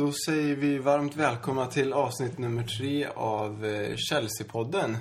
Då 0.00 0.12
säger 0.12 0.56
vi 0.56 0.78
varmt 0.78 1.16
välkomna 1.16 1.66
till 1.66 1.92
avsnitt 1.92 2.38
nummer 2.38 2.62
tre 2.62 3.06
av 3.06 3.64
eh, 3.64 3.96
Chelsea-podden. 3.96 4.96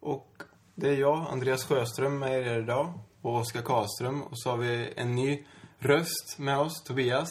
Och 0.00 0.42
det 0.74 0.88
är 0.88 0.96
jag, 0.96 1.26
Andreas 1.30 1.64
Sjöström, 1.64 2.18
med 2.18 2.46
er 2.46 2.58
idag. 2.58 2.92
Och 3.22 3.36
Oskar 3.36 3.62
Karlström. 3.62 4.22
Och 4.22 4.38
så 4.40 4.50
har 4.50 4.56
vi 4.56 4.92
en 4.96 5.14
ny 5.14 5.44
röst 5.78 6.38
med 6.38 6.58
oss, 6.58 6.84
Tobias. 6.84 7.28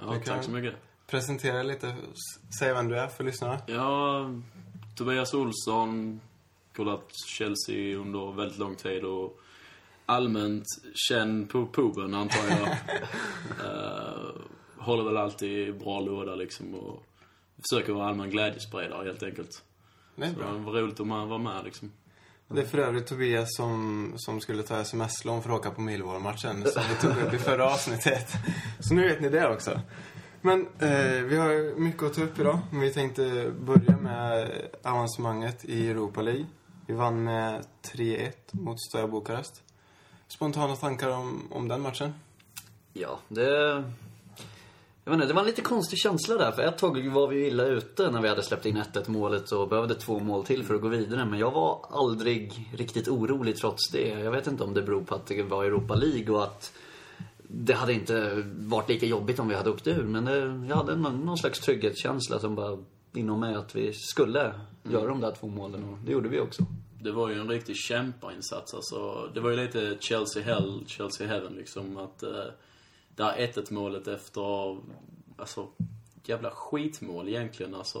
Ja, 0.00 0.20
tack 0.24 0.44
så 0.44 0.50
mycket. 0.50 0.74
Presentera 1.06 1.62
lite, 1.62 1.96
säg 2.58 2.74
vem 2.74 2.88
du 2.88 2.98
är 2.98 3.08
för 3.08 3.24
lyssnarna. 3.24 3.60
Ja, 3.66 4.30
Tobias 4.96 5.34
Olsson, 5.34 6.20
kollat 6.76 7.06
Chelsea 7.38 7.96
under 7.96 8.36
väldigt 8.36 8.58
lång 8.58 8.76
tid 8.76 9.04
och 9.04 9.40
allmänt 10.06 10.66
känd 10.94 11.50
på 11.50 11.66
puben, 11.66 12.14
antar 12.14 12.40
jag. 12.48 12.68
Håller 14.80 15.04
väl 15.04 15.16
alltid 15.16 15.78
bra 15.78 16.00
låda 16.00 16.34
liksom 16.34 16.74
och 16.74 17.02
försöker 17.70 17.92
vara 17.92 18.08
allmän 18.08 18.30
glädjespridare 18.30 19.04
helt 19.04 19.22
enkelt. 19.22 19.62
Det 20.16 20.24
är 20.24 20.30
Så 20.30 20.36
bra. 20.36 20.52
det 20.52 20.58
var 20.58 20.72
roligt 20.72 21.00
att 21.00 21.06
man 21.06 21.28
var 21.28 21.38
med 21.38 21.64
liksom. 21.64 21.92
Det 22.48 22.60
är 22.60 22.66
för 22.66 22.78
övrigt 22.78 23.06
Tobias 23.06 23.56
som, 23.56 24.12
som 24.16 24.40
skulle 24.40 24.62
ta 24.62 24.80
sms-lån 24.80 25.42
för 25.42 25.50
att 25.50 25.58
åka 25.58 25.70
på 25.70 25.80
Millwall-matchen. 25.80 26.64
Som 26.66 26.82
vi 26.88 26.94
tog 27.00 27.26
upp 27.26 27.34
i 27.34 27.38
förra 27.38 27.66
avsnittet. 27.66 28.28
Så 28.80 28.94
nu 28.94 29.08
vet 29.08 29.20
ni 29.20 29.28
det 29.28 29.48
också. 29.48 29.80
Men 30.40 30.60
eh, 30.78 31.22
vi 31.22 31.36
har 31.36 31.78
mycket 31.80 32.02
att 32.02 32.14
ta 32.14 32.22
upp 32.22 32.38
idag. 32.38 32.58
Men 32.70 32.80
vi 32.80 32.92
tänkte 32.92 33.52
börja 33.60 33.96
med 33.96 34.50
avancemanget 34.82 35.64
i 35.64 35.90
Europa 35.90 36.22
League. 36.22 36.46
Vi 36.86 36.94
vann 36.94 37.24
med 37.24 37.64
3-1 37.82 38.30
mot 38.50 38.80
Steaua 38.80 39.08
Bukarest. 39.08 39.62
Spontana 40.28 40.76
tankar 40.76 41.08
om, 41.08 41.48
om 41.52 41.68
den 41.68 41.80
matchen? 41.80 42.14
Ja, 42.92 43.18
det... 43.28 43.84
Jag 45.04 45.12
vet 45.12 45.16
inte, 45.16 45.26
det 45.26 45.34
var 45.34 45.40
en 45.42 45.46
lite 45.46 45.62
konstig 45.62 45.98
känsla 45.98 46.36
där. 46.36 46.52
För 46.52 46.62
ett 46.62 46.78
tag 46.78 47.08
var 47.08 47.28
vi 47.28 47.46
illa 47.46 47.64
ute 47.64 48.10
när 48.10 48.22
vi 48.22 48.28
hade 48.28 48.42
släppt 48.42 48.66
in 48.66 48.76
1-1 48.76 49.10
målet 49.10 49.52
och 49.52 49.68
behövde 49.68 49.94
två 49.94 50.18
mål 50.18 50.44
till 50.44 50.64
för 50.64 50.74
att 50.74 50.80
gå 50.80 50.88
vidare. 50.88 51.24
Men 51.24 51.38
jag 51.38 51.50
var 51.50 51.86
aldrig 51.90 52.68
riktigt 52.76 53.08
orolig 53.08 53.56
trots 53.56 53.90
det. 53.90 54.08
Jag 54.08 54.30
vet 54.30 54.46
inte 54.46 54.64
om 54.64 54.74
det 54.74 54.82
beror 54.82 55.04
på 55.04 55.14
att 55.14 55.26
det 55.26 55.42
var 55.42 55.64
Europa 55.64 55.94
League 55.94 56.34
och 56.34 56.42
att 56.42 56.72
det 57.52 57.72
hade 57.72 57.92
inte 57.92 58.44
varit 58.58 58.88
lika 58.88 59.06
jobbigt 59.06 59.38
om 59.38 59.48
vi 59.48 59.54
hade 59.54 59.70
åkt 59.70 59.86
ur. 59.86 60.02
Men 60.02 60.24
det, 60.24 60.66
jag 60.68 60.76
hade 60.76 60.96
någon, 60.96 61.20
någon 61.20 61.38
slags 61.38 61.60
trygghetskänsla 61.60 62.38
som 62.38 62.54
bara 62.54 62.78
inom 63.12 63.40
mig 63.40 63.54
att 63.54 63.76
vi 63.76 63.92
skulle 63.92 64.54
göra 64.82 65.06
de 65.06 65.20
där 65.20 65.32
två 65.40 65.46
målen 65.46 65.84
och 65.84 65.98
det 66.04 66.12
gjorde 66.12 66.28
vi 66.28 66.40
också. 66.40 66.62
Det 67.02 67.12
var 67.12 67.28
ju 67.28 67.40
en 67.40 67.48
riktig 67.48 67.76
kämparinsats 67.76 68.74
alltså. 68.74 69.30
Det 69.34 69.40
var 69.40 69.50
ju 69.50 69.56
lite 69.56 69.96
Chelsea 70.00 70.42
Hell, 70.42 70.84
Chelsea 70.86 71.26
Heaven 71.26 71.52
liksom. 71.52 71.96
Att 71.96 72.22
eh, 72.22 72.44
det 73.20 73.26
här 73.26 73.38
1 73.38 73.70
målet 73.70 74.08
efter, 74.08 74.78
alltså, 75.36 75.68
jävla 76.24 76.50
skitmål 76.50 77.28
egentligen 77.28 77.74
alltså. 77.74 77.98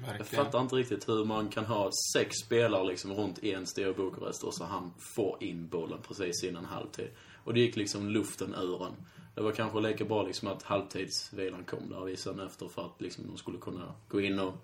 Jag 0.00 0.08
Verkligen. 0.08 0.44
fattar 0.44 0.60
inte 0.60 0.76
riktigt 0.76 1.08
hur 1.08 1.24
man 1.24 1.48
kan 1.48 1.64
ha 1.64 1.90
sex 2.16 2.36
spelare 2.46 2.86
liksom 2.86 3.12
runt 3.14 3.44
en 3.44 3.66
Steaua 3.66 3.92
Bukarest 3.92 4.44
och 4.44 4.54
så 4.54 4.64
han 4.64 4.92
får 4.98 5.42
in 5.42 5.68
bollen 5.68 5.98
precis 6.08 6.44
innan 6.44 6.64
halvtid. 6.64 7.08
Och 7.44 7.54
det 7.54 7.60
gick 7.60 7.76
liksom 7.76 8.08
luften 8.08 8.54
ur 8.54 8.86
en. 8.86 8.92
Det 9.34 9.40
var 9.40 9.52
kanske 9.52 9.80
lika 9.80 10.04
bra 10.04 10.22
liksom 10.22 10.48
att 10.48 10.62
halvtidsvilan 10.62 11.64
kom 11.64 11.90
där 11.90 12.12
och 12.12 12.18
sen 12.18 12.40
efter 12.40 12.68
för 12.68 12.84
att 12.84 13.00
liksom 13.00 13.26
de 13.26 13.36
skulle 13.36 13.58
kunna 13.58 13.94
gå 14.08 14.20
in 14.20 14.38
och, 14.38 14.54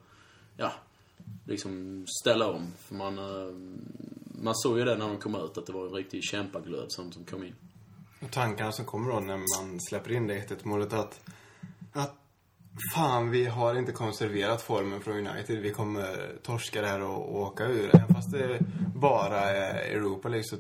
ja, 0.57 0.73
liksom 1.47 2.05
ställa 2.23 2.51
om. 2.51 2.73
För 2.79 2.95
man, 2.95 3.19
eh, 3.19 3.55
man 4.43 4.55
såg 4.55 4.79
ju 4.79 4.85
det 4.85 4.97
när 4.97 5.09
de 5.09 5.19
kom 5.19 5.35
ut 5.35 5.59
att 5.59 5.67
det 5.67 5.73
var 5.73 5.87
en 5.87 5.95
riktig 5.95 6.25
kämpaglöd 6.25 6.93
som, 6.93 7.13
som 7.13 7.25
kom 7.25 7.45
in. 7.45 7.55
Och 8.21 8.31
tankarna 8.31 8.73
som 8.73 8.85
kommer 8.85 9.13
då 9.13 9.21
när 9.21 9.37
man 9.37 9.81
släpper 9.81 10.13
in 10.13 10.27
det 10.27 10.35
1 10.35 10.65
målet 10.65 10.93
att, 10.93 11.21
att 11.93 12.15
fan, 12.95 13.31
vi 13.31 13.45
har 13.47 13.75
inte 13.75 13.93
konserverat 13.93 14.63
formen 14.63 15.01
från 15.01 15.27
United. 15.27 15.59
Vi 15.59 15.71
kommer 15.71 16.37
torska 16.43 16.81
det 16.81 16.89
här 16.89 17.03
och, 17.03 17.35
och 17.35 17.41
åka 17.41 17.65
ur. 17.65 17.97
Även 17.97 18.15
fast 18.15 18.33
det 18.33 18.59
bara 18.95 19.41
är 19.41 19.97
Europa 19.97 20.29
League 20.29 20.45
så 20.45 20.57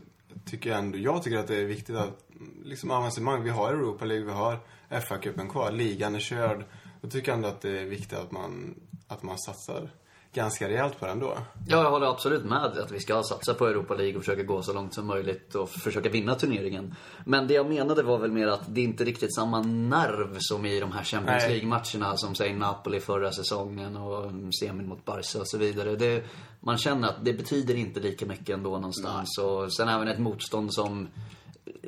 tycker 0.47 0.71
jag 0.71 0.79
ändå, 0.79 0.99
jag 0.99 1.23
tycker 1.23 1.39
att 1.39 1.49
det 1.49 1.57
är 1.57 1.65
viktigt 1.65 1.97
att, 1.97 2.25
liksom 2.65 2.91
avancemang, 2.91 3.43
vi 3.43 3.51
har 3.51 3.73
Europa 3.73 4.05
League, 4.05 4.25
vi 4.25 4.33
har 4.33 4.59
FA-cupen 4.91 5.49
kvar, 5.49 5.73
ligan 5.73 6.15
är 6.15 6.21
körd. 6.21 6.65
Då 7.01 7.11
tycker 7.11 7.29
jag 7.29 7.37
ändå 7.37 7.49
att 7.49 7.61
det 7.61 7.81
är 7.81 7.85
viktigt 7.85 8.19
att 8.19 8.31
man, 8.31 8.75
att 9.09 9.23
man 9.23 9.39
satsar 9.39 9.91
ganska 10.33 10.69
rejält 10.69 11.01
på 11.01 11.07
den 11.07 11.19
då. 11.19 11.39
Ja, 11.69 11.83
jag 11.83 11.91
håller 11.91 12.07
absolut 12.07 12.45
med 12.45 12.65
att 12.65 12.91
vi 12.91 13.01
ska 13.01 13.23
satsa 13.23 13.55
på 13.55 13.67
Europa 13.67 13.95
League 13.95 14.17
och 14.17 14.25
försöka 14.25 14.43
gå 14.43 14.63
så 14.63 14.73
långt 14.73 14.95
som 14.95 15.07
möjligt 15.07 15.55
och 15.55 15.71
försöka 15.71 16.09
vinna 16.09 16.35
turneringen. 16.35 16.95
Men 17.25 17.47
det 17.47 17.55
jag 17.55 17.69
menade 17.69 18.03
var 18.03 18.19
väl 18.19 18.33
mer 18.33 18.47
att 18.47 18.75
det 18.75 18.81
är 18.81 18.85
inte 18.85 19.05
riktigt 19.05 19.35
samma 19.35 19.63
nerv 19.63 20.37
som 20.39 20.67
i 20.67 20.81
de 20.81 20.93
här 20.93 21.05
Champions. 21.05 21.49
League-matcherna 21.49 22.17
som 22.17 22.35
säg 22.35 22.55
Napoli 22.55 23.01
förra 23.01 23.33
säsongen 23.33 23.97
och 23.97 24.33
semin 24.61 24.89
mot 24.89 25.05
Barca 25.05 25.41
och 25.41 25.49
så 25.49 25.59
vidare. 25.59 25.97
Det, 25.97 26.25
man 26.61 26.79
känner 26.79 27.09
att 27.09 27.25
det 27.25 27.33
betyder 27.33 27.75
inte 27.75 28.01
lika 28.01 28.27
mycket 28.27 28.49
ändå 28.49 28.71
någonstans. 28.71 29.39
Och 29.39 29.73
sen 29.73 29.89
även 29.89 30.09
ett 30.09 30.19
motstånd 30.19 30.75
som 30.75 31.09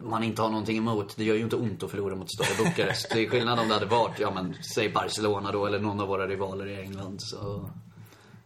man 0.02 0.22
inte 0.22 0.42
har 0.42 0.48
någonting 0.48 0.78
emot. 0.78 1.16
Det 1.16 1.24
gör 1.24 1.34
ju 1.34 1.42
inte 1.42 1.56
ont 1.56 1.82
att 1.82 1.90
förlora 1.90 2.16
mot 2.16 2.30
Steaua 2.30 2.64
Bukarest. 2.64 3.10
Det 3.12 3.24
är 3.24 3.28
skillnad 3.28 3.58
om 3.58 3.68
det 3.68 3.74
hade 3.74 3.86
varit, 3.86 4.20
ja 4.20 4.30
men, 4.30 4.54
säg 4.74 4.88
Barcelona 4.88 5.52
då 5.52 5.66
eller 5.66 5.78
någon 5.78 6.00
av 6.00 6.08
våra 6.08 6.26
rivaler 6.26 6.66
i 6.66 6.80
England. 6.80 7.16
Så... 7.22 7.70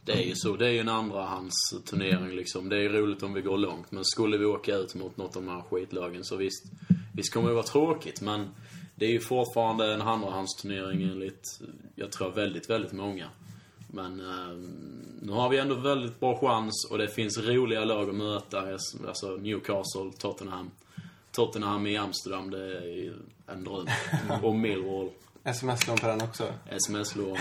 Det 0.05 0.13
är 0.13 0.23
ju 0.23 0.35
så. 0.35 0.57
Det 0.57 0.67
är 0.67 0.71
ju 0.71 0.79
en 0.79 0.89
andrahands 0.89 1.55
turnering 1.85 2.37
liksom. 2.37 2.69
Det 2.69 2.77
är 2.77 2.81
ju 2.81 2.89
roligt 2.89 3.23
om 3.23 3.35
vi 3.35 3.41
går 3.41 3.59
långt. 3.59 3.91
Men 3.93 4.05
skulle 4.05 4.39
vi 4.39 4.45
åka 4.45 4.75
ut 4.75 4.95
mot 4.95 5.17
något 5.17 5.37
av 5.37 5.45
de 5.45 5.51
här 5.51 5.63
skitlagen 5.63 6.25
så 6.25 6.37
visst, 6.37 6.65
visst 7.13 7.35
kommer 7.35 7.49
det 7.49 7.55
vara 7.55 7.65
tråkigt. 7.65 8.21
Men 8.21 8.49
det 8.95 9.07
är 9.07 9.11
ju 9.11 9.21
fortfarande 9.21 9.95
en 9.95 10.03
andrahandsturnering 10.03 11.03
enligt, 11.03 11.61
jag 11.95 12.13
tror 12.13 12.31
väldigt, 12.31 12.71
väldigt 12.71 12.93
många. 12.93 13.29
Men 13.89 14.21
eh, 14.21 14.57
nu 15.23 15.33
har 15.33 15.49
vi 15.49 15.59
ändå 15.59 15.75
väldigt 15.75 16.21
bra 16.21 16.39
chans 16.39 16.87
och 16.91 16.99
det 16.99 17.09
finns 17.09 17.39
roliga 17.39 17.85
lag 17.85 18.09
att 18.09 18.15
möta. 18.15 18.79
Alltså 19.09 19.27
Newcastle, 19.37 20.13
Tottenham. 20.19 20.71
Tottenham 21.33 21.87
i 21.87 21.97
Amsterdam, 21.97 22.51
det 22.51 22.79
är 22.79 23.13
en 23.47 23.65
dröm. 23.65 23.87
Och 24.43 24.55
Millwall, 24.55 25.11
Sms-lån 25.45 25.99
på 25.99 26.07
den 26.07 26.23
också. 26.23 26.45
sms-lån. 26.69 27.39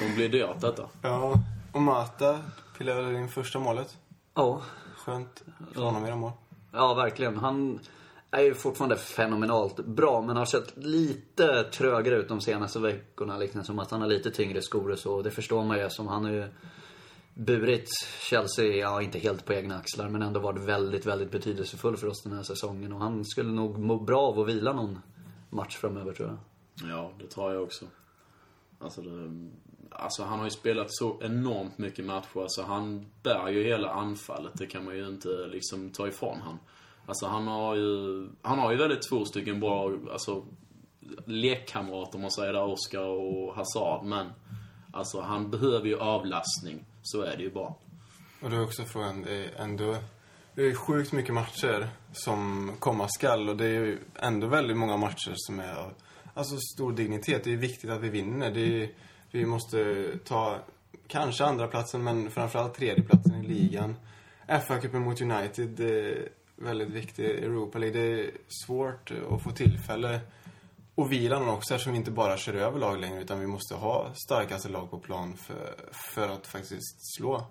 De 0.00 0.14
blir 0.14 0.28
dyrt 0.28 0.60
detta. 0.60 0.88
Ja. 1.02 1.42
Och 1.72 1.82
Mata 1.82 2.40
pillade 2.78 3.18
in 3.18 3.28
första 3.28 3.58
målet. 3.58 3.98
Ja, 4.34 4.62
Skönt 4.96 5.44
för 5.72 5.82
honom 5.82 6.06
i 6.06 6.10
de 6.10 6.18
mål. 6.18 6.32
Ja, 6.72 6.94
verkligen. 6.94 7.36
Han 7.36 7.80
är 8.30 8.42
ju 8.42 8.54
fortfarande 8.54 8.96
fenomenalt 8.96 9.86
bra, 9.86 10.22
men 10.22 10.36
har 10.36 10.44
sett 10.44 10.76
lite 10.76 11.62
trögare 11.62 12.14
ut 12.14 12.28
de 12.28 12.40
senaste 12.40 12.78
veckorna. 12.78 13.36
Liksom 13.36 13.64
som 13.64 13.78
att 13.78 13.90
han 13.90 14.00
har 14.00 14.08
lite 14.08 14.30
tyngre 14.30 14.62
skor 14.62 14.90
och 14.90 14.98
så. 14.98 15.22
Det 15.22 15.30
förstår 15.30 15.64
man 15.64 15.78
ju 15.78 15.90
som 15.90 16.08
han 16.08 16.24
har 16.24 16.32
ju 16.32 16.48
burit 17.34 17.88
Chelsea, 18.30 18.64
ja 18.64 19.02
inte 19.02 19.18
helt 19.18 19.44
på 19.44 19.52
egna 19.52 19.76
axlar, 19.76 20.08
men 20.08 20.22
ändå 20.22 20.40
varit 20.40 20.62
väldigt, 20.62 21.06
väldigt 21.06 21.30
betydelsefull 21.30 21.96
för 21.96 22.06
oss 22.06 22.22
den 22.22 22.32
här 22.32 22.42
säsongen. 22.42 22.92
Och 22.92 23.00
han 23.00 23.24
skulle 23.24 23.50
nog 23.50 23.78
må 23.78 23.98
bra 23.98 24.20
av 24.20 24.40
att 24.40 24.48
vila 24.48 24.72
någon 24.72 24.98
match 25.50 25.76
framöver 25.76 26.12
tror 26.12 26.28
jag. 26.28 26.38
Ja, 26.90 27.12
det 27.18 27.26
tror 27.26 27.54
jag 27.54 27.62
också. 27.62 27.84
Alltså, 28.78 29.02
det, 29.02 29.48
alltså 29.90 30.22
han 30.22 30.38
har 30.38 30.46
ju 30.46 30.50
spelat 30.50 30.86
så 30.88 31.20
enormt 31.22 31.78
mycket 31.78 32.04
matcher. 32.04 32.40
Alltså 32.40 32.62
han 32.62 33.06
bär 33.22 33.48
ju 33.48 33.64
hela 33.64 33.90
anfallet. 33.90 34.52
Det 34.54 34.66
kan 34.66 34.84
man 34.84 34.96
ju 34.96 35.08
inte 35.08 35.28
liksom 35.28 35.90
ta 35.90 36.08
ifrån 36.08 36.40
han. 36.40 36.58
Alltså 37.06 37.26
han 37.26 37.46
har 37.46 37.74
ju, 37.74 38.28
han 38.42 38.58
har 38.58 38.72
ju 38.72 38.78
väldigt 38.78 39.08
två 39.08 39.24
stycken 39.24 39.60
bra, 39.60 39.92
alltså 40.12 40.44
lekkamrater 41.24 42.14
om 42.14 42.22
man 42.22 42.30
säger 42.30 42.52
där, 42.52 42.64
Oskar 42.64 43.00
och 43.00 43.54
Hazard. 43.54 44.04
Men 44.04 44.26
alltså 44.92 45.20
han 45.20 45.50
behöver 45.50 45.86
ju 45.86 45.98
avlastning. 45.98 46.84
Så 47.02 47.22
är 47.22 47.36
det 47.36 47.42
ju 47.42 47.50
bara. 47.50 47.74
Och 48.42 48.50
då 48.50 48.56
är 48.56 48.62
också 48.62 48.84
frågan, 48.84 49.22
det 49.22 49.44
är 49.44 49.62
ändå... 49.62 49.96
Det 50.54 50.66
är 50.66 50.74
sjukt 50.74 51.12
mycket 51.12 51.34
matcher 51.34 51.88
som 52.12 52.72
komma 52.78 53.08
skall 53.08 53.48
och 53.48 53.56
det 53.56 53.64
är 53.64 53.70
ju 53.70 53.98
ändå 54.14 54.46
väldigt 54.46 54.76
många 54.76 54.96
matcher 54.96 55.32
som 55.36 55.60
är 55.60 55.74
av 55.74 55.92
alltså, 56.34 56.56
stor 56.56 56.92
dignitet. 56.92 57.44
Det 57.44 57.52
är 57.52 57.56
viktigt 57.56 57.90
att 57.90 58.00
vi 58.00 58.08
vinner. 58.08 58.50
Det 58.50 58.82
är, 58.82 58.90
vi 59.30 59.46
måste 59.46 60.04
ta 60.24 60.58
kanske 61.06 61.44
andra 61.44 61.66
platsen 61.66 62.04
men 62.04 62.30
framförallt 62.30 62.74
tredje 62.74 63.02
platsen 63.04 63.34
i 63.34 63.48
ligan. 63.48 63.94
FA-cupen 64.48 64.98
mot 65.00 65.20
United, 65.20 65.80
är 65.80 66.28
väldigt 66.56 66.90
viktigt. 66.90 67.42
Europa 67.42 67.78
League, 67.78 68.00
det 68.00 68.20
är 68.20 68.30
svårt 68.66 69.10
att 69.30 69.42
få 69.42 69.50
tillfälle 69.50 70.20
och 70.94 71.12
någon 71.12 71.48
också 71.48 71.74
eftersom 71.74 71.92
vi 71.92 71.98
inte 71.98 72.10
bara 72.10 72.36
kör 72.36 72.54
över 72.54 72.78
lag 72.78 73.00
längre 73.00 73.20
utan 73.20 73.40
vi 73.40 73.46
måste 73.46 73.74
ha 73.74 74.14
starkaste 74.14 74.68
lag 74.68 74.90
på 74.90 74.98
plan 74.98 75.36
för, 75.36 75.74
för 76.14 76.28
att 76.28 76.46
faktiskt 76.46 77.16
slå 77.16 77.46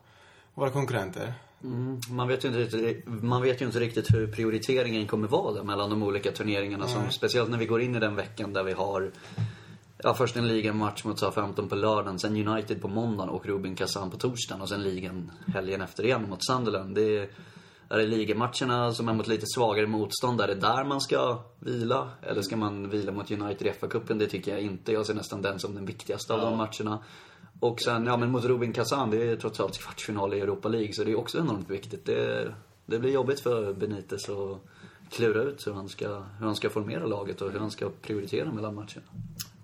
våra 0.54 0.70
konkurrenter. 0.70 1.34
Mm, 1.64 2.00
man, 2.10 2.28
vet 2.28 2.44
ju 2.44 2.48
inte, 2.48 2.60
riktigt- 2.60 3.08
man 3.08 3.42
vet 3.42 3.62
ju 3.62 3.66
inte 3.66 3.80
riktigt 3.80 4.14
hur 4.14 4.28
prioriteringen 4.32 5.08
kommer 5.08 5.28
vara 5.28 5.54
där 5.54 5.64
mellan 5.64 5.90
de 5.90 6.04
olika 6.04 6.32
turneringarna. 6.32 6.88
Som, 6.88 7.12
speciellt 7.12 7.50
när 7.50 7.58
vi 7.58 7.66
går 7.66 7.82
in 7.82 7.96
i 7.96 8.00
den 8.00 8.16
veckan 8.16 8.54
där 8.54 8.64
vi 8.64 8.74
har 8.74 9.12
Ja, 10.04 10.14
först 10.14 10.36
en 10.36 10.48
ligamatch 10.48 11.04
mot 11.04 11.20
SA-15 11.20 11.70
på 11.70 11.76
lördagen, 11.76 12.20
sen 12.20 12.48
United 12.48 12.82
på 12.82 12.88
måndagen 12.88 13.30
och 13.30 13.46
Rubin 13.46 13.76
Kazan 13.76 14.12
på 14.12 14.18
torsdagen 14.18 14.62
och 14.62 14.70
sen 14.70 14.84
ligan 14.84 15.32
helgen 15.48 15.82
efter 15.82 16.06
igen 16.06 16.30
mot 16.30 16.46
Sunderland. 16.46 16.96
Det 16.96 17.18
är, 17.18 17.30
Är 17.90 17.98
det 17.98 18.06
ligamatcherna 18.06 18.94
som 18.94 19.10
är 19.10 19.14
mot 19.14 19.28
lite 19.28 19.46
svagare 19.56 19.88
motstånd, 19.88 20.42
är 20.42 20.48
det 20.48 20.56
där 20.56 20.84
man 20.84 21.02
ska 21.02 21.44
vila? 21.60 22.10
Eller 22.22 22.42
ska 22.42 22.58
man 22.58 22.90
vila 22.90 23.12
mot 23.12 23.32
United 23.32 23.68
i 23.68 23.72
FA-cupen? 23.72 24.20
Det 24.20 24.28
tycker 24.28 24.52
jag 24.52 24.62
inte. 24.62 24.92
Jag 24.92 25.06
ser 25.06 25.14
nästan 25.14 25.42
den 25.42 25.60
som 25.60 25.76
den 25.76 25.86
viktigaste 25.86 26.34
av 26.34 26.42
de 26.42 26.58
matcherna. 26.58 27.04
Och 27.60 27.82
sen, 27.82 28.06
ja 28.06 28.18
men 28.18 28.32
mot 28.32 28.46
Rubin 28.46 28.74
Kazan, 28.74 29.12
det 29.12 29.32
är 29.32 29.36
trots 29.36 29.60
allt 29.60 29.78
kvartsfinal 29.78 30.34
i 30.34 30.40
Europa 30.40 30.70
League, 30.70 30.94
så 30.94 31.04
det 31.04 31.12
är 31.12 31.20
också 31.20 31.38
enormt 31.38 31.70
viktigt. 31.70 32.06
Det, 32.06 32.54
det 32.86 33.00
blir 33.00 33.12
jobbigt 33.12 33.40
för 33.40 33.74
Benitez 33.74 34.30
att 34.30 34.60
klura 35.10 35.42
ut 35.42 35.68
hur 35.68 35.74
han, 35.74 35.90
ska, 35.90 36.08
hur 36.08 36.46
han 36.46 36.56
ska 36.56 36.70
formera 36.70 37.06
laget 37.06 37.42
och 37.42 37.52
hur 37.52 37.60
han 37.60 37.72
ska 37.72 37.90
prioritera 38.02 38.52
mellan 38.52 38.76
matcherna. 38.76 39.06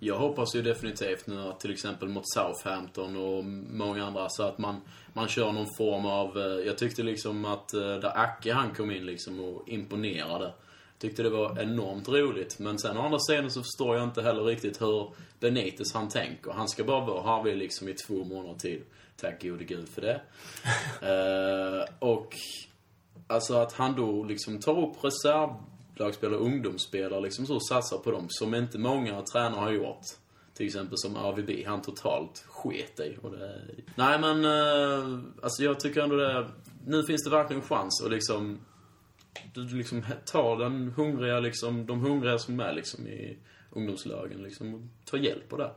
Jag 0.05 0.17
hoppas 0.17 0.55
ju 0.55 0.61
definitivt 0.61 1.27
nu 1.27 1.41
att 1.41 1.59
till 1.59 1.71
exempel 1.71 2.07
mot 2.09 2.23
Southampton 2.33 3.17
och 3.17 3.45
många 3.73 4.05
andra 4.05 4.27
så 4.29 4.43
att 4.43 4.57
man, 4.57 4.81
man 5.13 5.27
kör 5.27 5.51
någon 5.51 5.67
form 5.77 6.05
av... 6.05 6.37
eh, 6.37 6.43
Jag 6.67 6.77
tyckte 6.77 7.03
liksom 7.03 7.45
att 7.45 7.73
eh, 7.73 7.79
där 7.79 8.17
Acke 8.17 8.53
han 8.53 8.73
kom 8.75 8.91
in 8.91 9.05
liksom 9.05 9.39
och 9.39 9.69
imponerade. 9.69 10.53
Tyckte 10.99 11.23
det 11.23 11.29
var 11.29 11.61
enormt 11.61 12.09
roligt. 12.09 12.59
Men 12.59 12.79
sen 12.79 12.97
å 12.97 13.01
andra 13.01 13.19
sidan 13.19 13.51
så 13.51 13.61
förstår 13.63 13.95
jag 13.95 14.03
inte 14.03 14.21
heller 14.21 14.43
riktigt 14.43 14.81
hur 14.81 15.11
Benitez 15.39 15.93
han 15.93 16.09
tänker. 16.09 16.51
Han 16.51 16.69
ska 16.69 16.83
bara 16.83 17.05
vara 17.05 17.21
Harvey 17.21 17.55
liksom 17.55 17.89
i 17.89 17.93
två 17.93 18.23
månader 18.23 18.59
tid. 18.59 18.81
Tack 19.17 19.43
gode 19.43 19.63
gud 19.63 19.89
för 19.89 20.01
det. 20.01 20.21
Eh, 21.01 21.85
och 21.99 22.35
alltså 23.27 23.53
att 23.55 23.73
han 23.73 23.95
då 23.95 24.23
liksom 24.23 24.59
tar 24.59 24.79
upp 24.87 24.95
reservlagsspelare, 25.93 26.39
ungdomsspelare 26.39 27.21
liksom 27.21 27.45
så 27.45 27.55
och 27.55 27.67
satsar 27.67 27.97
på 27.97 28.11
dem 28.11 28.25
som 28.29 28.55
inte 28.55 28.77
många 28.77 29.21
tränare 29.21 29.59
har 29.59 29.71
gjort. 29.71 30.05
Till 30.53 30.65
exempel 30.65 30.97
som 30.97 31.15
AVB, 31.15 31.49
han 31.65 31.81
totalt 31.81 32.45
sket 32.47 32.99
i. 32.99 33.17
Och 33.21 33.31
det... 33.31 33.61
Nej 33.95 34.19
men, 34.19 34.45
eh, 34.45 35.19
alltså 35.41 35.63
jag 35.63 35.79
tycker 35.79 36.01
ändå 36.01 36.15
det, 36.15 36.47
nu 36.85 37.03
finns 37.03 37.23
det 37.23 37.29
verkligen 37.29 37.61
chans 37.61 38.01
att 38.05 38.11
liksom 38.11 38.59
du 39.53 39.77
liksom 39.77 40.03
tar 40.25 40.57
den 40.57 40.93
hungriga 40.95 41.39
liksom, 41.39 41.85
de 41.85 41.99
hungriga 41.99 42.37
som 42.37 42.59
är 42.59 42.73
liksom 42.73 43.07
i 43.07 43.37
ungdomslagen 43.71 44.43
liksom 44.43 44.73
och 44.73 44.81
ta 45.05 45.17
hjälp 45.17 45.49
på 45.49 45.57
det. 45.57 45.71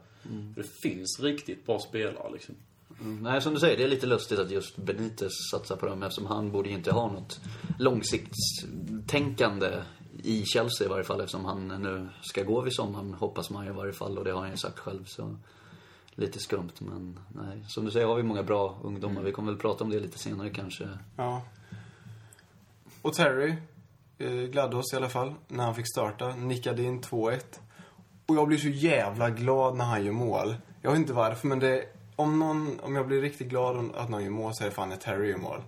För 0.54 0.62
det 0.62 0.68
finns 0.82 1.20
riktigt 1.22 1.66
bra 1.66 1.78
spelare 1.78 2.32
liksom. 2.32 2.54
Mm, 3.00 3.22
Nej, 3.22 3.40
som 3.40 3.54
du 3.54 3.60
säger, 3.60 3.76
det 3.76 3.84
är 3.84 3.88
lite 3.88 4.06
lustigt 4.06 4.38
att 4.38 4.50
just 4.50 4.76
Benitez 4.76 5.32
satsar 5.50 5.76
på 5.76 5.86
dem 5.86 6.02
eftersom 6.02 6.26
han 6.26 6.52
borde 6.52 6.68
inte 6.68 6.92
ha 6.92 7.12
något 7.12 7.40
långsiktstänkande 7.78 9.82
i 10.22 10.44
Chelsea 10.44 10.86
i 10.86 10.90
varje 10.90 11.04
fall 11.04 11.20
eftersom 11.20 11.44
han 11.44 11.68
nu 11.68 12.08
ska 12.22 12.42
gå 12.42 12.60
vid 12.60 12.74
sommaren, 12.74 13.14
hoppas 13.14 13.50
man 13.50 13.66
i 13.66 13.70
varje 13.70 13.92
fall 13.92 14.18
och 14.18 14.24
det 14.24 14.32
har 14.32 14.40
han 14.40 14.50
ju 14.50 14.56
sagt 14.56 14.78
själv 14.78 15.04
så 15.04 15.36
lite 16.16 16.38
skumt 16.38 16.72
men 16.78 17.18
nej. 17.28 17.64
Som 17.68 17.84
du 17.84 17.90
säger 17.90 18.06
har 18.06 18.16
vi 18.16 18.22
många 18.22 18.42
bra 18.42 18.78
ungdomar. 18.82 19.22
Vi 19.22 19.32
kommer 19.32 19.52
väl 19.52 19.60
prata 19.60 19.84
om 19.84 19.90
det 19.90 20.00
lite 20.00 20.18
senare 20.18 20.50
kanske. 20.50 20.88
Ja. 21.16 21.42
Och 23.02 23.14
Terry 23.14 23.54
eh, 24.18 24.30
gladde 24.30 24.76
oss 24.76 24.92
i 24.92 24.96
alla 24.96 25.08
fall 25.08 25.34
när 25.48 25.64
han 25.64 25.74
fick 25.74 25.88
starta. 25.92 26.28
Nickade 26.28 26.82
in 26.82 27.00
2-1. 27.02 27.40
Och 28.26 28.36
jag 28.36 28.48
blir 28.48 28.58
så 28.58 28.68
jävla 28.68 29.30
glad 29.30 29.76
när 29.76 29.84
han 29.84 30.04
gör 30.04 30.12
mål. 30.12 30.56
Jag 30.82 30.90
vet 30.90 31.00
inte 31.00 31.12
varför, 31.12 31.48
men 31.48 31.58
det... 31.58 31.84
Om, 32.16 32.38
någon, 32.38 32.80
om 32.80 32.96
jag 32.96 33.06
blir 33.06 33.20
riktigt 33.20 33.48
glad 33.48 33.90
att 33.94 34.08
någon 34.08 34.22
gör 34.24 34.30
mål 34.30 34.54
så 34.54 34.64
är 34.64 34.68
det 34.68 34.74
fan 34.74 34.88
när 34.88 34.96
Terry 34.96 35.30
gör 35.30 35.38
mål. 35.38 35.62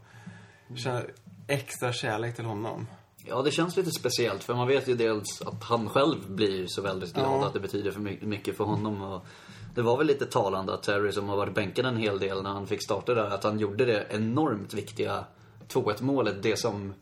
Jag 0.68 0.78
känner 0.78 1.10
extra 1.46 1.92
kärlek 1.92 2.36
till 2.36 2.44
honom. 2.44 2.86
Ja, 3.28 3.42
det 3.42 3.50
känns 3.50 3.76
lite 3.76 3.90
speciellt 3.90 4.44
för 4.44 4.54
man 4.54 4.68
vet 4.68 4.88
ju 4.88 4.94
dels 4.94 5.42
att 5.42 5.64
han 5.64 5.88
själv 5.88 6.30
blir 6.30 6.66
så 6.66 6.82
väldigt 6.82 7.14
glad 7.14 7.26
Ja. 7.42 7.46
att 7.46 7.52
det 7.54 7.60
betyder 7.60 7.90
för 7.90 8.00
my- 8.00 8.18
mycket 8.22 8.56
för 8.56 8.64
honom. 8.64 9.02
Och 9.02 9.26
det 9.74 9.82
var 9.82 9.96
väl 9.98 10.06
lite 10.06 10.26
talande 10.26 10.74
att 10.74 10.82
Terry 10.82 11.12
som 11.12 11.28
har 11.28 11.36
varit 11.36 11.54
bänkad 11.54 11.86
en 11.86 11.96
hel 11.96 12.18
del 12.18 12.42
när 12.42 12.50
han 12.50 12.66
fick 12.66 12.82
starta 12.84 13.14
där, 13.14 13.24
att 13.30 13.44
han 13.44 13.58
gjorde 13.58 13.84
det 13.84 14.06
enormt 14.10 14.74
viktiga 14.74 15.24
2-1 15.68 16.02
målet. 16.02 16.42
Det 16.42 16.58
som 16.58 16.94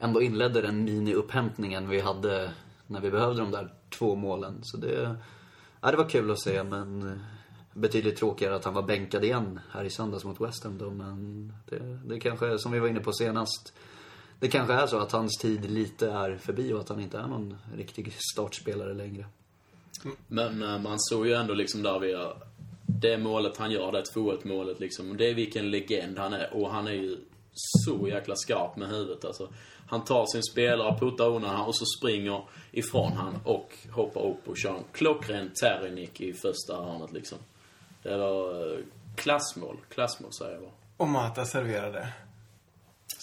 ändå 0.00 0.22
inledde 0.22 0.60
den 0.62 0.84
mini-upphämtningen 0.88 1.88
vi 1.88 2.00
hade 2.00 2.50
när 2.86 3.00
vi 3.00 3.10
behövde 3.10 3.40
de 3.40 3.50
där 3.50 3.72
två 3.98 4.14
målen. 4.14 4.58
Så 4.62 4.76
det, 4.76 5.16
ja, 5.80 5.90
det 5.90 5.96
var 5.96 6.08
kul 6.08 6.30
att 6.30 6.40
se 6.40 6.62
men 6.62 7.20
betydligt 7.74 8.16
tråkigare 8.16 8.56
att 8.56 8.64
han 8.64 8.74
var 8.74 8.82
bänkad 8.82 9.24
igen 9.24 9.60
här 9.70 9.84
i 9.84 9.90
söndags 9.90 10.24
mot 10.24 10.40
West 10.40 10.64
Ham 10.64 10.78
då. 10.78 10.90
Men 10.90 11.52
det, 11.70 11.78
det 12.04 12.20
kanske, 12.20 12.58
som 12.58 12.72
vi 12.72 12.78
var 12.78 12.88
inne 12.88 13.00
på 13.00 13.12
senast, 13.12 13.72
det 14.40 14.48
kanske 14.48 14.74
är 14.74 14.86
så 14.86 14.98
att 14.98 15.12
hans 15.12 15.36
tid 15.36 15.70
lite 15.70 16.10
är 16.10 16.36
förbi 16.36 16.72
och 16.72 16.80
att 16.80 16.88
han 16.88 17.00
inte 17.00 17.18
är 17.18 17.26
någon 17.26 17.58
riktig 17.76 18.12
startspelare 18.32 18.94
längre. 18.94 19.26
Men 20.28 20.62
eh, 20.62 20.78
man 20.78 21.00
såg 21.00 21.26
ju 21.26 21.34
ändå 21.34 21.54
liksom 21.54 21.82
där 21.82 21.98
vi 21.98 22.32
Det 22.86 23.18
målet 23.18 23.56
han 23.56 23.70
gör, 23.70 23.92
det 23.92 24.02
2-1 24.14 24.46
målet 24.48 24.80
liksom. 24.80 25.16
Det 25.16 25.30
är 25.30 25.34
vilken 25.34 25.70
legend 25.70 26.18
han 26.18 26.32
är. 26.32 26.54
Och 26.54 26.70
han 26.70 26.86
är 26.86 26.92
ju 26.92 27.16
så 27.52 28.08
jäkla 28.08 28.36
skarp 28.36 28.76
med 28.76 28.88
huvudet 28.88 29.24
alltså. 29.24 29.48
Han 29.88 30.04
tar 30.04 30.26
sin 30.26 30.42
spelare, 30.42 30.98
puttar 30.98 31.28
undan 31.28 31.56
han 31.56 31.66
och 31.66 31.76
så 31.76 31.84
springer 31.98 32.42
ifrån 32.72 33.12
han 33.12 33.34
och 33.44 33.72
hoppar 33.90 34.26
upp 34.26 34.48
och 34.48 34.56
kör 34.56 34.74
en 34.74 34.84
klockren 34.92 35.50
Terry-nick 35.62 36.20
i 36.20 36.32
första 36.32 36.76
hörnet 36.76 37.12
liksom. 37.12 37.38
Det 38.02 38.16
var 38.16 38.72
eh, 38.72 38.78
klassmål. 39.16 39.76
Klassmål 39.88 40.32
säger 40.32 40.52
jag 40.52 40.62
bara. 40.62 40.72
Och 40.96 41.08
Mata 41.08 41.44
serverade. 41.44 42.12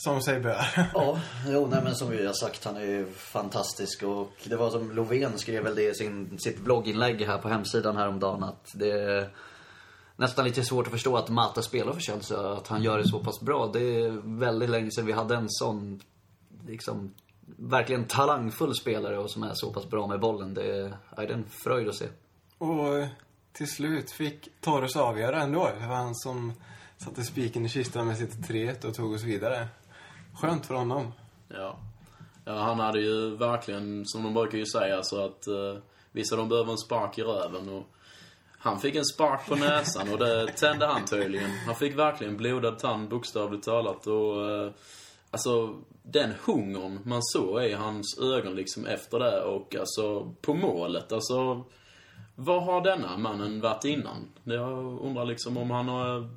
Som 0.05 0.21
sig 0.21 0.39
bör. 0.39 0.89
Ja, 0.93 1.19
jo, 1.47 1.67
nej, 1.67 1.81
men 1.83 1.95
som 1.95 2.09
vi 2.09 2.25
har 2.25 2.33
sagt, 2.33 2.65
han 2.65 2.77
är 2.77 2.85
ju 2.85 3.11
fantastisk. 3.11 4.03
Och 4.03 4.31
det 4.43 4.55
var 4.55 4.69
som 4.69 4.91
Lovén 4.91 5.37
skrev 5.37 5.63
väl 5.63 5.75
det 5.75 5.89
i 5.89 5.93
sin, 5.93 6.39
sitt 6.39 6.59
blogginlägg 6.59 7.21
här 7.21 7.37
på 7.37 7.49
hemsidan 7.49 7.97
häromdagen 7.97 8.43
att 8.43 8.71
det 8.73 8.91
är 8.91 9.29
nästan 10.15 10.45
lite 10.45 10.63
svårt 10.63 10.85
att 10.85 10.91
förstå 10.91 11.17
att 11.17 11.29
Mata 11.29 11.61
spelar 11.61 11.93
för 11.93 12.01
Chelsea, 12.01 12.53
att 12.53 12.67
han 12.67 12.83
gör 12.83 12.97
det 12.97 13.07
så 13.07 13.19
pass 13.19 13.41
bra. 13.41 13.67
Det 13.73 13.79
är 13.79 14.37
väldigt 14.39 14.69
länge 14.69 14.91
sedan 14.91 15.05
vi 15.05 15.11
hade 15.11 15.35
en 15.35 15.49
sån, 15.49 16.01
liksom, 16.67 17.13
verkligen 17.57 18.05
talangfull 18.05 18.75
spelare 18.75 19.17
och 19.17 19.31
som 19.31 19.43
är 19.43 19.51
så 19.53 19.73
pass 19.73 19.89
bra 19.89 20.07
med 20.07 20.19
bollen. 20.19 20.53
Det 20.53 20.77
är, 20.77 20.97
ja, 21.15 21.21
det 21.21 21.23
är 21.23 21.33
en 21.33 21.49
fröjd 21.63 21.89
att 21.89 21.95
se. 21.95 22.05
Och 22.57 22.97
eh, 22.97 23.07
till 23.53 23.71
slut 23.71 24.11
fick 24.11 24.49
Torres 24.61 24.95
avgöra 24.95 25.41
ändå. 25.41 25.69
Det 25.79 25.87
var 25.87 25.95
han 25.95 26.15
som 26.15 26.53
satte 26.97 27.23
spiken 27.23 27.65
i 27.65 27.69
kistan 27.69 28.07
med 28.07 28.17
sitt 28.17 28.35
3-1 28.35 28.85
och 28.85 28.93
tog 28.93 29.13
oss 29.13 29.23
vidare. 29.23 29.67
Skönt 30.35 30.65
för 30.65 30.73
honom. 30.73 31.11
Ja. 31.47 31.77
ja, 32.45 32.53
han 32.53 32.79
hade 32.79 32.99
ju 32.99 33.35
verkligen, 33.35 34.05
som 34.05 34.23
de 34.23 34.33
brukar 34.33 34.57
ju 34.57 34.65
säga, 34.65 35.03
så 35.03 35.25
att 35.25 35.47
eh, 35.47 35.81
vissa 36.11 36.35
de 36.35 36.49
behöver 36.49 36.71
en 36.71 36.77
spark 36.77 37.17
i 37.17 37.21
röven 37.21 37.69
och 37.69 37.83
han 38.65 38.79
fick 38.79 38.95
en 38.95 39.05
spark 39.05 39.47
på 39.47 39.55
näsan 39.55 40.13
och 40.13 40.19
det 40.19 40.47
tände 40.47 40.85
han 40.85 41.05
tydligen. 41.05 41.49
Han 41.65 41.75
fick 41.75 41.97
verkligen 41.97 42.37
blodad 42.37 42.79
tand 42.79 43.09
bokstavligt 43.09 43.63
talat 43.65 44.07
och 44.07 44.51
eh, 44.51 44.71
alltså 45.31 45.75
den 46.03 46.33
hungern 46.45 46.99
man 47.03 47.23
såg 47.23 47.63
i 47.63 47.73
hans 47.73 48.19
ögon 48.19 48.55
liksom 48.55 48.85
efter 48.85 49.19
det 49.19 49.41
och 49.41 49.75
alltså 49.75 50.33
på 50.41 50.53
målet, 50.53 51.11
alltså 51.11 51.63
vad 52.35 52.63
har 52.63 52.81
denna 52.81 53.17
mannen 53.17 53.61
varit 53.61 53.85
innan? 53.85 54.27
Jag 54.43 55.01
undrar 55.01 55.25
liksom 55.25 55.57
om 55.57 55.71
han 55.71 55.87
har 55.87 56.29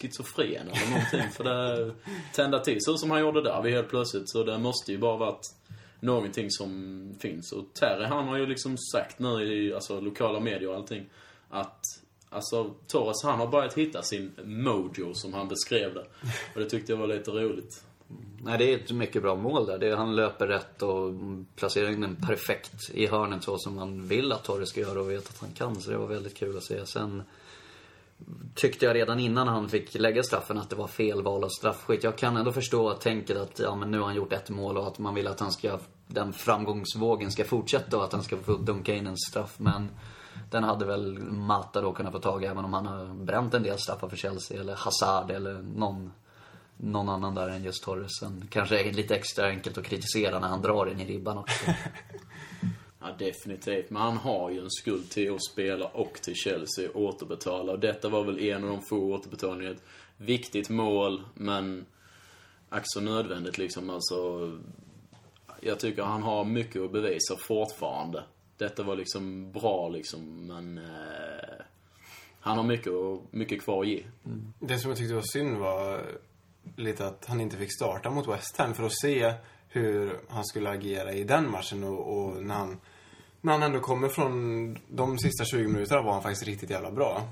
schizofren 0.00 0.68
eller 0.68 0.90
någonting. 0.90 1.30
För 1.32 1.44
det 1.44 1.94
tända 2.34 2.58
till 2.58 2.78
så 2.80 2.96
som 2.96 3.10
han 3.10 3.20
gjorde 3.20 3.42
där 3.42 3.62
vi 3.62 3.70
helt 3.70 3.88
plötsligt. 3.88 4.30
Så 4.30 4.44
det 4.44 4.58
måste 4.58 4.92
ju 4.92 4.98
bara 4.98 5.16
varit 5.16 5.54
någonting 6.00 6.50
som 6.50 7.14
finns. 7.20 7.52
Och 7.52 7.64
Terry 7.74 8.04
han 8.04 8.28
har 8.28 8.36
ju 8.36 8.46
liksom 8.46 8.78
sagt 8.78 9.18
nu 9.18 9.54
i 9.54 9.74
alltså, 9.74 10.00
lokala 10.00 10.40
medier 10.40 10.68
och 10.68 10.76
allting 10.76 11.06
att 11.50 11.80
Alltså 12.34 12.74
Torres 12.86 13.22
han 13.22 13.38
har 13.38 13.46
börjat 13.46 13.74
hitta 13.74 14.02
sin 14.02 14.32
mojo 14.44 15.14
som 15.14 15.34
han 15.34 15.48
beskrev 15.48 15.94
det. 15.94 16.06
Och 16.54 16.60
det 16.60 16.70
tyckte 16.70 16.92
jag 16.92 16.98
var 16.98 17.06
lite 17.06 17.30
roligt. 17.30 17.84
Nej, 18.42 18.58
det 18.58 18.72
är 18.72 18.78
ett 18.78 18.90
mycket 18.90 19.22
bra 19.22 19.36
mål 19.36 19.66
där. 19.66 19.78
Det, 19.78 19.96
han 19.96 20.16
löper 20.16 20.46
rätt 20.46 20.82
och 20.82 21.12
placerar 21.56 21.90
in 21.90 22.00
den 22.00 22.16
perfekt 22.16 22.90
i 22.94 23.06
hörnet 23.06 23.44
så 23.44 23.58
som 23.58 23.74
man 23.74 24.08
vill 24.08 24.32
att 24.32 24.44
Torres 24.44 24.68
ska 24.68 24.80
göra 24.80 25.00
och 25.00 25.10
vet 25.10 25.28
att 25.28 25.38
han 25.38 25.52
kan. 25.52 25.80
Så 25.80 25.90
det 25.90 25.96
var 25.96 26.06
väldigt 26.06 26.34
kul 26.34 26.56
att 26.56 26.64
se. 26.64 26.86
Sen 26.86 27.22
tyckte 28.54 28.86
jag 28.86 28.96
redan 28.96 29.20
innan 29.20 29.48
han 29.48 29.68
fick 29.68 29.94
lägga 29.94 30.22
straffen 30.22 30.58
att 30.58 30.70
det 30.70 30.76
var 30.76 30.86
fel 30.86 31.22
val 31.22 31.44
av 31.44 31.48
straffskytt. 31.48 32.04
Jag 32.04 32.18
kan 32.18 32.36
ändå 32.36 32.52
förstå 32.52 32.92
tänket 32.92 33.36
att 33.36 33.58
ja, 33.58 33.76
men 33.76 33.90
nu 33.90 33.98
har 33.98 34.06
han 34.06 34.14
gjort 34.14 34.32
ett 34.32 34.50
mål 34.50 34.76
och 34.76 34.86
att 34.86 34.98
man 34.98 35.14
vill 35.14 35.26
att 35.26 35.40
han 35.40 35.52
ska, 35.52 35.78
den 36.06 36.32
framgångsvågen 36.32 37.30
ska 37.30 37.44
fortsätta 37.44 37.96
och 37.96 38.04
att 38.04 38.12
han 38.12 38.22
ska 38.22 38.36
få 38.36 38.56
dunka 38.56 38.94
in 38.94 39.06
en 39.06 39.16
straff. 39.16 39.54
Men 39.58 39.88
den 40.50 40.64
hade 40.64 40.84
väl 40.84 41.18
Mata 41.22 41.80
då 41.80 41.92
kunnat 41.92 42.12
få 42.12 42.18
tag 42.18 42.42
i 42.44 42.46
även 42.46 42.64
om 42.64 42.72
han 42.72 42.86
har 42.86 43.24
bränt 43.24 43.54
en 43.54 43.62
del 43.62 43.78
straffar 43.78 44.08
för 44.08 44.16
Chelsea 44.16 44.60
eller 44.60 44.74
Hazard 44.74 45.30
eller 45.30 45.62
någon 45.62 46.12
någon 46.76 47.08
annan 47.08 47.34
där 47.34 47.48
än 47.48 47.64
just 47.64 47.84
Torres. 47.84 48.18
Sen 48.20 48.48
kanske 48.50 48.80
är 48.80 48.84
det 48.84 48.92
lite 48.92 49.16
extra 49.16 49.46
enkelt 49.46 49.78
att 49.78 49.84
kritisera 49.84 50.38
när 50.38 50.48
han 50.48 50.62
drar 50.62 50.90
in 50.90 51.00
i 51.00 51.04
ribban 51.04 51.38
också. 51.38 51.64
Ja, 53.04 53.14
definitivt. 53.18 53.90
Men 53.90 54.02
han 54.02 54.16
har 54.16 54.50
ju 54.50 54.60
en 54.60 54.70
skuld 54.70 55.10
till 55.10 55.34
att 55.34 55.44
spela 55.44 55.86
och 55.86 56.14
till 56.22 56.34
Chelsea 56.34 56.90
och 56.90 57.02
återbetala. 57.02 57.72
Och 57.72 57.78
detta 57.78 58.08
var 58.08 58.24
väl 58.24 58.38
en 58.38 58.64
av 58.64 58.70
de 58.70 58.82
få 58.82 58.96
återbetalningarna. 58.96 59.76
Ett 59.76 59.82
viktigt 60.16 60.68
mål, 60.68 61.22
men 61.34 61.86
ack 62.68 62.82
så 62.84 63.00
nödvändigt 63.00 63.58
liksom. 63.58 63.90
Alltså, 63.90 64.50
jag 65.60 65.80
tycker 65.80 66.02
han 66.02 66.22
har 66.22 66.44
mycket 66.44 66.82
att 66.82 66.92
bevisa 66.92 67.36
fortfarande. 67.36 68.24
Detta 68.56 68.82
var 68.82 68.96
liksom 68.96 69.52
bra 69.52 69.88
liksom, 69.88 70.46
men 70.46 70.78
eh, 70.78 71.64
han 72.40 72.56
har 72.56 72.64
mycket, 72.64 72.92
och, 72.92 73.22
mycket 73.30 73.62
kvar 73.62 73.82
att 73.82 73.88
ge. 73.88 74.04
Mm. 74.24 74.52
Det 74.58 74.78
som 74.78 74.90
jag 74.90 74.98
tyckte 74.98 75.14
var 75.14 75.32
synd 75.32 75.56
var 75.56 76.06
lite 76.76 77.06
att 77.06 77.26
han 77.26 77.40
inte 77.40 77.56
fick 77.56 77.74
starta 77.74 78.10
mot 78.10 78.28
West 78.28 78.56
Ham 78.56 78.74
för 78.74 78.84
att 78.84 79.00
se 79.00 79.34
hur 79.68 80.18
han 80.28 80.44
skulle 80.44 80.70
agera 80.70 81.12
i 81.12 81.24
den 81.24 81.50
matchen 81.50 81.84
och, 81.84 82.18
och 82.18 82.42
när 82.42 82.54
han 82.54 82.80
när 83.44 83.52
han 83.52 83.62
ändå 83.62 83.80
kommer 83.80 84.08
från 84.08 84.78
de 84.88 85.18
sista 85.18 85.44
20 85.44 85.68
minuterna 85.68 86.02
var 86.02 86.12
han 86.12 86.22
faktiskt 86.22 86.46
riktigt 86.46 86.70
jävla 86.70 86.90
bra. 86.90 87.22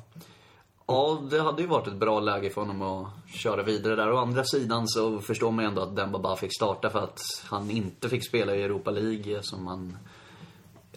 Ja, 0.86 1.22
det 1.30 1.42
hade 1.42 1.62
ju 1.62 1.68
varit 1.68 1.86
ett 1.86 1.94
bra 1.94 2.20
läge 2.20 2.50
för 2.50 2.60
honom 2.60 2.82
att 2.82 3.34
köra 3.34 3.62
vidare 3.62 3.96
där. 3.96 4.12
Å 4.12 4.18
andra 4.18 4.44
sidan 4.44 4.88
så 4.88 5.20
förstår 5.20 5.50
man 5.50 5.64
ju 5.64 5.68
ändå 5.68 5.82
att 5.82 5.96
Demba 5.96 6.18
bara 6.18 6.36
fick 6.36 6.54
starta 6.56 6.90
för 6.90 6.98
att 6.98 7.20
han 7.44 7.70
inte 7.70 8.08
fick 8.08 8.28
spela 8.28 8.54
i 8.54 8.62
Europa 8.62 8.90
League 8.90 9.42
som 9.42 9.66
han 9.66 9.96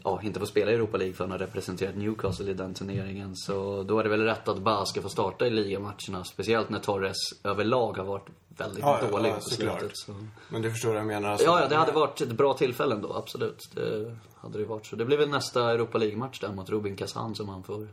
ja, 0.05 0.19
inte 0.23 0.39
får 0.39 0.47
spela 0.47 0.71
i 0.71 0.73
Europa 0.73 0.97
League 0.97 1.13
för 1.13 1.23
han 1.23 1.31
har 1.31 1.37
representerat 1.37 1.95
Newcastle 1.95 2.51
i 2.51 2.53
den 2.53 2.73
turneringen. 2.73 3.35
Så 3.35 3.83
då 3.83 3.99
är 3.99 4.03
det 4.03 4.09
väl 4.09 4.21
rätt 4.21 4.47
att 4.47 4.59
Ba 4.59 4.85
ska 4.85 5.01
få 5.01 5.09
starta 5.09 5.47
i 5.47 5.49
ligamatcherna. 5.49 6.23
Speciellt 6.23 6.69
när 6.69 6.79
Torres 6.79 7.17
överlag 7.43 7.97
har 7.97 8.05
varit 8.05 8.27
väldigt 8.57 8.79
Ja, 8.79 9.01
dålig 9.11 9.29
ja, 9.29 9.35
på 9.35 9.41
slutet. 9.41 9.91
Så. 9.93 10.15
Men 10.49 10.61
du 10.61 10.71
förstår 10.71 10.89
vad 10.89 10.97
jag 10.97 11.07
menar? 11.07 11.29
Alltså, 11.29 11.45
Ja, 11.45 11.61
ja, 11.61 11.67
det 11.67 11.75
hade 11.75 11.91
varit 11.91 12.21
ett 12.21 12.31
bra 12.31 12.53
tillfälle 12.53 12.95
ändå, 12.95 13.13
absolut. 13.13 13.69
Det 13.73 14.15
hade 14.35 14.57
det 14.57 14.65
varit. 14.65 14.85
Så 14.85 14.95
det 14.95 15.05
blir 15.05 15.17
väl 15.17 15.29
nästa 15.29 15.71
Europa 15.71 15.97
League-match 15.97 16.39
där 16.39 16.53
mot 16.53 16.69
Rubin 16.69 16.95
Kazan 16.95 17.35
som 17.35 17.49
han 17.49 17.63
får 17.63 17.87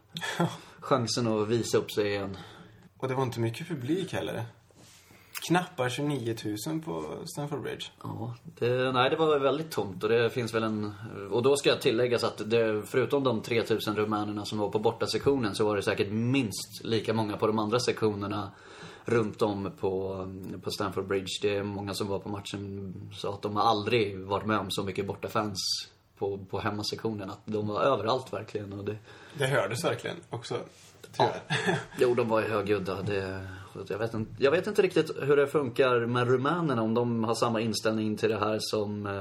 chansen 0.81 1.27
att 1.27 1.49
visa 1.49 1.79
upp 1.79 1.93
sig 1.93 2.07
igen. 2.07 2.37
Och 2.99 3.09
det 3.09 3.15
var 3.15 3.23
inte 3.23 3.41
mycket 3.41 3.69
publik 3.69 4.13
heller. 4.13 4.45
Knappa 5.47 5.91
29 5.91 6.37
000 6.67 6.81
på 6.81 7.05
Stamford 7.25 7.63
Bridge. 7.63 7.85
Ja, 8.03 8.35
det, 8.45 8.93
nej 8.93 9.11
det 9.11 9.17
var 9.17 9.39
väldigt 9.39 9.71
tomt 9.71 10.03
och 10.03 10.09
det 10.09 10.31
finns 10.31 10.55
väl 10.55 10.63
en... 10.63 10.93
Och 11.31 11.43
då 11.43 11.57
ska 11.57 11.69
jag 11.69 11.81
tilläggas 11.81 12.25
att 12.25 12.51
det, 12.51 12.83
förutom 12.87 13.25
de 13.25 13.43
3000 13.43 13.97
rumänerna 13.97 14.45
som 14.45 14.59
var 14.59 14.69
på 14.69 14.79
bortasektionen 14.79 15.55
så 15.55 15.67
var 15.67 15.77
det 15.77 15.83
säkert 15.83 16.11
minst 16.11 16.85
lika 16.85 17.15
många 17.15 17.37
på 17.37 17.47
de 17.47 17.59
andra 17.59 17.81
sektionerna 17.81 18.51
runt 19.05 19.43
om 19.43 19.73
på, 19.81 20.27
på 20.63 20.71
Stamford 20.71 21.07
Bridge. 21.07 21.39
Det 21.43 21.57
är 21.57 21.63
många 21.63 21.95
som 21.95 22.09
var 22.09 22.19
på 22.19 22.29
matchen 22.29 22.95
sa 23.15 23.35
att 23.35 23.43
de 23.43 23.57
har 23.57 23.63
aldrig 23.63 24.19
varit 24.19 24.47
med 24.47 24.59
om 24.59 24.71
så 24.71 24.85
mycket 24.85 25.07
bortafans 25.07 25.59
på, 26.19 26.39
på 26.51 26.61
hemmasektionen. 26.61 27.31
Att 27.31 27.41
de 27.45 27.69
var 27.69 27.83
överallt 27.83 28.33
verkligen. 28.33 28.73
Och 28.73 28.85
det, 28.85 28.97
Det 29.39 29.47
hördes 29.47 29.85
verkligen 29.85 30.17
också. 30.31 30.57
Tyvärr. 31.13 31.41
Jo, 31.99 32.15
de 32.15 32.29
var 32.29 32.41
ju 32.41 32.49
högljudda. 32.49 33.03
Det, 33.03 33.49
jag, 33.89 33.99
vet 33.99 34.15
inte, 34.15 34.43
jag 34.43 34.51
vet 34.51 34.67
inte 34.67 34.83
riktigt 34.83 35.11
hur 35.23 35.37
det 35.37 35.47
funkar 35.47 36.07
med 36.07 36.29
rumänerna. 36.29 36.83
Om 36.83 36.95
de 36.95 37.25
har 37.25 37.35
samma 37.35 37.61
inställning 37.61 38.17
till 38.17 38.29
det 38.29 38.39
här 38.39 38.59
som 38.61 39.07
eh, 39.07 39.17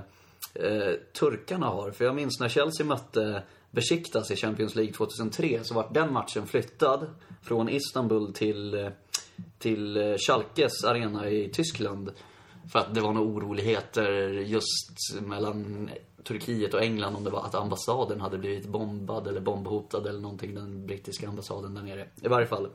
eh 0.53 0.93
turkarna 1.19 1.65
har. 1.65 1.91
För 1.91 2.05
jag 2.05 2.15
minns 2.15 2.39
när 2.39 2.49
Chelsea 2.49 2.85
mötte 2.85 3.43
Besiktas 3.71 4.31
i 4.31 4.35
Champions 4.35 4.75
League 4.75 4.93
2003 4.93 5.59
så 5.63 5.73
var 5.73 5.89
den 5.93 6.13
matchen 6.13 6.47
flyttad 6.47 7.09
från 7.41 7.69
Istanbul 7.69 8.33
till, 8.33 8.73
eh, 8.73 8.87
till 9.59 9.97
eh, 9.97 10.15
Schalkes 10.17 10.83
arena 10.83 11.29
i 11.29 11.49
Tyskland. 11.49 12.11
För 12.71 12.79
att 12.79 12.95
det 12.95 13.01
var 13.01 13.13
några 13.13 13.27
oroligheter 13.27 14.11
just 14.31 15.21
mellan 15.21 15.89
Turkiet 16.23 16.73
och 16.73 16.81
England 16.81 17.15
om 17.15 17.23
det 17.23 17.29
var 17.29 17.45
att 17.45 17.55
ambassaden 17.55 18.21
hade 18.21 18.37
blivit 18.37 18.67
bombad 18.67 19.27
eller 19.27 19.41
bombhotad 19.41 20.07
eller 20.07 20.19
någonting, 20.19 20.55
den 20.55 20.85
brittiska 20.85 21.27
ambassaden 21.27 21.73
där 21.73 21.81
nere. 21.81 22.07
I 22.21 22.27
varje 22.27 22.47
fall. 22.47 22.69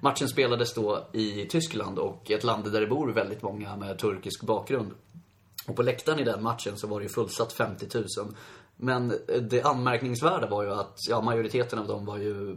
Matchen 0.00 0.28
spelades 0.28 0.74
då 0.74 1.06
i 1.12 1.46
Tyskland 1.46 1.98
och 1.98 2.30
ett 2.30 2.44
land 2.44 2.72
där 2.72 2.80
det 2.80 2.86
bor 2.86 3.12
väldigt 3.12 3.42
många 3.42 3.76
med 3.76 3.98
turkisk 3.98 4.42
bakgrund. 4.42 4.90
Och 5.66 5.76
på 5.76 5.82
läktaren 5.82 6.18
i 6.18 6.24
den 6.24 6.42
matchen 6.42 6.76
så 6.76 6.86
var 6.86 7.00
det 7.00 7.04
ju 7.04 7.08
fullsatt 7.08 7.52
50 7.52 7.86
000. 7.94 8.06
Men 8.76 9.14
det 9.40 9.62
anmärkningsvärda 9.62 10.46
var 10.46 10.62
ju 10.62 10.72
att, 10.72 10.96
ja 11.08 11.20
majoriteten 11.20 11.78
av 11.78 11.86
dem 11.86 12.04
var 12.04 12.18
ju 12.18 12.56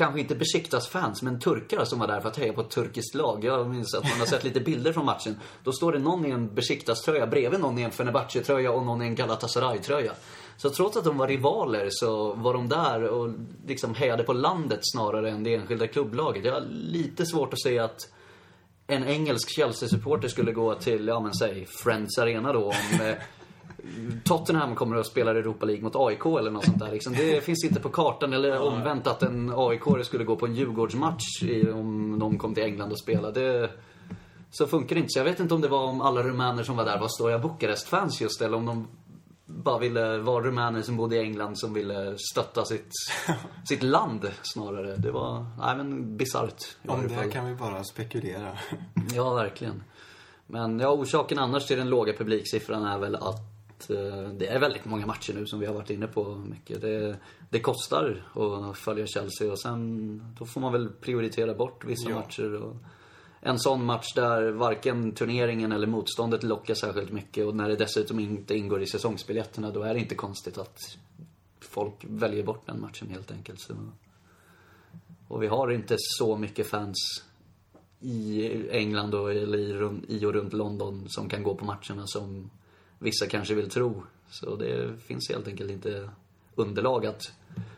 kanske 0.00 0.20
inte 0.20 0.34
besiktas 0.34 0.88
fans, 0.88 1.22
men 1.22 1.40
turkar 1.40 1.84
som 1.84 1.98
var 1.98 2.06
där 2.06 2.20
för 2.20 2.28
att 2.28 2.36
heja 2.36 2.52
på 2.52 2.60
ett 2.60 2.70
turkiskt 2.70 3.14
lag. 3.14 3.44
Jag 3.44 3.68
minns 3.68 3.94
att 3.94 4.04
man 4.04 4.18
har 4.18 4.26
sett 4.26 4.44
lite 4.44 4.60
bilder 4.60 4.92
från 4.92 5.04
matchen. 5.04 5.36
Då 5.64 5.72
står 5.72 5.92
det 5.92 5.98
någon 5.98 6.26
i 6.26 6.30
en 6.30 6.54
besiktas 6.54 7.02
tröja 7.02 7.26
bredvid 7.26 7.60
någon 7.60 7.78
i 7.78 7.82
en 7.82 7.90
Fenerbahce-tröja 7.90 8.70
och 8.70 8.86
någon 8.86 9.02
i 9.02 9.06
en 9.06 9.14
Galatasaray-tröja. 9.14 10.12
Så 10.56 10.70
trots 10.70 10.96
att 10.96 11.04
de 11.04 11.18
var 11.18 11.28
rivaler 11.28 11.88
så 11.90 12.32
var 12.32 12.54
de 12.54 12.68
där 12.68 13.02
och 13.02 13.30
liksom 13.66 13.94
hejade 13.94 14.22
på 14.22 14.32
landet 14.32 14.80
snarare 14.82 15.30
än 15.30 15.44
det 15.44 15.54
enskilda 15.54 15.86
klubblaget. 15.86 16.44
Jag 16.44 16.52
har 16.52 16.66
lite 16.70 17.26
svårt 17.26 17.52
att 17.52 17.62
se 17.62 17.78
att 17.78 18.08
en 18.86 19.04
engelsk 19.04 19.48
Chelsea-supporter 19.56 20.28
skulle 20.28 20.52
gå 20.52 20.74
till, 20.74 21.06
ja 21.06 21.20
men 21.20 21.34
säg, 21.34 21.66
Friends 21.66 22.18
Arena 22.18 22.52
då 22.52 22.64
om 22.64 23.06
eh, 23.06 23.14
Tottenham 24.24 24.74
kommer 24.74 24.96
att 24.96 25.06
spela 25.06 25.30
Europa 25.30 25.66
League 25.66 25.84
mot 25.84 25.96
AIK 25.96 26.26
eller 26.26 26.50
något 26.50 26.64
sånt 26.64 26.78
där. 26.78 26.92
Liksom. 26.92 27.12
Det 27.12 27.44
finns 27.44 27.64
inte 27.64 27.80
på 27.80 27.88
kartan. 27.88 28.32
Eller 28.32 28.60
omvänt 28.60 29.06
att 29.06 29.22
en 29.22 29.52
aik 29.56 29.82
skulle 30.06 30.24
gå 30.24 30.36
på 30.36 30.46
en 30.46 30.54
Djurgårdsmatch 30.54 31.42
i, 31.42 31.70
om 31.70 32.18
de 32.18 32.38
kom 32.38 32.54
till 32.54 32.64
England 32.64 32.92
och 32.92 32.98
spelade. 32.98 33.40
Det, 33.40 33.70
så 34.50 34.66
funkar 34.66 34.94
det 34.96 35.00
inte. 35.00 35.10
Så 35.10 35.18
jag 35.18 35.24
vet 35.24 35.40
inte 35.40 35.54
om 35.54 35.60
det 35.60 35.68
var 35.68 35.84
om 35.84 36.00
alla 36.00 36.22
rumäner 36.22 36.62
som 36.62 36.76
var 36.76 36.84
där 36.84 37.00
var 37.00 37.08
Stoja 37.08 37.38
Bukarest-fans 37.38 38.20
just 38.20 38.42
eller 38.42 38.56
om 38.56 38.66
de 38.66 38.88
bara 39.46 39.78
ville 39.78 40.18
vara 40.18 40.44
rumäner 40.44 40.82
som 40.82 40.96
bodde 40.96 41.16
i 41.16 41.18
England 41.18 41.58
som 41.58 41.74
ville 41.74 42.14
stötta 42.18 42.64
sitt, 42.64 42.92
sitt 43.68 43.82
land 43.82 44.30
snarare. 44.42 44.96
Det 44.96 45.10
var, 45.10 45.46
nej 45.58 45.76
men 45.76 46.16
bisarrt. 46.16 46.76
Om 46.86 47.02
det 47.02 47.08
fall. 47.08 47.30
kan 47.30 47.46
vi 47.46 47.54
bara 47.54 47.84
spekulera. 47.84 48.58
Ja, 49.14 49.34
verkligen. 49.34 49.82
Men 50.46 50.80
ja, 50.80 50.88
orsaken 50.88 51.38
annars 51.38 51.66
till 51.66 51.78
den 51.78 51.88
låga 51.88 52.12
publiksiffran 52.12 52.84
är 52.84 52.98
väl 52.98 53.14
att 53.14 53.49
eh, 53.90 54.28
det 54.28 54.46
är 54.46 54.58
väldigt 54.60 54.84
många 54.84 55.06
matcher 55.06 55.34
nu 55.34 55.46
som 55.46 55.60
vi 55.60 55.66
har 55.66 55.74
varit 55.74 55.90
inne 55.90 56.06
på 56.06 56.34
mycket. 56.34 56.80
Det, 56.80 57.16
det 57.50 57.60
kostar 57.60 58.24
att 58.34 58.78
följa 58.78 59.06
Chelsea 59.06 59.52
och 59.52 59.60
sen 59.60 60.34
då 60.38 60.46
får 60.46 60.60
man 60.60 60.72
väl 60.72 60.88
prioritera 60.88 61.54
bort 61.54 61.84
vissa 61.84 62.10
Ja. 62.10 62.16
matcher. 62.16 62.54
Och 62.54 62.76
en 63.40 63.58
sån 63.58 63.84
match 63.84 64.14
där 64.14 64.50
varken 64.50 65.12
turneringen 65.12 65.72
eller 65.72 65.86
motståndet 65.86 66.42
lockar 66.42 66.74
särskilt 66.74 67.12
mycket 67.12 67.46
och 67.46 67.56
när 67.56 67.68
det 67.68 67.76
dessutom 67.76 68.20
inte 68.20 68.54
ingår 68.56 68.82
i 68.82 68.86
säsongsbiljetterna 68.86 69.70
då 69.70 69.82
är 69.82 69.94
det 69.94 70.00
inte 70.00 70.14
konstigt 70.14 70.58
att 70.58 70.78
folk 71.60 71.94
väljer 72.00 72.44
bort 72.44 72.66
den 72.66 72.80
matchen 72.80 73.08
helt 73.10 73.30
enkelt. 73.30 73.60
Så. 73.60 73.74
Och 75.28 75.42
vi 75.42 75.46
har 75.46 75.70
inte 75.70 75.94
så 75.98 76.36
mycket 76.36 76.66
fans 76.66 77.24
i 78.00 78.50
England 78.70 79.14
och, 79.14 79.32
eller 79.32 79.58
i, 79.58 80.00
i 80.08 80.26
och 80.26 80.32
runt 80.32 80.52
London 80.52 81.04
som 81.08 81.28
kan 81.28 81.42
gå 81.42 81.54
på 81.54 81.64
matcherna 81.64 82.06
som 82.06 82.50
vissa 83.00 83.26
kanske 83.26 83.54
vill 83.54 83.70
tro. 83.70 84.02
Så 84.30 84.56
det 84.56 85.00
finns 85.06 85.28
helt 85.28 85.48
enkelt 85.48 85.70
inte 85.70 86.10
underlag 86.54 87.06
att 87.06 87.32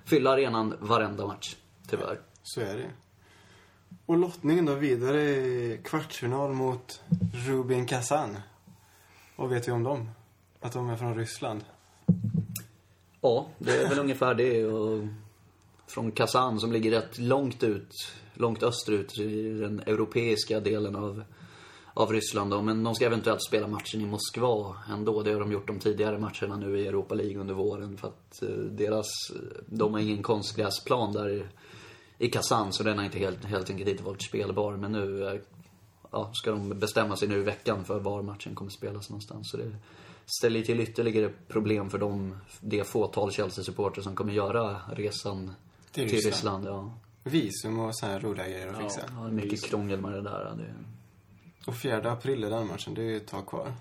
fylla 0.04 0.30
arenan 0.30 0.74
varenda 0.80 1.26
match, 1.26 1.56
tyvärr. 1.88 2.20
Så 2.42 2.60
är 2.60 2.76
det. 2.76 2.90
Och 4.06 4.16
lottningen 4.16 4.66
då 4.66 4.74
vidare 4.74 5.20
i 5.20 5.80
kvartsfinal 5.84 6.52
mot 6.52 7.00
Rubin 7.46 7.86
Kazan. 7.86 8.36
Vad 9.36 9.50
vet 9.50 9.68
vi 9.68 9.72
om 9.72 9.82
dem? 9.82 10.10
Att 10.60 10.72
de 10.72 10.88
är 10.88 10.96
från 10.96 11.14
Ryssland. 11.14 11.64
Ja, 13.20 13.48
det 13.58 13.82
är 13.82 13.88
väl 13.88 13.98
ungefär 13.98 14.34
det. 14.34 14.66
Och 14.66 15.06
från 15.86 16.12
Kazan 16.12 16.60
som 16.60 16.72
ligger 16.72 16.90
rätt 16.90 17.18
långt 17.18 17.62
ut, 17.62 17.92
långt 18.34 18.62
österut 18.62 19.18
i 19.18 19.52
den 19.52 19.80
europeiska 19.80 20.60
delen 20.60 20.96
av, 20.96 21.24
av 21.94 22.12
Ryssland. 22.12 22.50
Då. 22.50 22.62
Men 22.62 22.84
de 22.84 22.94
ska 22.94 23.06
eventuellt 23.06 23.44
spela 23.44 23.68
matchen 23.68 24.00
i 24.00 24.06
Moskva 24.06 24.76
ändå. 24.90 25.22
Det 25.22 25.32
har 25.32 25.40
de 25.40 25.52
gjort 25.52 25.66
de 25.66 25.78
tidigare 25.78 26.18
matcherna 26.18 26.56
nu 26.56 26.78
i 26.78 26.86
Europa 26.86 27.14
League 27.14 27.38
under 27.38 27.54
våren. 27.54 27.96
För 27.96 28.08
att 28.08 28.42
eh, 28.42 28.48
deras, 28.48 29.06
de 29.66 29.92
har 29.92 30.00
ingen 30.00 30.22
konstgräsplan 30.22 31.12
där 31.12 31.50
i 32.18 32.28
Kazan 32.28 32.72
så 32.72 32.82
den 32.82 32.98
har 32.98 33.04
inte 33.04 33.18
helt, 33.18 33.44
helt 33.44 33.70
enkelt 33.70 33.88
inte 33.88 34.02
varit 34.02 34.22
spelbar. 34.22 34.76
Men 34.76 34.92
nu 34.92 35.26
eh, 35.26 35.40
ja, 36.10 36.30
ska 36.34 36.50
de 36.50 36.78
bestämma 36.78 37.16
sig 37.16 37.28
nu 37.28 37.38
i 37.38 37.42
veckan 37.42 37.84
för 37.84 37.98
var 37.98 38.22
matchen 38.22 38.54
kommer 38.54 38.70
spelas 38.70 39.10
någonstans. 39.10 39.50
Så 39.50 39.56
det 39.56 39.76
ställer 40.38 40.62
till 40.62 40.80
ytterligare 40.80 41.32
problem 41.48 41.90
för 41.90 41.98
dem, 41.98 42.36
det 42.60 42.84
fåtal 42.84 43.32
Chelsea-supporter 43.32 44.02
som 44.02 44.16
kommer 44.16 44.32
göra 44.32 44.80
resan 44.92 45.52
Till 45.92 46.08
till, 46.08 46.16
Ryssland. 46.16 46.64
Ryssland. 46.64 46.66
Ja. 46.66 46.94
Visum 47.24 47.78
och 47.78 47.96
så 47.96 48.06
här 48.06 48.20
roliga 48.20 48.48
grejer 48.48 48.68
att 48.68 48.78
fixa. 48.78 49.00
Ja, 49.16 49.28
mycket 49.28 49.64
krångel 49.64 50.00
med 50.00 50.12
det 50.12 50.22
där. 50.22 50.54
Det... 50.56 50.74
Och 51.66 51.76
4 51.76 52.12
april 52.12 52.44
är 52.44 52.50
den 52.50 52.66
matchen. 52.66 52.94
Det 52.94 53.00
är 53.00 53.04
ju 53.06 53.16
ett 53.16 53.26
tag 53.26 53.46
kvar. 53.46 53.72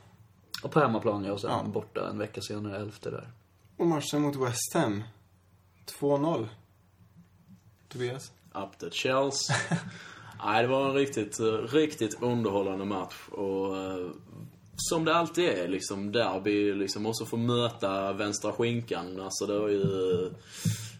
Och 0.63 0.71
på 0.71 0.79
hemmaplan, 0.79 1.23
ja. 1.25 1.33
Och 1.33 1.41
sen 1.41 1.49
Ja. 1.51 1.63
borta 1.63 2.09
en 2.09 2.17
vecka 2.17 2.41
senare, 2.41 2.77
elfte 2.77 3.09
där. 3.09 3.31
Och 3.77 3.87
matchen 3.87 4.21
mot 4.21 4.35
West 4.35 4.73
Ham. 4.73 5.03
2-0. 5.99 6.47
Tobias? 7.89 8.31
Up 8.53 8.79
the 8.79 8.89
Shells. 8.89 9.47
Nej, 10.45 10.61
det 10.61 10.67
var 10.67 10.89
en 10.89 10.93
riktigt, 10.95 11.39
riktigt 11.73 12.21
underhållande 12.21 12.85
match. 12.85 13.15
Och 13.31 13.77
eh, 13.77 14.07
som 14.75 15.05
det 15.05 15.15
alltid 15.15 15.45
är, 15.49 15.67
liksom 15.67 16.11
derby, 16.11 16.73
liksom 16.73 17.05
också 17.05 17.25
få 17.25 17.37
möta 17.37 18.13
vänstra 18.13 18.51
skinkan. 18.51 19.21
Alltså 19.21 19.45
det 19.45 19.59
var 19.59 19.69
ju... 19.69 20.31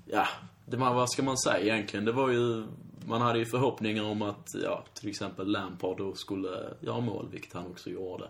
Ja, 0.06 0.28
det 0.66 0.78
var, 0.78 0.94
vad 0.94 1.10
ska 1.12 1.24
man 1.24 1.38
säga 1.38 1.74
egentligen? 1.76 2.06
Det 2.06 2.12
var 2.12 2.30
ju... 2.30 2.68
Man 3.06 3.22
hade 3.22 3.40
ju 3.40 3.46
förhoppningar 3.46 4.04
om 4.04 4.22
att, 4.22 4.48
ja, 4.64 4.84
till 4.94 5.10
exempel 5.10 5.48
Lampard 5.48 5.98
då 5.98 6.14
skulle 6.16 6.74
göra 6.80 7.00
mål, 7.00 7.28
vilket 7.32 7.54
han 7.54 7.66
också 7.68 7.90
gjorde. 7.90 8.30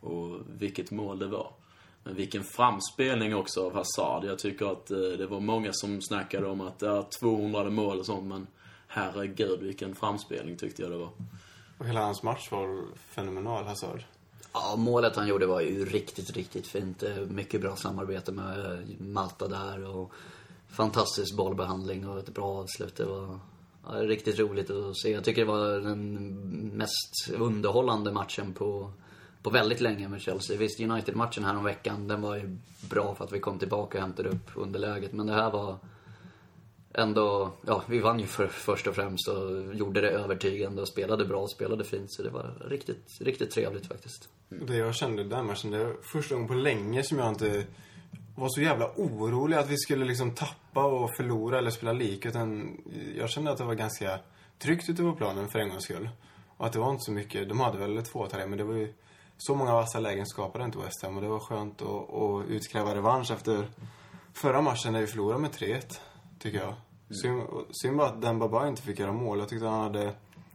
Och 0.00 0.38
vilket 0.58 0.90
mål 0.90 1.18
det 1.18 1.26
var. 1.26 1.52
Men 2.04 2.14
vilken 2.14 2.44
framspelning 2.44 3.34
också 3.36 3.66
av 3.66 3.74
Hazard. 3.74 4.24
Jag 4.24 4.38
tycker 4.38 4.72
att 4.72 4.90
eh, 4.90 4.98
det 4.98 5.26
var 5.26 5.40
många 5.40 5.70
som 5.72 6.02
snackade 6.02 6.46
om 6.46 6.60
att 6.60 6.78
det 6.78 6.88
är 6.88 7.04
200 7.20 7.70
mål 7.70 7.98
och 7.98 8.06
sånt, 8.06 8.24
men 8.24 8.46
herregud 8.86 9.60
vilken 9.60 9.94
framspelning 9.94 10.56
tyckte 10.56 10.82
jag 10.82 10.90
det 10.90 10.96
var. 10.96 11.10
Och 11.78 11.86
hela 11.86 12.00
hans 12.00 12.22
match 12.22 12.48
var 12.50 12.84
fenomenal, 12.96 13.64
Hazard. 13.64 14.04
Ja, 14.52 14.74
målet 14.78 15.16
han 15.16 15.28
gjorde 15.28 15.46
var 15.46 15.60
ju 15.60 15.84
riktigt, 15.84 16.30
riktigt 16.30 16.66
fint. 16.66 17.02
Eh, 17.02 17.16
Mycket 17.16 17.60
bra 17.60 17.76
samarbete 17.76 18.32
med 18.32 18.82
Malta 19.00 19.48
där 19.48 19.96
och 19.96 20.12
fantastisk 20.68 21.36
bollbehandling 21.36 22.08
och 22.08 22.18
ett 22.18 22.34
bra 22.34 22.46
avslut. 22.46 22.96
Det 22.96 23.04
var 23.04 23.38
ja, 23.86 23.92
riktigt 23.92 24.38
roligt 24.38 24.70
att 24.70 24.96
se. 24.96 25.10
Jag 25.10 25.24
tycker 25.24 25.40
det 25.40 25.52
var 25.52 25.80
den 25.80 26.16
mest 26.76 27.30
underhållande 27.34 28.12
matchen 28.12 28.52
på, 28.52 28.92
på 29.42 29.50
väldigt 29.50 29.80
länge 29.80 30.08
med 30.08 30.20
Chelsea. 30.20 30.56
Visst, 30.56 30.80
United-matchen 30.80 31.44
här 31.44 31.56
om 31.56 31.64
veckan, 31.64 32.08
den 32.08 32.22
var 32.22 32.36
ju 32.36 32.56
bra 32.90 33.14
för 33.14 33.24
att 33.24 33.32
vi 33.32 33.40
kom 33.40 33.58
tillbaka 33.58 33.98
och 33.98 34.02
hämtade 34.02 34.28
upp 34.28 34.50
underläget. 34.54 35.12
Men 35.12 35.26
det 35.26 35.32
här 35.32 35.50
var 35.50 35.78
ändå, 36.94 37.52
ja, 37.66 37.82
vi 37.88 37.98
vann 37.98 38.20
ju 38.20 38.26
för, 38.26 38.46
först 38.46 38.86
och 38.86 38.94
främst 38.94 39.28
och 39.28 39.74
gjorde 39.74 40.00
det 40.00 40.10
övertygande 40.10 40.82
och 40.82 40.88
spelade 40.88 41.24
bra 41.24 41.40
och 41.40 41.50
spelade 41.50 41.84
fint. 41.84 42.12
Så 42.12 42.22
det 42.22 42.30
var 42.30 42.66
riktigt, 42.70 43.20
riktigt 43.20 43.50
trevligt 43.50 43.86
faktiskt. 43.86 44.28
Det 44.48 44.76
jag 44.76 44.94
kände 44.94 45.22
i 45.22 45.24
den 45.24 45.46
matchen, 45.46 45.70
det 45.70 45.84
var 45.84 45.96
första 46.02 46.34
gången 46.34 46.48
på 46.48 46.54
länge 46.54 47.02
som 47.02 47.18
jag 47.18 47.28
inte 47.28 47.64
var 48.34 48.48
så 48.48 48.60
jävla 48.60 48.90
orolig 48.96 49.56
att 49.56 49.70
vi 49.70 49.78
skulle 49.78 50.04
liksom 50.04 50.30
tappa 50.30 50.84
och 50.84 51.16
förlora 51.16 51.58
eller 51.58 51.70
spela 51.70 51.92
lika. 51.92 52.28
Utan 52.28 52.78
jag 53.16 53.30
kände 53.30 53.50
att 53.50 53.58
det 53.58 53.64
var 53.64 53.74
ganska 53.74 54.18
tryggt 54.58 54.88
ute 54.88 55.02
på 55.02 55.12
planen 55.12 55.48
för 55.48 55.58
en 55.58 55.68
gångs 55.68 55.84
skull. 55.84 56.08
Och 56.56 56.66
att 56.66 56.72
det 56.72 56.78
var 56.78 56.90
inte 56.90 57.04
så 57.04 57.12
mycket, 57.12 57.48
de 57.48 57.60
hade 57.60 57.78
väl 57.78 58.04
två 58.04 58.26
tre 58.26 58.46
men 58.46 58.58
det 58.58 58.64
var 58.64 58.74
ju 58.74 58.94
så 59.36 59.54
många 59.54 59.74
vassa 59.74 60.00
lägen 60.00 60.26
skapade 60.26 60.64
inte 60.64 60.78
West 60.78 61.02
Ham 61.02 61.16
och 61.16 61.22
det 61.22 61.28
var 61.28 61.40
skönt 61.40 61.82
att, 61.82 62.14
att 62.14 62.46
utkräva 62.48 62.94
revansch 62.94 63.30
efter 63.30 63.68
förra 64.32 64.62
matchen 64.62 64.92
när 64.92 65.00
vi 65.00 65.06
förlorade 65.06 65.40
med 65.40 65.50
3-1, 65.50 65.82
tycker 66.38 66.58
jag. 66.58 66.74
Synd, 67.22 67.42
synd 67.70 67.96
bara 67.96 68.08
att 68.08 68.22
Dembaba 68.22 68.68
inte 68.68 68.82
fick 68.82 68.98
göra 68.98 69.12
mål. 69.12 69.38
Jag 69.38 69.48
tyckte 69.48 69.66
han 69.66 69.82
hade 69.82 70.14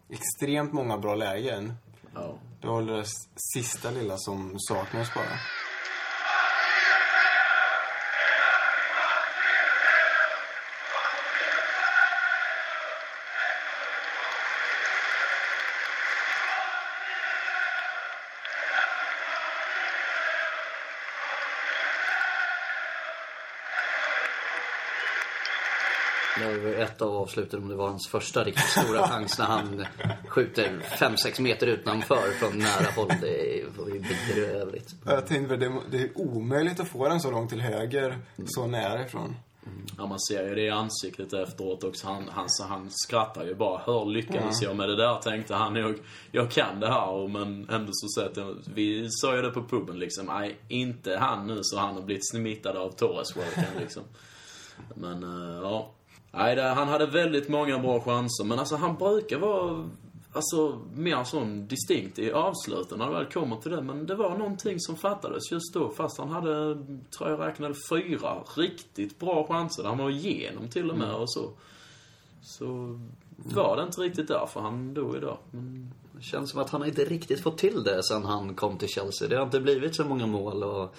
extremt 0.10 0.74
många 0.74 0.98
bra 0.98 1.16
lägen. 1.16 1.74
Ja. 2.14 2.34
Det 2.62 2.68
var 2.68 2.82
det 2.82 3.06
sista 3.54 3.92
lilla 3.92 4.18
som 4.18 4.56
saknades 4.60 5.14
bara. 5.14 5.67
Ett 26.82 27.02
av 27.02 27.16
avsluten, 27.16 27.64
om 27.64 27.70
det 27.70 27.76
var 27.76 27.88
hans 27.88 28.08
första 28.08 28.44
riktigt 28.44 28.70
stora 28.70 29.08
chans 29.08 29.40
när 29.40 29.46
han 29.46 29.86
skjuter 30.28 30.80
5-6 31.00 31.42
meter 31.42 31.68
utanför 31.68 32.32
från 32.40 32.60
nära 32.60 32.92
håll. 32.96 33.12
Det 33.22 33.64
var 33.78 33.88
ju 33.88 34.00
bedrövligt. 34.00 34.96
Jag 35.06 35.28
tänkte 35.28 35.58
det, 35.58 35.82
det 35.92 35.98
är 35.98 36.10
omöjligt 36.16 36.80
att 36.80 36.88
få 36.88 37.10
den 37.10 37.20
så 37.20 37.32
långt 37.32 37.50
till 37.50 37.62
höger, 37.62 38.18
så 38.46 38.68
nära 38.68 39.06
ifrån. 39.06 39.36
Ja, 39.98 40.06
man 40.06 40.20
ser 40.20 40.48
ju 40.50 40.56
det 40.56 40.62
i 40.62 40.70
ansiktet 40.70 41.34
efteråt 41.34 41.84
också. 41.84 42.08
Han, 42.08 42.30
han, 42.32 42.48
han 42.70 42.88
skrattar 42.92 43.46
ju 43.46 43.56
bara. 43.56 43.82
Hur 43.86 44.06
lyckades 44.06 44.62
jag 44.62 44.76
med 44.76 44.90
det 44.90 44.96
där? 44.96 45.16
Tänkte 45.16 45.56
han 45.56 45.74
nog. 45.74 45.96
Jag 46.32 46.52
kan 46.52 46.80
det 46.80 46.88
här. 46.88 47.28
Men 47.28 47.70
ändå 47.70 47.90
så 47.92 48.22
sett 48.22 48.38
jag, 48.38 48.56
Vi 48.74 49.08
sa 49.10 49.36
ju 49.36 49.42
det 49.42 49.52
på 49.52 49.64
puben 49.64 50.00
liksom. 50.00 50.26
Nej, 50.26 50.58
inte 50.68 51.18
han 51.18 51.48
nu 51.48 51.60
så 51.62 51.78
han 51.78 51.96
har 51.96 52.02
blivit 52.02 52.30
smittad 52.30 52.78
av 52.78 52.96
Torres-walken 52.96 53.80
liksom. 53.80 54.04
Men, 54.96 55.24
eh, 55.24 55.62
ja. 55.62 55.94
Nej, 56.38 56.74
han 56.74 56.88
hade 56.88 57.06
väldigt 57.06 57.50
många 57.50 57.80
bra 57.80 58.02
chanser. 58.02 58.44
Men 58.44 58.60
alltså 58.60 58.76
han 58.76 58.96
brukar 58.96 59.38
vara 59.38 59.90
Alltså 60.38 60.82
mer 60.96 61.24
sån 61.24 61.68
distinkt 61.68 62.20
i 62.20 62.32
avsluten 62.32 62.98
när 62.98 63.06
det 63.08 63.14
väl 63.14 63.26
kommer 63.26 63.56
till 63.56 63.72
det. 63.72 63.82
Men 63.82 64.06
det 64.06 64.16
var 64.16 64.38
någonting 64.38 64.80
som 64.80 64.96
fattades 64.96 65.52
just 65.52 65.74
då. 65.74 65.90
Fast 65.90 66.18
han 66.18 66.30
hade, 66.30 66.78
tror 67.18 67.30
jag 67.30 67.40
räknade 67.40 67.76
fyra 67.90 68.44
riktigt 68.56 69.20
bra 69.20 69.48
chanser. 69.48 69.84
Han 69.84 69.98
var 69.98 70.10
igenom 70.10 70.70
till 70.70 70.92
och 70.92 70.98
med 70.98 71.14
och 71.14 71.32
så. 71.32 71.52
Så 72.42 73.00
var 73.36 73.78
det 73.78 73.84
inte 73.84 74.02
riktigt 74.02 74.28
därför 74.28 74.60
han 74.60 74.94
dog 74.94 75.16
idag. 75.16 75.38
Men, 75.52 75.94
Det 76.12 76.24
känns 76.24 76.52
som 76.52 76.62
att 76.62 76.70
han 76.70 76.86
inte 76.86 77.06
riktigt 77.06 77.40
fått 77.40 77.58
till 77.58 77.84
det 77.84 78.04
sen 78.04 78.24
han 78.24 78.56
kom 78.56 78.78
till 78.78 78.90
Chelsea. 78.90 79.28
Det 79.28 79.36
har 79.36 79.44
inte 79.44 79.60
blivit 79.60 79.96
så 79.96 80.06
många 80.06 80.28
mål 80.28 80.64
och 80.64 80.96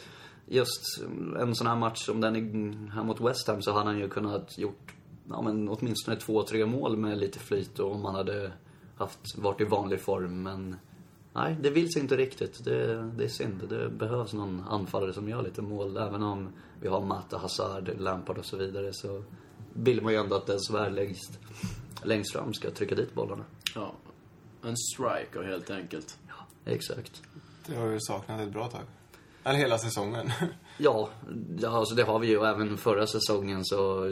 just 0.46 1.02
en 1.40 1.54
sån 1.54 1.66
här 1.66 1.76
match 1.76 1.98
som 1.98 2.20
den 2.20 2.90
här 2.94 3.04
mot 3.04 3.20
West 3.20 3.48
Ham 3.48 3.62
så 3.62 3.72
hade 3.72 3.86
han 3.86 3.98
ju 3.98 4.08
kunnat 4.08 4.58
gjort 4.58 4.94
ja, 5.30 5.42
men 5.42 5.68
åtminstone 5.68 6.16
två, 6.16 6.42
tre 6.42 6.66
mål 6.66 6.96
med 6.96 7.18
lite 7.18 7.38
flyt 7.38 7.78
och 7.78 7.92
om 7.92 8.04
han 8.04 8.14
hade 8.14 8.52
haft, 8.96 9.38
varit 9.38 9.60
i 9.60 9.64
vanlig 9.64 10.00
form. 10.00 10.42
Men 10.42 10.76
nej, 11.32 11.56
det 11.60 11.70
vill 11.70 11.92
sig 11.92 12.02
inte 12.02 12.16
riktigt. 12.16 12.64
Det, 12.64 13.10
det 13.16 13.24
är 13.24 13.28
synd. 13.28 13.68
Det 13.68 13.88
behövs 13.90 14.32
någon 14.32 14.64
anfallare 14.68 15.12
som 15.12 15.28
gör 15.28 15.42
lite 15.42 15.62
mål. 15.62 15.96
Även 15.96 16.22
om 16.22 16.52
vi 16.80 16.88
har 16.88 17.00
Mata, 17.00 17.38
Hazard, 17.38 17.90
Lampard 17.98 18.38
och 18.38 18.44
så 18.44 18.56
vidare 18.56 18.92
så 18.92 19.22
vill 19.72 20.02
man 20.02 20.12
ju 20.12 20.18
ändå 20.18 20.36
att 20.36 20.46
den 20.46 20.60
som 20.60 20.76
är 20.76 20.90
längst, 20.90 21.38
längst 22.02 22.32
fram 22.32 22.54
ska 22.54 22.70
trycka 22.70 22.94
dit 22.94 23.14
bollarna. 23.14 23.44
ja. 23.74 23.92
En 24.62 24.76
striker 24.76 25.42
helt 25.42 25.70
enkelt. 25.70 26.18
Ja, 26.28 26.72
exakt. 26.72 27.22
Det 27.66 27.76
har 27.76 27.86
vi 27.86 28.00
saknat 28.00 28.40
ett 28.40 28.52
bra 28.52 28.68
tag. 28.68 28.80
Eller 29.44 29.58
hela 29.58 29.78
säsongen. 29.78 30.30
Ja, 30.78 31.08
ja 31.58 31.68
alltså 31.68 31.94
det 31.94 32.02
har 32.02 32.18
vi 32.18 32.26
ju. 32.26 32.44
Även 32.44 32.76
förra 32.76 33.06
säsongen 33.06 33.64
så 33.64 34.08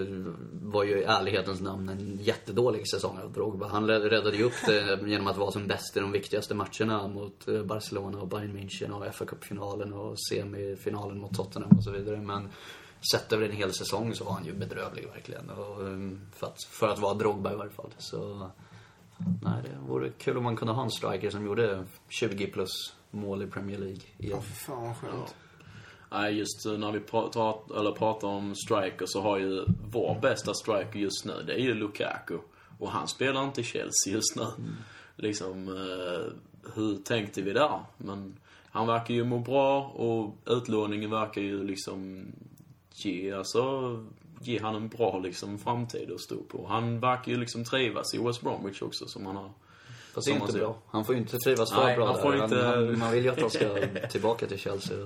var 0.62 0.84
ju 0.84 1.00
i 1.00 1.04
ärlighetens 1.04 1.60
namn 1.60 1.88
en 1.88 2.18
jättedålig 2.22 2.88
säsong 2.88 3.18
av 3.18 3.32
Drogba. 3.32 3.68
Han 3.68 3.86
räddade 3.86 4.36
ju 4.36 4.44
upp 4.44 4.66
det 4.66 5.00
genom 5.06 5.26
att 5.26 5.36
vara 5.36 5.50
som 5.50 5.66
bäst 5.66 5.96
i 5.96 6.00
de 6.00 6.12
viktigaste 6.12 6.54
matcherna 6.54 7.08
mot 7.08 7.48
eh, 7.48 7.62
Barcelona 7.62 8.18
och 8.18 8.28
Bayern 8.28 8.56
München 8.56 8.90
och 8.90 9.14
fa 9.14 9.24
Cup-finalen 9.24 9.92
och 9.92 10.16
semifinalen 10.30 11.18
mot 11.18 11.34
Tottenham 11.36 11.76
och 11.76 11.84
så 11.84 11.90
vidare. 11.90 12.16
Men 12.16 12.48
sett 13.12 13.32
över 13.32 13.44
en 13.44 13.56
hel 13.56 13.72
säsong 13.72 14.14
så 14.14 14.24
var 14.24 14.32
han 14.32 14.44
ju 14.44 14.52
bedrövlig 14.52 15.08
verkligen. 15.14 15.50
Och, 15.50 15.82
um, 15.82 16.20
för, 16.32 16.46
att, 16.46 16.62
för 16.62 16.88
att 16.88 16.98
vara 16.98 17.14
Drogba 17.14 17.52
i 17.52 17.56
varje 17.56 17.70
fall. 17.70 17.90
Så 17.98 18.50
nej, 19.42 19.62
det 19.62 19.88
vore 19.88 20.10
kul 20.10 20.36
om 20.36 20.44
man 20.44 20.56
kunde 20.56 20.74
ha 20.74 20.82
en 20.82 20.90
striker 20.90 21.30
som 21.30 21.46
gjorde 21.46 21.84
20 22.08 22.46
plus 22.46 22.70
mål 23.10 23.42
i 23.42 23.46
Premier 23.46 23.78
League 23.78 24.00
Ja, 24.16 24.40
för 24.40 24.52
fan 24.52 24.82
vad 24.84 24.96
skönt. 24.96 25.34
Nej, 26.18 26.38
just 26.38 26.66
när 26.66 26.92
vi 26.92 27.00
pratar, 27.00 27.78
eller 27.78 27.92
pratar 27.92 28.28
om 28.28 28.54
striker 28.54 29.06
så 29.06 29.20
har 29.20 29.38
ju 29.38 29.64
vår 29.92 30.18
bästa 30.22 30.54
striker 30.54 30.98
just 30.98 31.24
nu, 31.24 31.42
det 31.46 31.52
är 31.52 31.58
ju 31.58 31.74
Lukaku. 31.74 32.38
Och 32.78 32.90
han 32.90 33.08
spelar 33.08 33.44
inte 33.44 33.60
i 33.60 33.64
Chelsea 33.64 34.12
just 34.12 34.36
nu. 34.36 34.46
Liksom, 35.16 35.68
eh, 35.68 36.32
hur 36.74 36.96
tänkte 36.96 37.42
vi 37.42 37.52
där? 37.52 37.80
Men 37.98 38.36
han 38.70 38.86
verkar 38.86 39.14
ju 39.14 39.24
må 39.24 39.38
bra 39.38 39.82
och 39.82 40.34
utlåningen 40.46 41.10
verkar 41.10 41.40
ju 41.42 41.64
liksom 41.64 42.26
ge, 42.94 43.32
alltså, 43.32 43.62
ge 44.40 44.60
han 44.60 44.74
en 44.74 44.88
bra 44.88 45.18
liksom 45.18 45.58
framtid 45.58 46.10
att 46.12 46.20
stå 46.20 46.36
på. 46.36 46.66
Han 46.68 47.00
verkar 47.00 47.32
ju 47.32 47.38
liksom 47.38 47.64
trivas 47.64 48.14
i 48.14 48.18
West 48.18 48.40
Bromwich 48.42 48.82
också 48.82 49.06
som 49.06 49.26
han 49.26 49.36
har 49.36 49.50
Fast 50.14 50.28
inte 50.28 50.52
bra. 50.52 50.76
Han 50.90 51.04
får 51.04 51.14
ju 51.14 51.20
inte 51.20 51.38
trivas 51.38 51.72
för 51.72 51.84
Nej, 51.84 51.96
bra 51.96 52.06
han 52.06 52.22
får 52.22 52.32
där. 52.32 52.44
inte- 52.44 52.62
Han, 52.66 52.98
man 52.98 53.12
vill 53.12 53.24
ju 53.24 53.30
att 53.30 53.40
han 53.40 53.50
ska 53.50 53.86
tillbaka 54.10 54.46
till 54.46 54.58
Chelsea. 54.58 54.96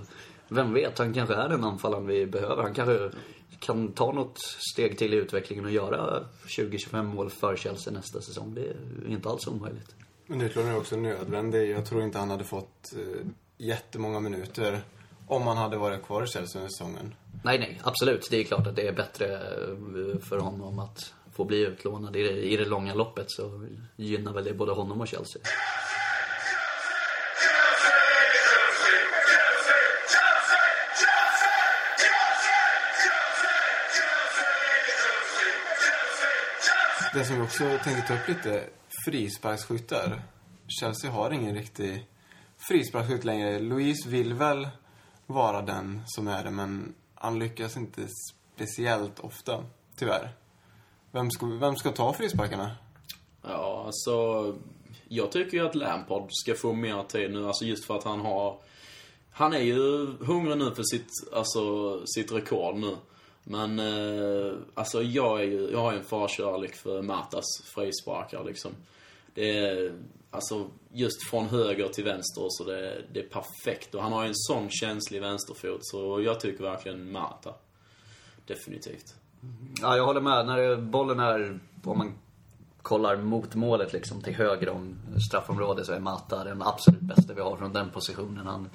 Vem 0.52 0.74
vet, 0.74 0.98
han 0.98 1.14
kanske 1.14 1.34
är 1.34 1.48
den 1.48 1.64
anfallaren 1.64 2.06
vi 2.06 2.26
behöver. 2.26 2.62
Han 2.62 2.74
kanske 2.74 3.10
kan 3.58 3.92
ta 3.92 4.12
något 4.12 4.38
steg 4.72 4.98
till 4.98 5.14
i 5.14 5.16
utvecklingen 5.16 5.64
och 5.64 5.70
göra 5.70 6.24
20-25 6.46 7.02
mål 7.02 7.30
för 7.30 7.56
Chelsea 7.56 7.92
nästa 7.92 8.20
säsong. 8.20 8.54
Det 8.54 8.60
är 8.60 8.76
inte 9.08 9.28
alls 9.28 9.46
omöjligt. 9.46 9.94
Men 10.26 10.40
utlåning 10.40 10.70
är 10.70 10.76
också 10.76 10.96
nödvändig. 10.96 11.70
Jag 11.70 11.86
tror 11.86 12.02
inte 12.02 12.18
han 12.18 12.30
hade 12.30 12.44
fått 12.44 12.92
eh, 12.96 13.26
jättemånga 13.56 14.20
minuter 14.20 14.80
om 15.26 15.46
han 15.46 15.56
hade 15.56 15.76
varit 15.76 16.02
kvar 16.02 16.22
i 16.22 16.26
Chelsea 16.26 16.60
under 16.60 16.70
säsongen. 16.70 17.14
Nej, 17.42 17.58
nej, 17.58 17.80
absolut. 17.84 18.28
Det 18.30 18.36
är 18.36 18.44
klart 18.44 18.66
att 18.66 18.76
det 18.76 18.88
är 18.88 18.92
bättre 18.92 19.34
eh, 19.34 20.18
för 20.20 20.38
honom 20.38 20.78
att 20.78 21.14
få 21.32 21.44
bli 21.44 21.66
utlånad. 21.66 22.16
I 22.16 22.22
det, 22.22 22.42
I 22.42 22.56
det 22.56 22.64
långa 22.64 22.94
loppet 22.94 23.26
så 23.28 23.66
gynnar 23.96 24.32
väl 24.32 24.44
det 24.44 24.54
både 24.54 24.72
honom 24.72 25.00
och 25.00 25.08
Chelsea. 25.08 25.42
Det 37.14 37.25
som 37.25 37.37
vi 37.37 37.42
också 37.42 37.64
tänkte 37.85 38.03
ta 38.09 38.14
upp 38.14 38.29
lite, 38.29 38.64
frisparksskyttar. 39.05 40.23
Chelsea 40.66 41.11
har 41.11 41.31
ingen 41.31 41.55
riktig 41.55 42.07
frisparksskytt 42.68 43.25
längre. 43.25 43.59
Louise 43.59 44.09
vill 44.09 44.35
väl 44.35 44.68
vara 45.27 45.62
den 45.62 46.03
som 46.07 46.29
är 46.29 46.44
det, 46.44 46.51
men 46.51 46.94
han 47.14 47.38
lyckas 47.38 47.77
inte 47.77 48.09
speciellt 48.55 49.20
ofta, 49.20 49.64
tyvärr. 49.96 50.31
Vem 51.11 51.31
ska, 51.31 51.46
vem 51.46 51.77
ska 51.77 51.90
ta 51.90 52.12
frisparkarna? 52.12 52.77
Ja, 53.42 53.83
alltså... 53.87 54.55
Jag 55.09 55.33
tycker 55.33 55.57
ju 55.57 55.66
att 55.66 55.75
Lampard 55.75 56.29
ska 56.31 56.55
få 56.55 56.73
mer 56.73 57.03
tid 57.03 57.33
nu, 57.33 57.46
alltså 57.46 57.64
just 57.64 57.85
för 57.85 57.96
att 57.96 58.05
han 58.05 58.20
har... 58.20 58.59
Han 59.33 59.53
är 59.53 59.61
ju 59.61 60.07
hungrig 60.20 60.59
nu 60.59 60.75
för 60.75 60.83
sitt, 60.83 61.11
alltså, 61.33 61.62
sitt 62.07 62.33
rekord 62.33 62.77
nu. 62.77 62.96
Men, 63.44 63.79
eh, 63.79 64.53
alltså 64.74 65.03
jag 65.03 65.40
är 65.40 65.44
ju, 65.44 65.70
jag 65.72 65.79
har 65.79 65.92
ju 65.92 65.98
en 65.98 66.05
förkärlek 66.05 66.74
för 66.74 67.03
Matas 67.03 67.62
frisparkar 67.74 68.44
liksom. 68.44 68.70
Det 69.35 69.59
är, 69.59 69.92
Alltså, 70.33 70.66
just 70.92 71.31
från 71.31 71.48
höger 71.48 71.88
till 71.88 72.05
vänster 72.05 72.46
så 72.48 72.64
det, 72.64 73.05
det 73.12 73.20
är 73.20 73.29
perfekt. 73.29 73.94
Och 73.94 74.03
han 74.03 74.12
har 74.12 74.22
ju 74.22 74.29
en 74.29 74.35
sån 74.35 74.70
känslig 74.70 75.20
vänsterfot, 75.20 75.79
så 75.83 76.20
jag 76.20 76.40
tycker 76.40 76.64
verkligen 76.64 77.12
Mata. 77.12 77.55
Definitivt. 78.46 79.14
Ja, 79.81 79.96
jag 79.96 80.07
håller 80.07 80.20
med. 80.20 80.46
När 80.46 80.76
bollen 80.76 81.20
är, 81.20 81.61
om 81.85 81.98
man 81.98 82.12
kollar 82.83 83.16
mot 83.16 83.55
målet 83.55 83.92
liksom 83.92 84.22
till 84.22 84.35
höger 84.35 84.68
om 84.68 84.96
straffområdet 85.29 85.87
så 85.87 85.92
är 85.92 86.00
Mata 86.00 86.44
den 86.44 86.62
absolut 86.62 87.00
bästa 87.00 87.35
vi 87.35 87.40
har 87.40 87.57
från 87.57 87.72
den 87.72 87.90
positionen. 87.90 88.46
Han 88.46 88.68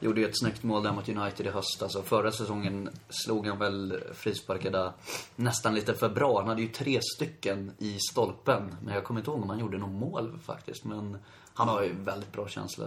gjorde 0.00 0.20
ju 0.20 0.26
ett 0.26 0.38
snyggt 0.38 0.62
mål 0.62 0.82
där 0.82 0.92
mot 0.92 1.08
United 1.08 1.46
i 1.46 1.50
höstas 1.50 1.96
och 1.96 2.04
förra 2.04 2.32
säsongen 2.32 2.90
slog 3.08 3.46
han 3.46 3.58
väl 3.58 4.00
frisparkar 4.14 4.70
där 4.70 4.92
nästan 5.36 5.74
lite 5.74 5.94
för 5.94 6.08
bra. 6.08 6.38
Han 6.38 6.48
hade 6.48 6.62
ju 6.62 6.68
tre 6.68 7.00
stycken 7.02 7.72
i 7.78 7.98
stolpen. 8.10 8.76
Men 8.82 8.94
jag 8.94 9.04
kommer 9.04 9.20
inte 9.20 9.30
ihåg 9.30 9.42
om 9.42 9.48
han 9.48 9.58
gjorde 9.58 9.78
något 9.78 10.00
mål 10.00 10.38
faktiskt. 10.42 10.84
Men 10.84 11.18
han 11.54 11.68
har 11.68 11.82
ju 11.82 11.92
väldigt 11.92 12.32
bra 12.32 12.48
känsla. 12.48 12.86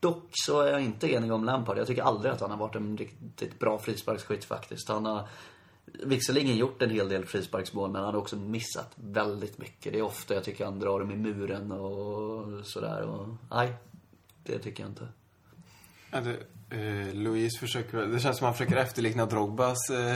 Dock 0.00 0.28
så 0.32 0.60
är 0.60 0.72
jag 0.72 0.82
inte 0.82 1.12
enig 1.12 1.32
om 1.32 1.44
Lampard. 1.44 1.78
Jag 1.78 1.86
tycker 1.86 2.02
aldrig 2.02 2.32
att 2.32 2.40
han 2.40 2.50
har 2.50 2.58
varit 2.58 2.76
en 2.76 2.96
riktigt 2.96 3.58
bra 3.58 3.78
frisparksskytt 3.78 4.44
faktiskt. 4.44 4.88
Han 4.88 5.04
har 5.04 5.28
visserligen 5.84 6.56
gjort 6.56 6.82
en 6.82 6.90
hel 6.90 7.08
del 7.08 7.24
frisparksmål 7.24 7.90
men 7.90 8.02
han 8.02 8.14
har 8.14 8.20
också 8.20 8.36
missat 8.36 8.92
väldigt 8.94 9.58
mycket. 9.58 9.92
Det 9.92 9.98
är 9.98 10.02
ofta 10.02 10.34
jag 10.34 10.44
tycker 10.44 10.64
han 10.64 10.78
drar 10.78 11.00
dem 11.00 11.10
i 11.10 11.16
muren 11.16 11.72
och 11.72 12.66
sådär. 12.66 13.02
Och, 13.02 13.28
nej, 13.50 13.72
det 14.44 14.58
tycker 14.58 14.82
jag 14.82 14.90
inte. 14.90 15.08
Ja, 16.12 16.20
det, 16.20 16.36
eh, 16.76 17.14
Louise 17.14 17.58
försöker 17.58 17.98
Det 17.98 18.20
känns 18.20 18.38
som 18.38 18.46
att 18.46 18.48
han 18.48 18.54
försöker 18.54 18.76
efterlikna 18.76 19.26
Drogbas 19.26 19.90
eh, 19.90 20.14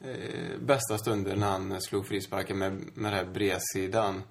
eh, 0.00 0.58
bästa 0.60 0.98
stunder 0.98 1.36
när 1.36 1.50
han 1.50 1.80
slog 1.80 2.06
frisparken 2.06 2.58
med, 2.58 2.72
med 2.72 3.12
den 3.12 3.12
här 3.12 3.24
bredsidan. 3.24 4.22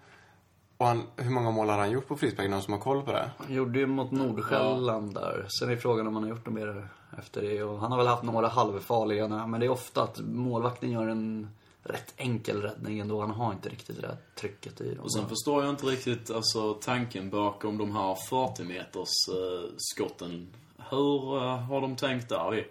Och 0.78 0.86
han, 0.86 1.04
hur 1.16 1.32
många 1.32 1.52
mål 1.52 1.70
har 1.70 1.78
han 1.78 1.92
gjort 1.92 2.08
på 2.08 2.18
frisparken? 2.18 2.52
Någon 2.52 2.62
som 2.62 2.74
har 2.74 2.80
koll 2.80 3.02
på 3.02 3.12
det? 3.12 3.32
Han 3.38 3.54
gjorde 3.54 3.80
ju 3.80 3.88
mot 3.88 4.12
Nordsjälland 4.12 5.14
där. 5.14 5.46
Sen 5.60 5.70
är 5.70 5.76
frågan 5.76 6.08
om 6.08 6.14
han 6.14 6.24
har 6.24 6.30
gjort 6.30 6.46
något 6.46 6.56
mer 6.56 6.90
efter 7.18 7.42
det. 7.42 7.64
Och 7.64 7.80
han 7.80 7.92
har 7.92 7.98
väl 7.98 8.08
haft 8.08 8.24
några 8.24 8.48
halvfarliga, 8.48 9.48
men 9.48 9.60
det 9.60 9.66
är 9.66 9.70
ofta 9.70 10.04
att 10.04 10.20
målvakten 10.20 10.92
gör 10.92 11.08
en 11.08 11.50
rätt 11.84 12.14
enkel 12.18 12.62
räddning 12.62 13.00
ändå. 13.00 13.22
Han 13.22 13.32
har 13.32 13.52
inte 13.52 13.70
riktigt 13.70 13.96
det 13.96 14.02
där 14.02 14.18
trycket 14.36 14.82
i 14.82 14.96
dem. 14.96 15.04
Och 15.04 15.14
sen 15.14 15.30
förstår 15.30 15.64
jag 15.64 15.70
inte 15.70 15.86
riktigt 15.86 16.32
alltså, 16.32 16.74
tanken 16.74 17.30
bakom 17.30 17.78
de 17.78 17.96
här 17.96 18.16
40 18.30 18.64
meters 18.64 19.10
eh, 19.30 19.70
skotten. 19.78 20.48
Hur 20.90 21.38
eh, 21.38 21.58
har 21.58 21.82
de 21.82 21.96
tänkt 21.96 22.30
där? 22.30 22.52
Det, 22.52 22.66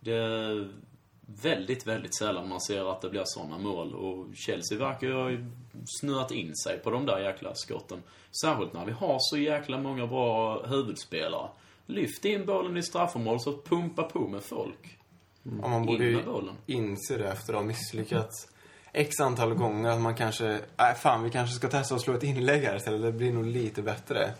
det 0.00 0.14
är 0.14 0.68
väldigt, 1.26 1.86
väldigt 1.86 2.16
sällan 2.16 2.48
man 2.48 2.60
ser 2.60 2.92
att 2.92 3.00
det 3.00 3.10
blir 3.10 3.22
sådana 3.24 3.58
mål. 3.58 3.94
Och 3.94 4.26
Chelsea 4.34 4.78
verkar 4.78 5.06
ju 5.06 5.12
ha 5.12 5.30
snöat 6.00 6.30
in 6.30 6.56
sig 6.56 6.78
på 6.78 6.90
de 6.90 7.06
där 7.06 7.18
jäkla 7.18 7.54
skotten. 7.54 8.02
Särskilt 8.42 8.72
när 8.72 8.84
vi 8.84 8.92
har 8.92 9.16
så 9.20 9.38
jäkla 9.38 9.78
många 9.78 10.06
bra 10.06 10.62
huvudspelare. 10.66 11.48
Lyft 11.86 12.24
in 12.24 12.46
bollen 12.46 12.76
i 12.76 12.82
straffområdet 12.82 13.42
så 13.42 13.62
pumpa 13.62 14.02
på 14.02 14.28
med 14.28 14.42
folk. 14.42 14.98
Om 15.62 15.70
man 15.70 15.86
borde 15.86 16.04
ju 16.04 16.22
inse 16.66 17.16
det 17.18 17.28
efter 17.28 17.52
att 17.52 17.58
ha 17.58 17.66
misslyckats 17.66 18.53
x 18.94 19.20
antal 19.20 19.54
gånger. 19.54 19.90
Att 19.90 20.00
man 20.00 20.14
kanske, 20.14 20.60
nej 20.76 20.94
fan 20.94 21.22
vi 21.24 21.30
kanske 21.30 21.56
ska 21.56 21.68
testa 21.68 21.94
att 21.94 22.00
slå 22.00 22.14
ett 22.14 22.22
inlägg 22.22 22.62
här 22.62 22.76
istället. 22.76 23.02
Det 23.02 23.12
blir 23.12 23.32
nog 23.32 23.46
lite 23.46 23.82
bättre. 23.82 24.34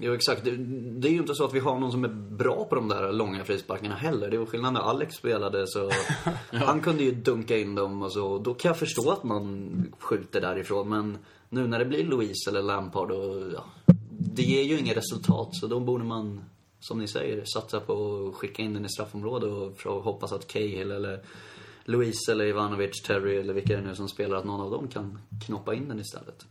Jo, 0.00 0.14
exakt. 0.14 0.44
Det, 0.44 0.56
det 1.00 1.08
är 1.08 1.12
ju 1.12 1.18
inte 1.18 1.34
så 1.34 1.44
att 1.44 1.54
vi 1.54 1.58
har 1.58 1.78
någon 1.78 1.92
som 1.92 2.04
är 2.04 2.08
bra 2.08 2.64
på 2.64 2.74
de 2.74 2.88
där 2.88 3.12
långa 3.12 3.44
frisparkarna 3.44 3.94
heller. 3.94 4.30
Det 4.30 4.38
var 4.38 4.46
skillnad 4.46 4.72
när 4.72 4.80
Alex 4.80 5.14
spelade 5.14 5.66
så 5.66 5.90
han 6.50 6.80
kunde 6.80 7.04
ju 7.04 7.12
dunka 7.12 7.58
in 7.58 7.74
dem 7.74 8.02
och 8.02 8.12
så. 8.12 8.38
Då 8.38 8.54
kan 8.54 8.68
jag 8.68 8.78
förstå 8.78 9.10
att 9.10 9.24
man 9.24 9.92
skjuter 9.98 10.40
därifrån. 10.40 10.88
Men 10.88 11.18
nu 11.48 11.66
när 11.66 11.78
det 11.78 11.84
blir 11.84 12.04
Louise 12.04 12.50
eller 12.50 12.62
Lampard 12.62 13.10
och 13.10 13.52
ja, 13.54 13.64
det 14.08 14.42
ger 14.42 14.62
ju 14.62 14.78
inget 14.78 14.96
resultat. 14.96 15.48
Så 15.52 15.66
då 15.66 15.80
borde 15.80 16.04
man, 16.04 16.44
som 16.80 16.98
ni 16.98 17.08
säger, 17.08 17.44
satsa 17.44 17.80
på 17.80 18.26
att 18.28 18.34
skicka 18.34 18.62
in 18.62 18.74
den 18.74 18.84
i 18.84 18.88
straffområdet 18.88 19.52
och 19.86 20.02
hoppas 20.02 20.32
att 20.32 20.46
Cahill 20.46 20.90
eller 20.90 21.20
Louise 21.88 22.32
eller 22.32 22.44
Ivanovic, 22.44 23.02
Terry 23.02 23.36
eller 23.36 23.54
vilka 23.54 23.76
det 23.76 23.82
nu 23.82 23.94
som 23.94 24.08
spelar, 24.08 24.36
att 24.36 24.44
någon 24.44 24.60
av 24.60 24.70
dem 24.70 24.88
kan 24.88 25.18
knoppa 25.46 25.74
in 25.74 25.88
den 25.88 26.00
istället. 26.00 26.46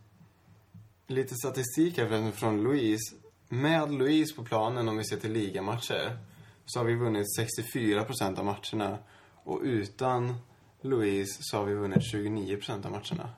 Lite 1.06 1.34
statistik 1.34 1.98
här 1.98 2.30
från 2.30 2.62
Louise. 2.62 3.16
Med 3.48 3.92
Louise 3.92 4.36
på 4.36 4.44
planen, 4.44 4.88
om 4.88 4.96
vi 4.96 5.04
ser 5.04 5.16
till 5.16 5.32
ligamatcher, 5.32 6.18
så 6.66 6.78
har 6.78 6.84
vi 6.84 6.94
vunnit 6.94 7.26
64% 7.64 8.38
av 8.38 8.44
matcherna. 8.44 8.98
Och 9.44 9.60
utan 9.62 10.34
Louise 10.80 11.38
så 11.40 11.56
har 11.56 11.64
vi 11.64 11.74
vunnit 11.74 12.14
29% 12.14 12.86
av 12.86 12.90
matcherna. 12.90 13.30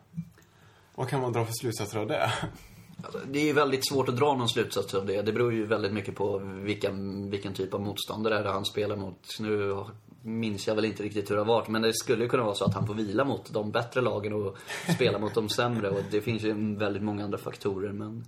Vad 0.94 1.08
kan 1.08 1.20
man 1.20 1.32
dra 1.32 1.44
för 1.44 1.52
slutsatser 1.52 1.98
av 1.98 2.06
det? 2.06 2.32
Alltså, 3.02 3.20
det 3.26 3.50
är 3.50 3.54
väldigt 3.54 3.88
svårt 3.88 4.08
att 4.08 4.16
dra 4.16 4.34
någon 4.34 4.48
slutsats 4.48 4.94
av 4.94 5.06
det. 5.06 5.22
Det 5.22 5.32
beror 5.32 5.52
ju 5.52 5.66
väldigt 5.66 5.92
mycket 5.92 6.14
på 6.14 6.38
vilka, 6.38 6.90
vilken 7.30 7.54
typ 7.54 7.74
av 7.74 7.80
motståndare 7.80 8.42
det 8.42 8.48
är 8.48 8.52
han 8.52 8.64
spelar 8.64 8.96
mot. 8.96 9.40
Nu 9.40 9.84
minns 10.28 10.66
jag 10.66 10.74
väl 10.74 10.84
inte 10.84 11.02
riktigt 11.02 11.30
hur 11.30 11.34
det 11.34 11.40
har 11.40 11.46
varit, 11.46 11.68
men 11.68 11.82
det 11.82 11.94
skulle 11.94 12.22
ju 12.22 12.28
kunna 12.28 12.42
vara 12.42 12.54
så 12.54 12.64
att 12.64 12.74
han 12.74 12.86
får 12.86 12.94
vila 12.94 13.24
mot 13.24 13.52
de 13.52 13.70
bättre 13.70 14.00
lagen 14.00 14.32
och 14.32 14.56
spela 14.94 15.18
mot 15.18 15.34
de 15.34 15.48
sämre. 15.48 15.90
Och 15.90 16.02
det 16.10 16.20
finns 16.20 16.42
ju 16.42 16.76
väldigt 16.76 17.02
många 17.02 17.24
andra 17.24 17.38
faktorer, 17.38 17.92
men 17.92 18.24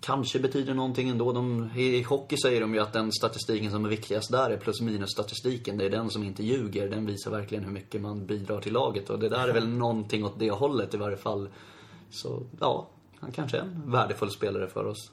kanske 0.00 0.38
betyder 0.38 0.74
någonting 0.74 1.08
ändå. 1.08 1.32
De, 1.32 1.70
I 1.76 2.02
hockey 2.02 2.36
säger 2.36 2.60
de 2.60 2.74
ju 2.74 2.80
att 2.80 2.92
den 2.92 3.12
statistiken 3.12 3.70
som 3.70 3.84
är 3.84 3.88
viktigast 3.88 4.32
där 4.32 4.50
är 4.50 4.56
plus 4.56 4.80
minus 4.80 5.10
statistiken. 5.10 5.78
Det 5.78 5.84
är 5.84 5.90
den 5.90 6.10
som 6.10 6.22
inte 6.22 6.42
ljuger. 6.44 6.88
Den 6.88 7.06
visar 7.06 7.30
verkligen 7.30 7.64
hur 7.64 7.72
mycket 7.72 8.00
man 8.00 8.26
bidrar 8.26 8.60
till 8.60 8.72
laget. 8.72 9.10
Och 9.10 9.18
det 9.18 9.28
där 9.28 9.48
är 9.48 9.52
väl 9.52 9.68
någonting 9.68 10.24
åt 10.24 10.38
det 10.38 10.50
hållet 10.50 10.94
i 10.94 10.96
varje 10.96 11.16
fall. 11.16 11.48
Så, 12.10 12.42
ja, 12.60 12.88
han 13.20 13.32
kanske 13.32 13.56
är 13.56 13.62
en 13.62 13.90
värdefull 13.90 14.30
spelare 14.30 14.68
för 14.68 14.84
oss. 14.84 15.10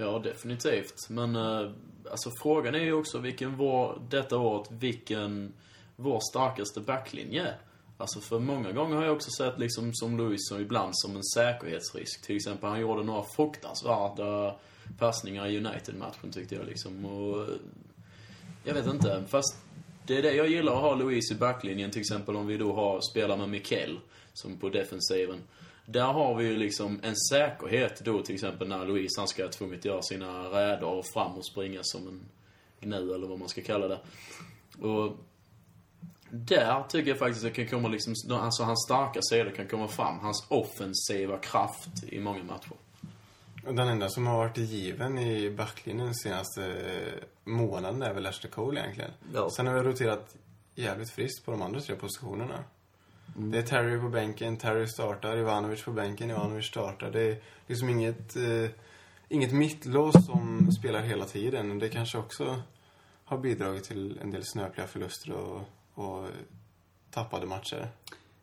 Ja, 0.00 0.18
definitivt. 0.18 1.08
Men 1.08 1.36
eh, 1.36 1.70
alltså 2.10 2.30
frågan 2.42 2.74
är 2.74 2.78
ju 2.78 2.92
också 2.92 3.18
vilken 3.18 3.56
var, 3.56 3.98
detta 4.08 4.38
året, 4.38 4.70
vilken 4.70 5.52
vår 5.96 6.20
starkaste 6.30 6.80
backlinje 6.80 7.42
är. 7.42 7.56
Alltså 7.96 8.20
för 8.20 8.38
många 8.38 8.72
gånger 8.72 8.96
har 8.96 9.04
jag 9.04 9.16
också 9.16 9.30
sett 9.30 9.58
liksom 9.58 9.94
som 9.94 10.18
Louis 10.18 10.48
som 10.48 10.60
ibland 10.60 10.92
som 10.94 11.16
en 11.16 11.24
säkerhetsrisk. 11.24 12.26
Till 12.26 12.36
exempel 12.36 12.68
han 12.68 12.80
gjorde 12.80 13.02
några 13.02 13.24
fruktansvärda 13.36 14.54
passningar 14.98 15.46
i 15.46 15.56
United-matchen 15.56 16.32
tyckte 16.32 16.54
jag 16.54 16.66
liksom. 16.66 17.04
Och, 17.04 17.42
eh, 17.42 17.48
jag 18.64 18.74
vet 18.74 18.86
inte, 18.86 19.24
fast 19.28 19.56
det 20.06 20.18
är 20.18 20.22
det 20.22 20.32
jag 20.32 20.48
gillar 20.48 20.72
att 20.72 20.80
ha 20.80 20.94
Louise 20.94 21.34
i 21.34 21.36
backlinjen. 21.36 21.90
Till 21.90 22.00
exempel 22.00 22.36
om 22.36 22.46
vi 22.46 22.56
då 22.56 22.72
har, 22.72 23.00
spelar 23.00 23.36
med 23.36 23.48
Mikkel 23.48 23.98
som 24.32 24.56
på 24.56 24.68
defensiven. 24.68 25.42
Där 25.90 26.12
har 26.12 26.34
vi 26.34 26.44
ju 26.44 26.56
liksom 26.56 27.00
en 27.02 27.16
säkerhet 27.16 28.00
då 28.04 28.22
till 28.22 28.34
exempel 28.34 28.68
när 28.68 28.84
Louise 28.84 29.20
han 29.20 29.28
ska 29.28 29.48
tvunget 29.48 29.84
göra 29.84 30.02
sina 30.02 30.44
räder 30.44 30.84
och 30.84 31.04
fram 31.06 31.32
och 31.32 31.46
springa 31.46 31.80
som 31.82 32.08
en 32.08 32.20
gnu 32.80 33.14
eller 33.14 33.26
vad 33.26 33.38
man 33.38 33.48
ska 33.48 33.62
kalla 33.62 33.88
det. 33.88 34.00
Och 34.86 35.16
där 36.30 36.82
tycker 36.88 37.10
jag 37.10 37.18
faktiskt 37.18 37.44
att 37.44 37.54
det 37.54 37.64
kan 37.64 37.80
komma 37.80 37.88
liksom, 37.88 38.14
alltså 38.30 38.62
hans 38.62 38.84
starka 38.84 39.20
sidor 39.22 39.50
kan 39.50 39.66
komma 39.66 39.88
fram. 39.88 40.18
Hans 40.18 40.46
offensiva 40.48 41.38
kraft 41.38 42.04
i 42.08 42.20
många 42.20 42.44
matcher. 42.44 42.72
Och 43.66 43.74
Den 43.74 43.88
enda 43.88 44.08
som 44.08 44.26
har 44.26 44.36
varit 44.36 44.58
given 44.58 45.18
i 45.18 45.50
backlinjen 45.50 46.14
senaste 46.14 46.64
eh, 46.64 47.24
månaden 47.44 48.02
är 48.02 48.14
väl 48.14 48.26
Ashley 48.26 48.50
Cole 48.52 48.80
egentligen. 48.80 49.10
Ja. 49.34 49.50
Sen 49.50 49.66
har 49.66 49.74
vi 49.74 49.80
roterat 49.80 50.36
jävligt 50.74 51.10
friskt 51.10 51.44
på 51.44 51.50
de 51.50 51.62
andra 51.62 51.80
tre 51.80 51.96
positionerna. 51.96 52.64
Det 53.34 53.58
är 53.58 53.62
Terry 53.62 54.00
på 54.00 54.08
bänken, 54.08 54.56
Terry 54.56 54.86
startar, 54.86 55.36
Ivanovic 55.36 55.84
på 55.84 55.92
bänken, 55.92 56.30
Ivanovic 56.30 56.66
startar. 56.66 57.10
Det 57.10 57.22
är 57.22 57.38
liksom 57.66 57.88
inget, 57.88 58.36
eh, 58.36 58.70
inget 59.28 59.52
mittlås 59.52 60.26
som 60.26 60.72
spelar 60.72 61.00
hela 61.00 61.24
tiden. 61.24 61.78
Det 61.78 61.88
kanske 61.88 62.18
också 62.18 62.62
har 63.24 63.38
bidragit 63.38 63.84
till 63.84 64.18
en 64.22 64.30
del 64.30 64.44
snöpliga 64.44 64.86
förluster 64.86 65.32
och, 65.32 65.60
och 65.94 66.28
tappade 67.10 67.46
matcher. 67.46 67.90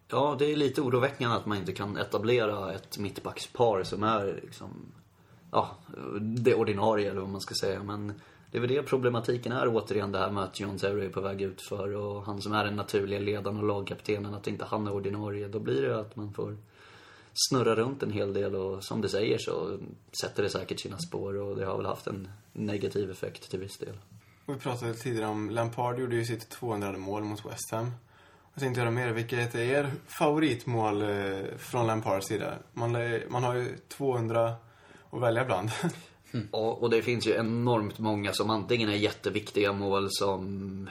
Ja, 0.07 0.35
det 0.39 0.51
är 0.51 0.55
lite 0.55 0.81
oroväckande 0.81 1.37
att 1.37 1.45
man 1.45 1.57
inte 1.57 1.73
kan 1.73 1.97
etablera 1.97 2.73
ett 2.73 2.97
mittbackspar 2.97 3.83
som 3.83 4.03
är 4.03 4.39
liksom, 4.43 4.91
ja, 5.51 5.77
det 6.21 6.55
ordinarie 6.55 7.09
eller 7.09 7.21
vad 7.21 7.29
man 7.29 7.41
ska 7.41 7.53
säga. 7.61 7.83
Men 7.83 8.13
det 8.55 8.59
är 8.59 8.61
väl 8.61 8.69
det 8.69 8.83
problematiken 8.83 9.51
är 9.51 9.67
återigen 9.67 10.11
det 10.11 10.19
här 10.19 10.31
med 10.31 10.43
att 10.43 10.59
John 10.59 10.77
Terry 10.77 11.05
är 11.05 11.09
på 11.09 11.21
väg 11.21 11.41
ut 11.41 11.61
för 11.61 11.95
och 11.95 12.25
han 12.25 12.41
som 12.41 12.53
är 12.53 12.63
den 12.65 12.75
naturliga 12.75 13.19
ledaren 13.19 13.57
och 13.57 13.63
lagkaptenen, 13.63 14.33
att 14.33 14.47
inte 14.47 14.65
han 14.65 14.87
är 14.87 14.93
ordinarie. 14.93 15.47
Då 15.47 15.59
blir 15.59 15.81
det 15.81 15.99
att 15.99 16.15
man 16.15 16.33
får 16.33 16.57
snurra 17.33 17.75
runt 17.75 18.03
en 18.03 18.11
hel 18.11 18.33
del 18.33 18.55
och 18.55 18.83
som 18.83 19.01
du 19.01 19.09
säger 19.09 19.37
så 19.37 19.77
sätter 20.21 20.43
det 20.43 20.49
säkert 20.49 20.79
sina 20.79 20.97
spår 20.97 21.35
och 21.35 21.55
det 21.55 21.65
har 21.65 21.77
väl 21.77 21.85
haft 21.85 22.07
en 22.07 22.27
negativ 22.53 23.11
effekt 23.11 23.49
till 23.49 23.59
viss 23.59 23.77
del. 23.77 23.97
Vi 24.45 24.55
pratade 24.55 24.93
tidigare 24.93 25.29
om 25.29 25.49
Lampard 25.49 25.99
gjorde 25.99 26.15
ju 26.15 26.25
sitt 26.25 26.49
200 26.49 26.97
mål 26.97 27.23
mot 27.23 27.45
West 27.45 27.71
Ham. 27.71 27.91
Jag 28.53 28.61
tänkte 28.61 28.81
göra 28.81 28.91
mer. 28.91 29.11
Vilket 29.11 29.55
är 29.55 29.59
er 29.59 29.91
favoritmål 30.07 31.01
eh, 31.01 31.09
från 31.57 31.87
Lampards 31.87 32.27
sida? 32.27 32.53
Man, 32.73 32.91
man 33.29 33.43
har 33.43 33.55
ju 33.55 33.77
200 33.87 34.53
att 35.11 35.21
välja 35.21 35.45
bland. 35.45 35.69
Mm. 36.35 36.47
Ja, 36.51 36.77
och 36.81 36.89
det 36.89 37.01
finns 37.01 37.27
ju 37.27 37.31
enormt 37.31 37.99
många 37.99 38.33
som 38.33 38.49
antingen 38.49 38.89
är 38.89 38.95
jätteviktiga 38.95 39.73
mål 39.73 40.07
som 40.11 40.89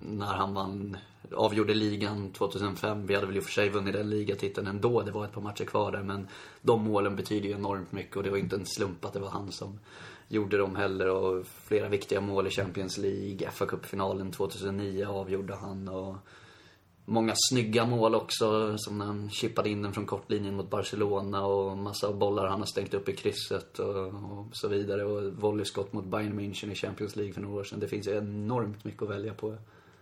när 0.00 0.26
han 0.26 0.54
vann, 0.54 0.96
avgjorde 1.34 1.74
ligan 1.74 2.32
2005. 2.32 3.06
Vi 3.06 3.14
hade 3.14 3.26
väl 3.26 3.36
i 3.36 3.40
och 3.40 3.44
för 3.44 3.52
sig 3.52 3.68
vunnit 3.68 3.94
den 3.94 4.10
ligatiteln 4.10 4.66
ändå. 4.66 5.02
Det 5.02 5.10
var 5.10 5.24
ett 5.24 5.32
par 5.32 5.40
matcher 5.40 5.64
kvar 5.64 5.92
där. 5.92 6.02
Men 6.02 6.28
de 6.62 6.82
målen 6.82 7.16
betyder 7.16 7.48
ju 7.48 7.54
enormt 7.54 7.92
mycket 7.92 8.16
och 8.16 8.22
det 8.22 8.30
var 8.30 8.36
inte 8.36 8.56
en 8.56 8.66
slump 8.66 9.04
att 9.04 9.12
det 9.12 9.20
var 9.20 9.30
han 9.30 9.52
som 9.52 9.78
gjorde 10.28 10.56
dem 10.56 10.76
heller. 10.76 11.08
Och 11.08 11.46
flera 11.46 11.88
viktiga 11.88 12.20
mål 12.20 12.46
i 12.46 12.50
Champions 12.50 12.98
League. 12.98 13.50
fa 13.50 13.66
Cup-finalen 13.66 14.30
2009 14.32 15.06
avgjorde 15.06 15.54
han. 15.54 15.88
Och 15.88 16.16
många 17.10 17.32
snygga 17.36 17.86
mål 17.86 18.14
också. 18.14 18.78
Som 18.78 18.98
när 18.98 19.04
han 19.04 19.30
chippade 19.30 19.68
in 19.68 19.82
den 19.82 19.92
från 19.92 20.06
kortlinjen 20.06 20.56
mot 20.56 20.70
Barcelona 20.70 21.46
och 21.46 21.78
massa 21.78 22.12
bollar 22.12 22.46
han 22.46 22.60
har 22.60 22.66
stängt 22.66 22.94
upp 22.94 23.08
i 23.08 23.16
krysset 23.16 23.78
och, 23.78 24.06
och 24.06 24.46
så 24.52 24.68
vidare. 24.68 25.04
Och 25.04 25.32
volleyskott 25.32 25.92
mot 25.92 26.04
Bayern 26.04 26.40
München 26.40 26.72
i 26.72 26.74
Champions 26.74 27.16
League 27.16 27.34
för 27.34 27.40
några 27.40 27.60
år 27.60 27.64
sedan. 27.64 27.80
Det 27.80 27.88
finns 27.88 28.08
enormt 28.08 28.84
mycket 28.84 29.02
att 29.02 29.10
välja 29.10 29.34
på. 29.34 29.56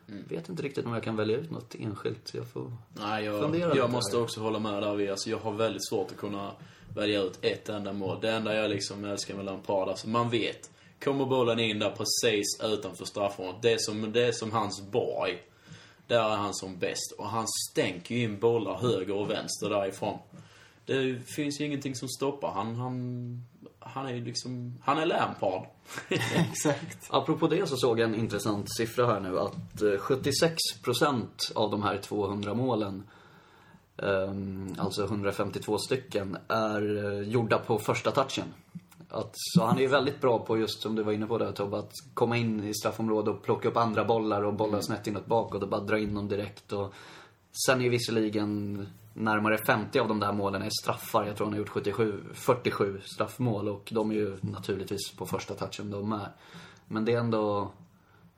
Mm. 0.08 0.24
Vet 0.28 0.48
inte 0.48 0.62
riktigt 0.62 0.86
om 0.86 0.94
jag 0.94 1.02
kan 1.02 1.16
välja 1.16 1.36
ut 1.36 1.50
något 1.50 1.74
enskilt. 1.78 2.34
Jag 2.34 2.46
får 2.46 2.72
Nej, 2.94 3.24
jag, 3.24 3.76
jag 3.76 3.90
måste 3.90 4.16
här. 4.16 4.24
också 4.24 4.40
hålla 4.40 4.58
med 4.58 4.82
där. 4.82 5.10
Alltså, 5.10 5.30
jag 5.30 5.38
har 5.38 5.52
väldigt 5.52 5.88
svårt 5.88 6.10
att 6.10 6.16
kunna 6.16 6.52
välja 6.94 7.22
ut 7.22 7.38
ett 7.42 7.68
enda 7.68 7.92
mål. 7.92 8.18
Det 8.20 8.30
enda 8.30 8.54
jag 8.54 8.70
liksom 8.70 9.04
älskar 9.04 9.34
med 9.34 9.44
Lampard, 9.44 9.88
alltså 9.88 10.08
man 10.08 10.30
vet. 10.30 10.70
Kommer 11.04 11.26
bollen 11.26 11.58
in 11.58 11.78
där 11.78 11.90
precis 11.90 12.72
utanför 12.72 13.04
straffområdet. 13.04 13.62
Det 13.62 13.72
är 13.72 13.78
som, 13.78 14.12
det 14.12 14.26
är 14.26 14.32
som 14.32 14.52
hans 14.52 14.90
borg. 14.90 15.38
Där 16.08 16.30
är 16.30 16.36
han 16.36 16.54
som 16.54 16.78
bäst. 16.78 17.12
Och 17.18 17.28
han 17.28 17.46
stänker 17.70 18.14
ju 18.14 18.22
in 18.22 18.38
bollar 18.38 18.78
höger 18.78 19.14
och 19.14 19.30
vänster 19.30 19.70
därifrån. 19.70 20.18
Det 20.86 21.28
finns 21.34 21.60
ju 21.60 21.64
ingenting 21.64 21.94
som 21.94 22.08
stoppar 22.08 22.50
han. 22.50 22.74
Han, 22.74 23.46
han 23.78 24.06
är 24.06 24.12
ju 24.12 24.24
liksom, 24.24 24.78
han 24.84 24.98
är 24.98 25.06
Lampard. 25.06 25.66
Exakt. 26.34 27.06
Apropå 27.10 27.48
det 27.48 27.68
så 27.68 27.76
såg 27.76 28.00
jag 28.00 28.08
en 28.08 28.14
intressant 28.14 28.76
siffra 28.76 29.06
här 29.06 29.20
nu. 29.20 29.38
Att 29.38 29.80
76% 29.80 30.56
eh, 31.02 31.22
av 31.54 31.70
de 31.70 31.82
här 31.82 31.98
200 31.98 32.54
målen, 32.54 33.02
ehm, 34.02 34.74
alltså 34.78 35.04
152 35.04 35.78
stycken, 35.78 36.36
är 36.48 37.04
eh, 37.04 37.28
gjorda 37.28 37.58
på 37.58 37.78
första 37.78 38.10
touchen. 38.10 38.54
Att, 39.10 39.30
så 39.32 39.64
han 39.64 39.76
är 39.78 39.82
ju 39.82 39.88
väldigt 39.88 40.20
bra 40.20 40.38
på 40.38 40.58
just 40.58 40.82
som 40.82 40.94
du 40.94 41.02
var 41.02 41.12
inne 41.12 41.26
på 41.26 41.38
där 41.38 41.52
Tobbe, 41.52 41.78
att 41.78 41.92
komma 42.14 42.36
in 42.36 42.64
i 42.64 42.74
straffområdet 42.74 43.34
och 43.34 43.42
plocka 43.42 43.68
upp 43.68 43.76
andra 43.76 44.04
bollar 44.04 44.42
och 44.42 44.54
bollar 44.54 44.72
mm. 44.72 44.82
snett 44.82 45.06
inåt 45.06 45.26
bakåt 45.26 45.62
och 45.62 45.68
bara 45.68 45.80
dra 45.80 45.98
in 45.98 46.14
dem 46.14 46.28
direkt. 46.28 46.72
Och 46.72 46.94
sen 47.66 47.78
är 47.78 47.84
ju 47.84 47.90
visserligen 47.90 48.86
närmare 49.14 49.58
50 49.58 49.98
av 49.98 50.08
de 50.08 50.20
där 50.20 50.32
målen 50.32 50.62
är 50.62 50.70
straffar. 50.82 51.26
Jag 51.26 51.36
tror 51.36 51.46
han 51.46 51.52
har 51.52 51.58
gjort 51.58 51.68
77, 51.68 52.24
47 52.32 53.00
straffmål 53.04 53.68
och 53.68 53.88
de 53.92 54.10
är 54.10 54.14
ju 54.14 54.36
naturligtvis 54.40 55.16
på 55.16 55.26
första 55.26 55.54
touchen 55.54 55.90
de 55.90 56.12
är. 56.12 56.28
Men 56.86 57.04
det 57.04 57.12
är 57.12 57.18
ändå 57.18 57.72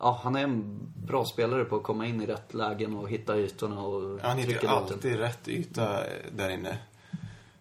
Ja, 0.02 0.20
han 0.22 0.36
är 0.36 0.42
en 0.42 0.78
bra 1.06 1.24
spelare 1.24 1.64
på 1.64 1.76
att 1.76 1.82
komma 1.82 2.06
in 2.06 2.22
i 2.22 2.26
rätt 2.26 2.54
lägen 2.54 2.96
och 2.96 3.08
hitta 3.08 3.38
ytorna 3.38 3.80
och 3.80 4.20
Han 4.20 4.38
hittar 4.38 4.68
alltid 4.68 5.18
rätt 5.18 5.48
yta 5.48 6.00
där 6.32 6.48
inne. 6.48 6.78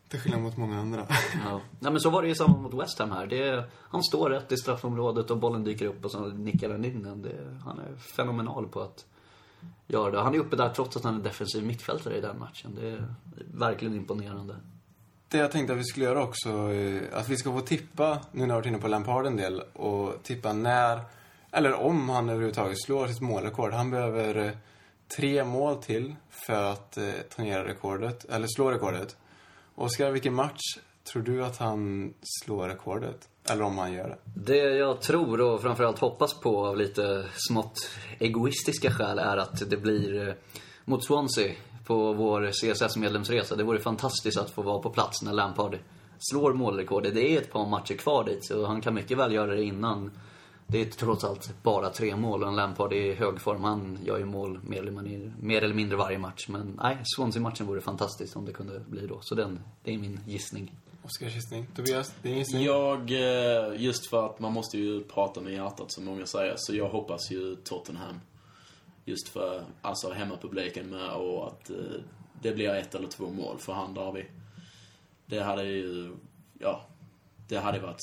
Till 0.09 0.19
skillnad 0.19 0.41
mot 0.41 0.57
många 0.57 0.79
andra. 0.79 1.07
ja. 1.45 1.61
Nej 1.79 1.91
men 1.91 2.01
så 2.01 2.09
var 2.09 2.21
det 2.21 2.27
ju 2.27 2.35
samma 2.35 2.57
mot 2.57 2.73
West 2.73 2.99
Ham 2.99 3.11
här. 3.11 3.27
Det 3.27 3.63
han 3.75 4.03
står 4.03 4.29
rätt 4.29 4.51
i 4.51 4.57
straffområdet 4.57 5.31
och 5.31 5.37
bollen 5.37 5.63
dyker 5.63 5.85
upp 5.85 6.05
och 6.05 6.11
så 6.11 6.27
nickar 6.27 6.69
han 6.69 6.85
in 6.85 7.03
den. 7.03 7.21
Det, 7.21 7.57
han 7.65 7.79
är 7.79 7.95
fenomenal 7.95 8.67
på 8.67 8.81
att 8.81 9.05
göra 9.87 10.11
det. 10.11 10.21
Han 10.21 10.35
är 10.35 10.39
uppe 10.39 10.55
där 10.55 10.69
trots 10.69 10.97
att 10.97 11.03
han 11.03 11.15
är 11.15 11.23
defensiv 11.23 11.65
mittfältare 11.65 12.17
i 12.17 12.21
den 12.21 12.39
matchen. 12.39 12.77
Det 12.81 12.89
är 12.89 13.15
verkligen 13.53 13.95
imponerande. 13.95 14.55
Det 15.27 15.37
jag 15.37 15.51
tänkte 15.51 15.73
att 15.73 15.79
vi 15.79 15.83
skulle 15.83 16.05
göra 16.05 16.23
också, 16.23 16.49
att 17.13 17.29
vi 17.29 17.37
ska 17.37 17.51
få 17.51 17.61
tippa, 17.61 18.19
nu 18.31 18.39
när 18.39 18.45
vi 18.45 18.51
har 18.51 18.57
varit 18.57 18.65
inne 18.65 18.77
på 18.77 18.87
Lampard 18.87 19.25
en 19.25 19.35
del, 19.35 19.61
och 19.73 20.23
tippa 20.23 20.53
när, 20.53 21.01
eller 21.51 21.73
om 21.73 22.09
han 22.09 22.29
överhuvudtaget 22.29 22.81
slår 22.81 23.07
sitt 23.07 23.21
målrekord. 23.21 23.73
Han 23.73 23.91
behöver 23.91 24.45
eh, 24.45 24.51
tre 25.17 25.43
mål 25.43 25.75
till 25.75 26.15
för 26.29 26.63
att 26.63 26.97
eh, 26.97 27.09
tangera 27.35 27.67
rekordet, 27.67 28.25
eller 28.25 28.47
slå 28.47 28.71
rekordet. 28.71 29.17
Oskar, 29.79 30.11
vilken 30.11 30.33
match 30.33 30.61
tror 31.03 31.23
du 31.23 31.45
att 31.45 31.57
han 31.57 32.13
slår 32.21 32.67
rekordet? 32.67 33.29
Eller 33.49 33.63
om 33.63 33.77
han 33.77 33.93
gör 33.93 34.07
det? 34.07 34.17
Det 34.51 34.57
jag 34.57 35.01
tror 35.01 35.41
och 35.41 35.61
framförallt 35.61 35.99
hoppas 35.99 36.33
på 36.33 36.67
av 36.67 36.77
lite 36.77 37.25
smått 37.33 37.89
egoistiska 38.19 38.91
skäl 38.91 39.19
är 39.19 39.37
att 39.37 39.69
det 39.69 39.77
blir 39.77 40.27
eh, 40.27 40.33
mot 40.85 41.03
Swansea 41.03 41.53
på 41.85 42.13
vår 42.13 42.51
CSS-medlemsresa. 42.51 43.55
Det 43.55 43.63
vore 43.63 43.79
fantastiskt 43.79 44.37
att 44.37 44.49
få 44.49 44.61
vara 44.61 44.79
på 44.79 44.89
plats 44.89 45.21
när 45.21 45.33
Lampard 45.33 45.77
slår 46.19 46.53
målrekordet. 46.53 47.13
Det 47.13 47.35
är 47.35 47.41
ett 47.41 47.51
par 47.51 47.69
matcher 47.69 47.95
kvar 47.95 48.23
dit, 48.23 48.45
så 48.45 48.65
han 48.65 48.81
kan 48.81 48.93
mycket 48.93 49.17
väl 49.17 49.33
göra 49.33 49.55
det 49.55 49.63
innan 49.63 50.11
det 50.71 50.81
är 50.81 50.85
trots 50.85 51.23
allt 51.23 51.63
bara 51.63 51.89
tre 51.89 52.15
mål 52.15 52.43
och 52.43 52.49
en 52.49 52.55
Lampard 52.55 52.93
är 52.93 53.11
i 53.11 53.13
hög 53.13 53.41
form. 53.41 53.63
Han 53.63 53.99
gör 54.05 54.17
ju 54.17 54.25
mål 54.25 54.59
mer 54.63 54.79
eller 54.79 54.91
mindre, 54.91 55.33
mer 55.41 55.61
eller 55.61 55.75
mindre 55.75 55.97
varje 55.97 56.17
match. 56.17 56.47
Men 56.47 56.79
nej, 56.83 56.97
Swansea-matchen 57.03 57.67
vore 57.67 57.81
fantastiskt 57.81 58.35
om 58.35 58.45
det 58.45 58.53
kunde 58.53 58.79
bli 58.79 59.07
då. 59.07 59.19
Så 59.21 59.35
den, 59.35 59.59
det 59.83 59.93
är 59.93 59.97
min 59.97 60.19
gissning. 60.25 60.75
Oskars 61.03 61.35
gissning. 61.35 61.67
Tobias, 61.75 62.13
din 62.21 62.37
gissning? 62.37 62.63
Jag, 62.63 63.11
eh, 63.11 63.81
just 63.81 64.09
för 64.09 64.25
att 64.25 64.39
man 64.39 64.53
måste 64.53 64.77
ju 64.77 65.03
prata 65.03 65.41
med 65.41 65.53
hjärtat 65.53 65.91
som 65.91 66.05
många 66.05 66.25
säger, 66.25 66.53
så 66.57 66.75
jag 66.75 66.89
hoppas 66.89 67.31
ju 67.31 67.55
Tottenham. 67.55 68.19
Just 69.05 69.29
för, 69.29 69.63
alltså 69.81 70.11
hemmapubliken 70.11 70.89
med 70.89 71.11
och 71.11 71.47
att 71.47 71.69
eh, 71.69 71.75
det 72.41 72.51
blir 72.51 72.69
ett 72.69 72.95
eller 72.95 73.07
två 73.07 73.29
mål 73.29 73.57
för 73.59 73.73
han 73.73 73.93
Derby. 73.93 74.25
Det 75.25 75.43
hade 75.43 75.63
ju, 75.63 76.15
ja, 76.59 76.81
det 77.47 77.57
hade 77.57 77.79
varit 77.79 78.01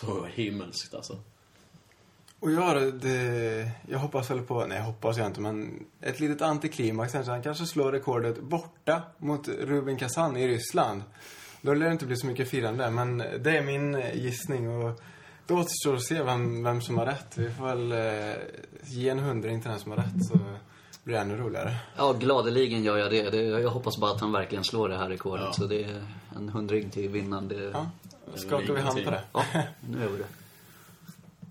så 0.00 0.24
himmelskt 0.24 0.94
alltså. 0.94 1.18
Och 2.42 2.52
jag, 2.52 2.94
det, 2.94 3.70
jag 3.88 3.98
hoppas 3.98 4.30
väl 4.30 4.42
på, 4.42 4.66
nej 4.66 4.80
hoppas 4.80 5.18
jag 5.18 5.26
inte, 5.26 5.40
men 5.40 5.86
ett 6.00 6.20
litet 6.20 6.42
antiklimax 6.42 7.12
kanske. 7.12 7.32
Han 7.32 7.42
kanske 7.42 7.66
slår 7.66 7.92
rekordet 7.92 8.42
borta 8.42 9.02
mot 9.18 9.48
Rubin 9.48 9.96
Kazan 9.96 10.36
i 10.36 10.48
Ryssland. 10.48 11.02
Då 11.60 11.74
lär 11.74 11.86
det 11.86 11.92
inte 11.92 12.06
bli 12.06 12.16
så 12.16 12.26
mycket 12.26 12.48
firande, 12.48 12.90
men 12.90 13.18
det 13.18 13.56
är 13.56 13.62
min 13.62 14.02
gissning. 14.14 14.68
Och 14.68 15.00
då 15.46 15.54
återstår 15.54 15.94
att 15.94 16.02
se 16.02 16.22
vem, 16.22 16.64
vem 16.64 16.80
som 16.80 16.98
har 16.98 17.06
rätt. 17.06 17.38
Vi 17.38 17.50
får 17.50 17.66
väl 17.66 17.92
eh, 17.92 18.36
ge 18.84 19.08
en 19.08 19.18
hundring 19.18 19.60
till 19.60 19.70
den 19.70 19.80
som 19.80 19.90
har 19.90 19.98
rätt, 19.98 20.26
så 20.26 20.38
blir 21.04 21.14
det 21.14 21.20
ännu 21.20 21.36
roligare. 21.36 21.76
Ja, 21.96 22.12
gladeligen 22.12 22.82
gör 22.82 22.98
jag 22.98 23.10
det. 23.10 23.30
det. 23.30 23.42
Jag 23.42 23.70
hoppas 23.70 23.98
bara 23.98 24.10
att 24.10 24.20
han 24.20 24.32
verkligen 24.32 24.64
slår 24.64 24.88
det 24.88 24.96
här 24.96 25.08
rekordet. 25.08 25.44
Ja. 25.46 25.52
Så 25.52 25.66
det 25.66 25.84
är 25.84 26.04
en 26.36 26.48
hundring 26.48 26.90
till 26.90 27.08
vinnaren. 27.08 27.48
Det... 27.48 27.70
Ja, 27.72 27.90
skakar 28.34 28.72
vi 28.72 28.80
hand 28.80 29.04
på 29.04 29.10
det. 29.10 29.22
Ja, 29.32 29.44
nu 29.80 30.00
gör 30.00 30.08
vi 30.08 30.18
det. 30.18 30.41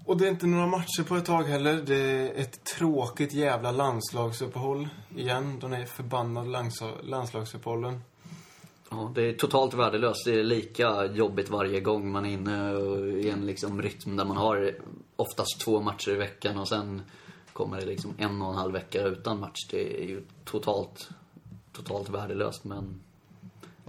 Och 0.05 0.17
det 0.17 0.27
är 0.27 0.29
inte 0.29 0.47
några 0.47 0.67
matcher 0.67 1.03
på 1.03 1.15
ett 1.15 1.25
tag 1.25 1.43
heller. 1.43 1.81
Det 1.85 1.95
är 1.95 2.41
ett 2.41 2.63
tråkigt 2.63 3.33
jävla 3.33 3.71
landslagsuppehåll 3.71 4.89
igen. 5.15 5.59
De 5.59 5.73
är 5.73 5.85
förbannade 5.85 6.69
landslagsuppehållen. 7.03 8.01
Ja, 8.89 9.11
det 9.15 9.21
är 9.21 9.33
totalt 9.33 9.73
värdelöst. 9.73 10.25
Det 10.25 10.39
är 10.39 10.43
lika 10.43 11.05
jobbigt 11.05 11.49
varje 11.49 11.79
gång 11.79 12.11
man 12.11 12.25
är 12.25 12.29
inne 12.29 12.73
i 13.19 13.29
en 13.29 13.45
liksom 13.45 13.81
rytm 13.81 14.17
där 14.17 14.25
man 14.25 14.37
har 14.37 14.75
oftast 15.15 15.61
två 15.65 15.81
matcher 15.81 16.11
i 16.11 16.15
veckan 16.15 16.57
och 16.57 16.67
sen 16.67 17.01
kommer 17.53 17.79
det 17.79 17.85
liksom 17.85 18.13
en 18.17 18.41
och 18.41 18.49
en 18.49 18.57
halv 18.57 18.73
vecka 18.73 19.03
utan 19.03 19.39
match. 19.39 19.67
Det 19.71 20.03
är 20.03 20.07
ju 20.07 20.23
totalt, 20.45 21.09
totalt 21.73 22.09
värdelöst 22.09 22.63
men 22.63 23.01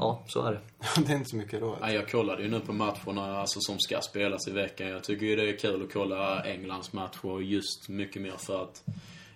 ja, 0.03 0.23
så 0.27 0.43
är 0.47 0.53
det. 0.53 0.61
det 1.07 1.13
är 1.13 1.17
inte 1.17 1.31
så 1.31 1.37
mycket 1.37 1.61
råd. 1.61 1.79
Ja, 1.81 1.91
jag 1.91 2.11
kollade 2.11 2.43
ju 2.43 2.49
nu 2.49 2.61
på 2.61 2.73
matcherna 2.73 3.39
alltså, 3.39 3.61
som 3.61 3.79
ska 3.79 4.01
spelas 4.01 4.49
i 4.49 4.51
veckan. 4.51 4.89
Jag 4.89 5.05
tycker 5.05 5.27
ju 5.27 5.37
det 5.37 5.49
är 5.49 5.57
kul 5.57 5.83
att 5.83 5.93
kolla 5.93 6.45
Englands 6.45 6.93
matcher 6.93 7.41
just 7.41 7.89
mycket 7.89 8.23
mer 8.23 8.37
för 8.37 8.63
att, 8.63 8.85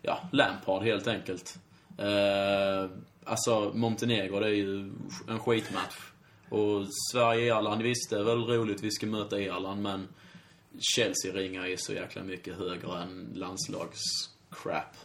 ja, 0.03 0.19
Lampard 0.33 0.83
helt 0.83 1.07
enkelt. 1.07 1.59
Eh, 1.99 2.91
alltså, 3.25 3.73
Montenegro, 3.75 4.41
det 4.41 4.47
är 4.47 4.55
ju 4.55 4.93
en 5.29 5.39
skitmatch. 5.39 5.97
Och 6.49 6.87
Sverige-Irland, 7.13 7.83
visst 7.83 8.11
det 8.11 8.19
är 8.19 8.25
väl 8.25 8.45
roligt 8.45 8.83
vi 8.83 8.91
ska 8.91 9.07
möta 9.07 9.41
Irland, 9.41 9.83
men 9.83 10.09
Chelsea 10.97 11.33
ringar 11.33 11.67
ju 11.67 11.77
så 11.79 11.93
jäkla 11.93 12.23
mycket 12.23 12.57
högre 12.57 13.03
än 13.03 13.33
landslagscrap. 13.35 14.97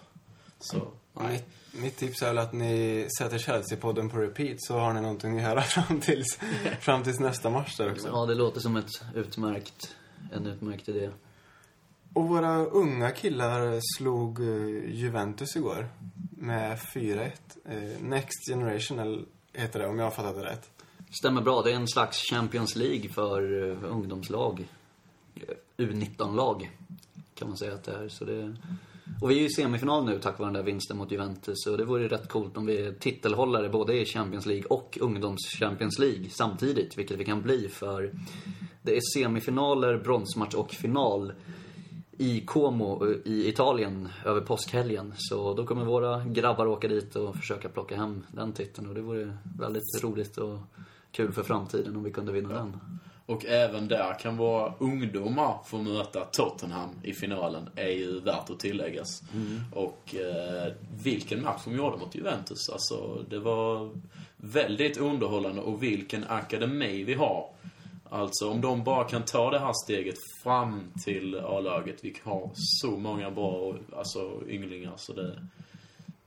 Så, 0.59 0.91
nej. 1.13 1.43
Mitt 1.73 1.97
tips 1.97 2.21
är 2.21 2.27
väl 2.27 2.37
att 2.37 2.53
ni 2.53 3.07
sätter 3.17 3.37
Chelsea-podden 3.37 4.09
på 4.09 4.17
repeat 4.17 4.57
så 4.61 4.79
har 4.79 4.93
ni 4.93 5.01
någonting 5.01 5.37
att 5.37 5.43
göra 5.43 5.61
fram 5.61 5.99
tills, 5.99 6.39
fram 6.79 7.03
tills 7.03 7.19
nästa 7.19 7.49
match 7.49 7.77
där 7.77 7.91
också. 7.91 8.07
Ja, 8.07 8.25
det 8.25 8.35
låter 8.35 8.59
som 8.59 8.75
ett 8.75 8.89
utmärkt, 9.15 9.95
en 10.31 10.47
utmärkt 10.47 10.89
idé. 10.89 11.09
Och 12.13 12.29
våra 12.29 12.65
unga 12.65 13.11
killar 13.11 13.79
slog 13.97 14.39
uh, 14.39 14.89
Juventus 14.89 15.55
igår 15.55 15.89
med 16.31 16.77
4-1. 16.77 17.31
Uh, 17.69 17.75
eh, 17.75 18.01
Next 18.01 18.49
Generation 18.49 19.25
heter 19.53 19.79
det, 19.79 19.87
om 19.87 19.99
jag 19.99 20.05
har 20.05 20.11
fattat 20.11 20.35
det 20.35 20.43
rätt. 20.43 20.69
Stämmer 21.09 21.41
bra. 21.41 21.61
Det 21.61 21.71
är 21.71 21.75
en 21.75 21.87
slags 21.87 22.17
Champions 22.17 22.75
League 22.75 23.09
för 23.09 23.53
uh, 23.53 23.83
ungdomslag. 23.83 24.67
U19-lag 25.77 26.71
kan 27.35 27.47
man 27.47 27.57
säga 27.57 27.73
att 27.73 27.83
det 27.83 27.91
är. 27.91 28.09
Så 28.09 28.25
det 28.25 28.55
och 29.21 29.31
vi 29.31 29.35
är 29.35 29.39
ju 29.39 29.45
i 29.45 29.49
semifinal 29.49 30.05
nu 30.05 30.19
tack 30.19 30.39
vare 30.39 30.47
den 30.47 30.53
där 30.53 30.63
vinsten 30.63 30.97
mot 30.97 31.11
Juventus. 31.11 31.67
Och 31.67 31.77
det 31.77 31.85
vore 31.85 32.07
rätt 32.07 32.29
coolt 32.29 32.57
om 32.57 32.65
vi 32.65 32.81
är 32.81 32.91
titelhållare 32.91 33.69
både 33.69 34.01
i 34.01 34.05
Champions 34.05 34.45
League 34.45 34.65
och 34.65 34.97
ungdoms-Champions 35.01 35.99
League 35.99 36.29
samtidigt. 36.29 36.97
Vilket 36.97 37.17
vi 37.17 37.25
kan 37.25 37.41
bli 37.41 37.69
för 37.69 38.11
det 38.81 38.97
är 38.97 39.01
semifinaler, 39.13 39.97
bronsmatch 39.97 40.55
och 40.55 40.71
final. 40.71 41.33
i 42.17 42.41
Como 42.41 43.07
i 43.25 43.47
Italien 43.47 44.09
över 44.25 44.41
påskhelgen. 44.41 45.13
Så 45.17 45.53
då 45.53 45.65
kommer 45.65 45.85
våra 45.85 46.25
grabbar 46.25 46.65
åka 46.65 46.87
dit 46.87 47.15
och 47.15 47.35
försöka 47.35 47.69
plocka 47.69 47.95
hem 47.95 48.23
den 48.31 48.53
titeln. 48.53 48.87
Och 48.87 48.95
det 48.95 49.01
vore 49.01 49.37
väldigt 49.57 50.03
roligt 50.03 50.37
och 50.37 50.59
kul 51.11 51.31
för 51.31 51.43
framtiden 51.43 51.95
om 51.95 52.03
vi 52.03 52.11
kunde 52.11 52.31
vinna 52.31 52.53
den. 52.53 52.79
Och 53.31 53.45
även 53.45 53.87
där 53.87 54.19
kan 54.19 54.37
våra 54.37 54.73
ungdomar 54.79 55.57
få 55.65 55.77
möta 55.77 56.25
Tottenham 56.25 56.89
i 57.03 57.13
finalen, 57.13 57.69
är 57.75 57.89
ju 57.89 58.19
värt 58.19 58.49
att 58.49 58.59
tilläggas. 58.59 59.21
Och 59.73 60.15
eh, 60.15 60.73
vilken 61.03 61.43
match 61.43 61.61
de 61.65 61.75
gjorde 61.75 61.97
mot 61.97 62.15
Juventus. 62.15 62.69
Alltså, 62.69 63.25
det 63.29 63.39
var 63.39 63.89
väldigt 64.37 64.97
underhållande 64.97 65.61
och 65.61 65.83
vilken 65.83 66.23
akademi 66.27 67.03
vi 67.03 67.13
har. 67.13 67.49
Alltså, 68.09 68.49
om 68.49 68.61
de 68.61 68.83
bara 68.83 69.03
kan 69.03 69.23
ta 69.23 69.51
det 69.51 69.59
här 69.59 69.73
steget 69.85 70.17
fram 70.43 70.91
till 71.05 71.35
A-laget. 71.35 71.99
Vi 72.01 72.15
har 72.23 72.51
så 72.53 72.91
många 72.91 73.31
bra 73.31 73.75
alltså, 73.95 74.41
ynglingar, 74.47 74.93
så 74.97 75.13
det, 75.13 75.47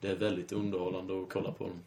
det 0.00 0.08
är 0.08 0.16
väldigt 0.16 0.52
underhållande 0.52 1.22
att 1.22 1.28
kolla 1.30 1.52
på 1.52 1.64
dem. 1.64 1.80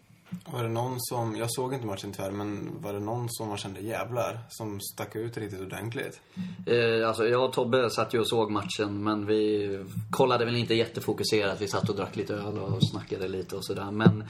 Var 0.46 0.64
det 0.64 0.70
någon 0.70 0.96
som, 1.00 1.36
jag 1.36 1.52
såg 1.52 1.74
inte 1.74 1.86
matchen 1.86 2.12
tyvärr, 2.12 2.32
men 2.32 2.82
var 2.82 2.94
det 2.94 3.00
någon 3.00 3.30
som 3.30 3.48
man 3.48 3.58
kände 3.58 3.80
jävlar, 3.80 4.40
som 4.50 4.80
stack 4.80 5.16
ut 5.16 5.38
riktigt 5.38 5.62
ordentligt? 5.62 6.22
Eh, 6.66 7.08
alltså 7.08 7.28
jag 7.28 7.46
och 7.46 7.54
Tobbe 7.54 7.90
satt 7.90 8.14
ju 8.14 8.20
och 8.20 8.28
såg 8.28 8.52
matchen 8.52 9.04
men 9.04 9.26
vi 9.26 9.70
kollade 10.12 10.46
väl 10.46 10.56
inte 10.56 10.74
jättefokuserat. 10.74 11.62
Vi 11.62 11.68
satt 11.68 11.90
och 11.90 11.96
drack 11.96 12.16
lite 12.16 12.34
öl 12.34 12.58
och 12.58 12.90
snackade 12.92 13.28
lite 13.28 13.56
och 13.56 13.66
sådär. 13.66 13.92
Men 13.92 14.24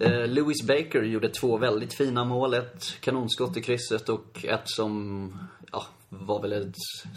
eh, 0.00 0.26
Lewis 0.26 0.62
Baker 0.66 1.02
gjorde 1.02 1.28
två 1.28 1.56
väldigt 1.56 1.94
fina 1.94 2.24
mål. 2.24 2.54
Ett 2.54 2.84
kanonskott 3.00 3.56
i 3.56 3.62
krysset 3.62 4.08
och 4.08 4.44
ett 4.44 4.68
som 4.68 5.32
ja, 5.72 5.84
var 6.08 6.42
väl 6.42 6.52
ett 6.52 6.74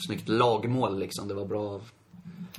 snyggt 0.07 0.29
lagmål 0.29 0.99
liksom. 0.99 1.27
Det 1.27 1.33
var 1.33 1.45
bra 1.45 1.81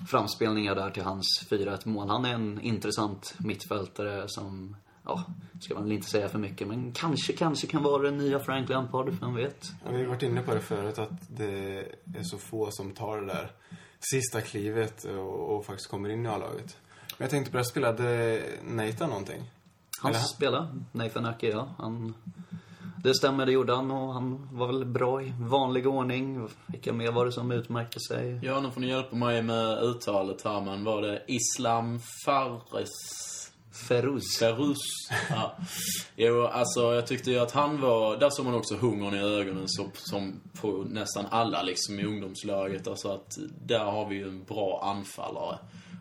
framspelningar 0.08 0.74
där 0.74 0.90
till 0.90 1.02
hans 1.02 1.46
4-1 1.50 1.88
mål. 1.88 2.08
Han 2.08 2.24
är 2.24 2.34
en 2.34 2.60
intressant 2.60 3.34
mittfältare 3.38 4.28
som, 4.28 4.76
ja, 5.06 5.24
ska 5.60 5.74
man 5.74 5.82
väl 5.82 5.92
inte 5.92 6.10
säga 6.10 6.28
för 6.28 6.38
mycket. 6.38 6.68
Men 6.68 6.92
kanske, 6.92 7.32
kanske 7.32 7.66
kan 7.66 7.82
vara 7.82 8.02
den 8.02 8.18
nya 8.18 8.38
Frank 8.38 8.68
Lampard, 8.68 9.14
vem 9.20 9.34
vet? 9.34 9.66
Ja, 9.84 9.90
vi 9.90 9.98
har 9.98 10.04
varit 10.08 10.22
inne 10.22 10.42
på 10.42 10.54
det 10.54 10.60
förut, 10.60 10.98
att 10.98 11.10
det 11.28 11.78
är 12.18 12.22
så 12.22 12.38
få 12.38 12.68
som 12.70 12.92
tar 12.92 13.20
det 13.20 13.26
där 13.26 13.50
sista 14.00 14.40
klivet 14.40 15.04
och, 15.04 15.56
och 15.56 15.64
faktiskt 15.66 15.90
kommer 15.90 16.08
in 16.08 16.26
i 16.26 16.28
A-laget. 16.28 16.76
Men 17.18 17.24
jag 17.24 17.30
tänkte 17.30 17.50
på 17.52 17.58
det, 17.58 17.64
spelade 17.64 18.40
Nathan 18.64 19.08
någonting? 19.08 19.50
Han 20.00 20.10
Eller- 20.10 20.20
spelade, 20.20 20.68
Nathan 20.92 21.24
Ake, 21.26 21.48
ja. 21.48 21.68
Han, 21.78 22.14
det 23.04 23.14
stämmer, 23.14 23.46
det 23.46 23.52
gjorde 23.52 23.74
han 23.74 23.90
och 23.90 24.14
han 24.14 24.48
var 24.52 24.66
väl 24.66 24.84
bra 24.84 25.22
i 25.22 25.32
vanlig 25.40 25.86
ordning. 25.86 26.48
Vilka 26.66 26.92
mer 26.92 27.12
var 27.12 27.26
det 27.26 27.32
som 27.32 27.50
utmärkte 27.52 28.00
sig? 28.00 28.40
Ja, 28.42 28.60
nu 28.60 28.70
får 28.70 28.80
ni 28.80 28.88
hjälpa 28.88 29.16
mig 29.16 29.42
med 29.42 29.78
uttalet 29.82 30.42
här, 30.44 30.60
men 30.60 30.84
var 30.84 31.02
det 31.02 31.22
Islam 31.28 32.00
Fares? 32.26 32.90
Feruz. 33.76 34.38
Ferus. 34.38 34.78
Ja. 35.30 35.56
Jo, 36.16 36.42
alltså 36.42 36.94
jag 36.94 37.06
tyckte 37.06 37.30
ju 37.30 37.38
att 37.38 37.52
han 37.52 37.80
var... 37.80 38.16
Där 38.16 38.30
såg 38.30 38.44
man 38.44 38.54
också 38.54 38.76
hungern 38.76 39.14
i 39.14 39.18
ögonen 39.18 39.64
så, 39.66 39.90
som 39.94 40.40
på 40.60 40.84
nästan 40.90 41.26
alla 41.30 41.62
liksom 41.62 42.00
i 42.00 42.04
ungdomslaget. 42.04 42.88
Alltså 42.88 43.08
att 43.08 43.30
där 43.66 43.84
har 43.84 44.08
vi 44.08 44.16
ju 44.16 44.28
en 44.28 44.44
bra 44.44 44.80
anfallare. 44.84 45.58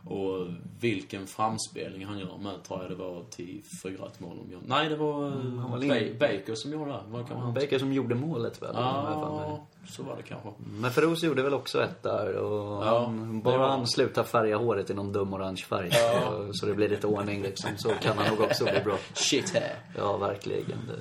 Och 0.07 0.47
vilken 0.79 1.27
framspelning 1.27 2.05
han 2.05 2.19
gör 2.19 2.37
med, 2.37 2.63
tror 2.63 2.81
jag 2.81 2.91
det 2.91 2.95
var 2.95 3.23
till 3.23 3.61
4-1 3.83 3.97
mål 4.17 4.39
om 4.39 4.51
jag... 4.51 4.61
Nej, 4.67 4.89
det 4.89 4.95
var, 4.95 5.29
han 5.29 5.61
var 5.61 5.69
ba- 5.69 5.75
lin- 5.77 6.17
Baker 6.19 6.55
som 6.55 6.71
gjorde 6.71 6.91
det. 6.91 6.99
Var 7.07 7.19
kanske 7.19 7.35
han? 7.35 7.53
Baker 7.53 7.79
som 7.79 7.93
gjorde 7.93 8.15
målet 8.15 8.61
väl? 8.61 8.71
Ja, 8.73 9.65
så 9.89 10.03
var 10.03 10.15
det 10.15 10.23
kanske. 10.23 10.49
Men 10.57 10.91
Feruz 10.91 11.23
gjorde 11.23 11.43
väl 11.43 11.53
också 11.53 11.83
ett 11.83 12.03
där 12.03 12.35
och 12.35 12.85
Ja, 12.85 12.99
han, 13.05 13.41
bara 13.41 13.57
var- 13.57 13.67
han 13.69 13.87
slutar 13.87 14.23
färga 14.23 14.57
håret 14.57 14.89
i 14.89 14.93
någon 14.93 15.11
dum 15.13 15.33
orange 15.33 15.57
färg 15.69 15.91
så, 15.91 16.49
så 16.53 16.65
det 16.65 16.73
blir 16.73 16.89
lite 16.89 17.07
ordning 17.07 17.41
liksom. 17.41 17.69
Så 17.77 17.89
kan 17.89 18.17
han 18.17 18.35
nog 18.35 18.41
också 18.41 18.63
bli 18.63 18.81
bra. 18.83 18.97
Shit 19.13 19.49
här. 19.53 19.75
Ja, 19.97 20.17
verkligen. 20.17 20.79
Det, 20.87 20.97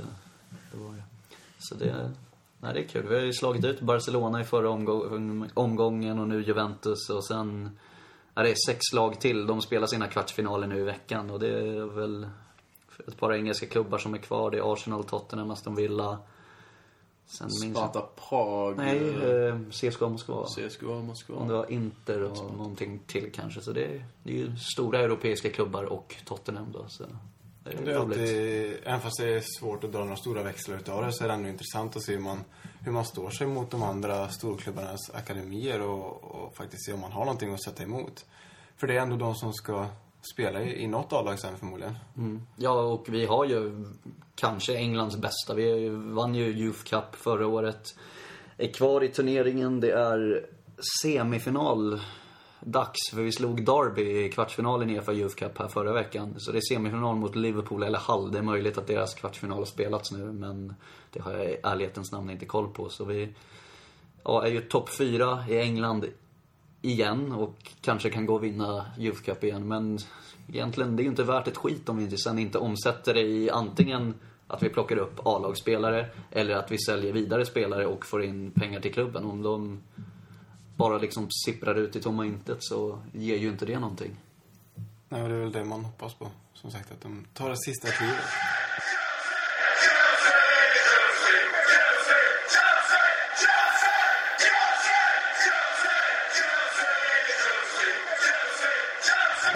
det 0.72 0.84
var 0.84 0.92
det. 0.94 1.02
Så 1.58 1.74
det, 1.74 2.10
nej, 2.60 2.74
det 2.74 2.80
är 2.80 2.88
kul. 2.88 3.06
Vi 3.08 3.14
har 3.14 3.22
ju 3.22 3.32
slagit 3.32 3.64
ut 3.64 3.80
Barcelona 3.80 4.40
i 4.40 4.44
förra 4.44 4.70
omgång, 4.70 5.50
omgången 5.54 6.18
och 6.18 6.28
nu 6.28 6.42
Juventus 6.42 7.10
och 7.10 7.24
sen 7.26 7.70
ja, 8.34 8.42
det 8.42 8.50
är 8.50 8.54
sex 8.66 8.92
lag 8.92 9.20
till. 9.20 9.46
De 9.46 9.62
spelar 9.62 9.86
sina 9.86 10.08
kvartsfinaler 10.08 10.66
nu 10.66 10.78
i 10.78 10.84
veckan 10.84 11.30
och 11.30 11.40
det 11.40 11.48
är 11.48 11.86
väl 11.86 12.28
ett 13.08 13.18
par 13.18 13.32
engelska 13.34 13.66
klubbar 13.66 13.98
som 13.98 14.14
är 14.14 14.18
kvar. 14.18 14.50
Det 14.50 14.58
är 14.58 14.72
Arsenal, 14.72 15.04
Tottenham, 15.04 15.50
Aston 15.50 15.74
Villa. 15.74 16.18
Sen. 17.26 17.50
Sparta 17.50 18.08
Prag. 18.28 18.76
Nej, 18.76 18.98
eh, 18.98 19.46
eh, 19.46 19.58
CSKA 19.70 20.08
Moskva. 20.08 20.46
CSKA 20.46 20.86
Moskva. 20.86 21.36
Om 21.36 21.48
det 21.48 21.54
var 21.54 21.72
Inter 21.72 22.22
och 22.22 22.56
någonting 22.56 23.00
till 23.06 23.32
kanske. 23.34 23.60
Så 23.60 23.72
det 23.72 23.84
är, 23.84 24.04
det 24.22 24.32
är 24.32 24.36
ju 24.36 24.56
stora 24.56 24.98
europeiska 24.98 25.50
klubbar 25.50 25.84
och 25.84 26.16
Tottenham 26.24 26.72
då. 26.72 26.84
Så 26.88 27.04
det 27.64 27.70
är 27.70 27.84
Det 27.84 27.92
är 27.92 27.98
roligt. 27.98 28.18
alltid, 28.18 28.76
även 28.84 29.00
fast 29.00 29.20
det 29.20 29.34
är 29.34 29.42
svårt 29.60 29.84
att 29.84 29.92
dra 29.92 29.98
några 29.98 30.16
stora 30.16 30.42
växlar 30.42 30.76
utav 30.76 31.02
det 31.06 31.12
så 31.12 31.24
är 31.24 31.28
det 31.28 31.34
ändå 31.34 31.48
intressant 31.48 31.96
att 31.96 32.02
se 32.02 32.12
hur 32.12 32.20
man, 32.20 32.44
hur 32.80 32.92
man 32.92 33.04
står 33.04 33.30
sig 33.30 33.46
mot 33.46 33.70
de 33.70 33.82
andra 33.82 34.28
storklubbarnas 34.28 35.10
akademier 35.14 35.80
och, 35.80 36.24
och 36.24 36.56
faktiskt 36.56 36.86
se 36.86 36.92
om 36.92 37.00
man 37.00 37.12
har 37.12 37.24
någonting 37.24 37.54
att 37.54 37.62
sätta 37.62 37.82
emot. 37.82 38.24
För 38.76 38.86
det 38.86 38.96
är 38.96 39.00
ändå 39.00 39.16
de 39.16 39.34
som 39.34 39.52
ska 39.52 39.86
spela 40.34 40.62
i, 40.62 40.82
i 40.82 40.86
något 40.86 41.12
A-lag 41.12 41.38
sen 41.38 41.56
förmodligen. 41.58 41.94
Mm. 42.16 42.42
Ja, 42.56 42.80
och 42.80 43.06
vi 43.08 43.26
har 43.26 43.44
ju 43.44 43.84
kanske 44.34 44.76
Englands 44.76 45.16
bästa. 45.16 45.54
Vi 45.54 45.88
vann 45.88 46.34
ju 46.34 46.44
Youth 46.46 46.84
Cup 46.84 47.14
förra 47.16 47.46
året. 47.46 47.94
Är 48.56 48.72
kvar 48.72 49.04
i 49.04 49.08
turneringen. 49.08 49.80
Det 49.80 49.90
är 49.92 50.46
semifinal 51.02 52.00
dags. 52.64 53.10
För 53.10 53.22
vi 53.22 53.32
slog 53.32 53.64
Derby 53.64 54.24
i 54.24 54.28
kvartsfinalen 54.28 54.90
i 54.90 54.96
Uefa 54.96 55.12
Youth 55.12 55.34
Cup 55.34 55.58
här 55.58 55.68
förra 55.68 55.92
veckan. 55.92 56.34
Så 56.36 56.52
det 56.52 56.58
är 56.58 56.74
semifinal 56.74 57.16
mot 57.16 57.36
Liverpool 57.36 57.82
eller 57.82 57.98
Hull. 57.98 58.32
Det 58.32 58.38
är 58.38 58.42
möjligt 58.42 58.78
att 58.78 58.86
deras 58.86 59.14
kvartsfinal 59.14 59.58
har 59.58 59.64
spelats 59.64 60.12
nu, 60.12 60.32
men 60.32 60.74
det 61.10 61.22
har 61.22 61.32
jag 61.32 61.44
i 61.44 61.56
ärlighetens 61.62 62.12
namn 62.12 62.30
inte 62.30 62.46
koll 62.46 62.68
på. 62.68 62.88
Så 62.88 63.04
vi 63.04 63.28
ja, 64.24 64.46
är 64.46 64.50
ju 64.50 64.60
topp 64.60 64.88
fyra 64.88 65.44
i 65.48 65.58
England 65.58 66.04
igen 66.82 67.32
och 67.32 67.56
kanske 67.80 68.10
kan 68.10 68.26
gå 68.26 68.34
och 68.34 68.44
vinna 68.44 68.86
Youth 68.98 69.22
Cup 69.22 69.44
igen. 69.44 69.68
Men 69.68 69.98
egentligen, 70.48 70.96
det 70.96 71.02
är 71.02 71.04
ju 71.04 71.10
inte 71.10 71.24
värt 71.24 71.48
ett 71.48 71.56
skit 71.56 71.88
om 71.88 71.96
vi 71.96 72.04
inte, 72.04 72.16
sen 72.16 72.38
inte 72.38 72.58
omsätter 72.58 73.14
det 73.14 73.22
i 73.22 73.50
antingen 73.50 74.14
att 74.46 74.62
vi 74.62 74.68
plockar 74.68 74.96
upp 74.96 75.26
A-lagsspelare 75.26 76.06
eller 76.30 76.54
att 76.54 76.72
vi 76.72 76.78
säljer 76.78 77.12
vidare 77.12 77.46
spelare 77.46 77.86
och 77.86 78.06
får 78.06 78.22
in 78.22 78.50
pengar 78.50 78.80
till 78.80 78.92
klubben. 78.92 79.24
Om 79.24 79.42
de 79.42 79.82
bara 80.76 80.98
liksom 80.98 81.28
sipprar 81.30 81.74
ut 81.74 81.96
i 81.96 82.00
tomma 82.00 82.26
intet 82.26 82.58
så 82.60 83.02
ger 83.12 83.36
ju 83.36 83.48
inte 83.48 83.66
det 83.66 83.78
någonting. 83.78 84.16
Nej, 85.08 85.28
det 85.28 85.34
är 85.34 85.40
väl 85.40 85.52
det 85.52 85.64
man 85.64 85.84
hoppas 85.84 86.14
på. 86.14 86.28
Som 86.54 86.70
sagt, 86.70 86.92
att 86.92 87.00
de 87.00 87.26
tar 87.34 87.50
det 87.50 87.56
sista 87.56 87.88
klivet. 87.88 88.24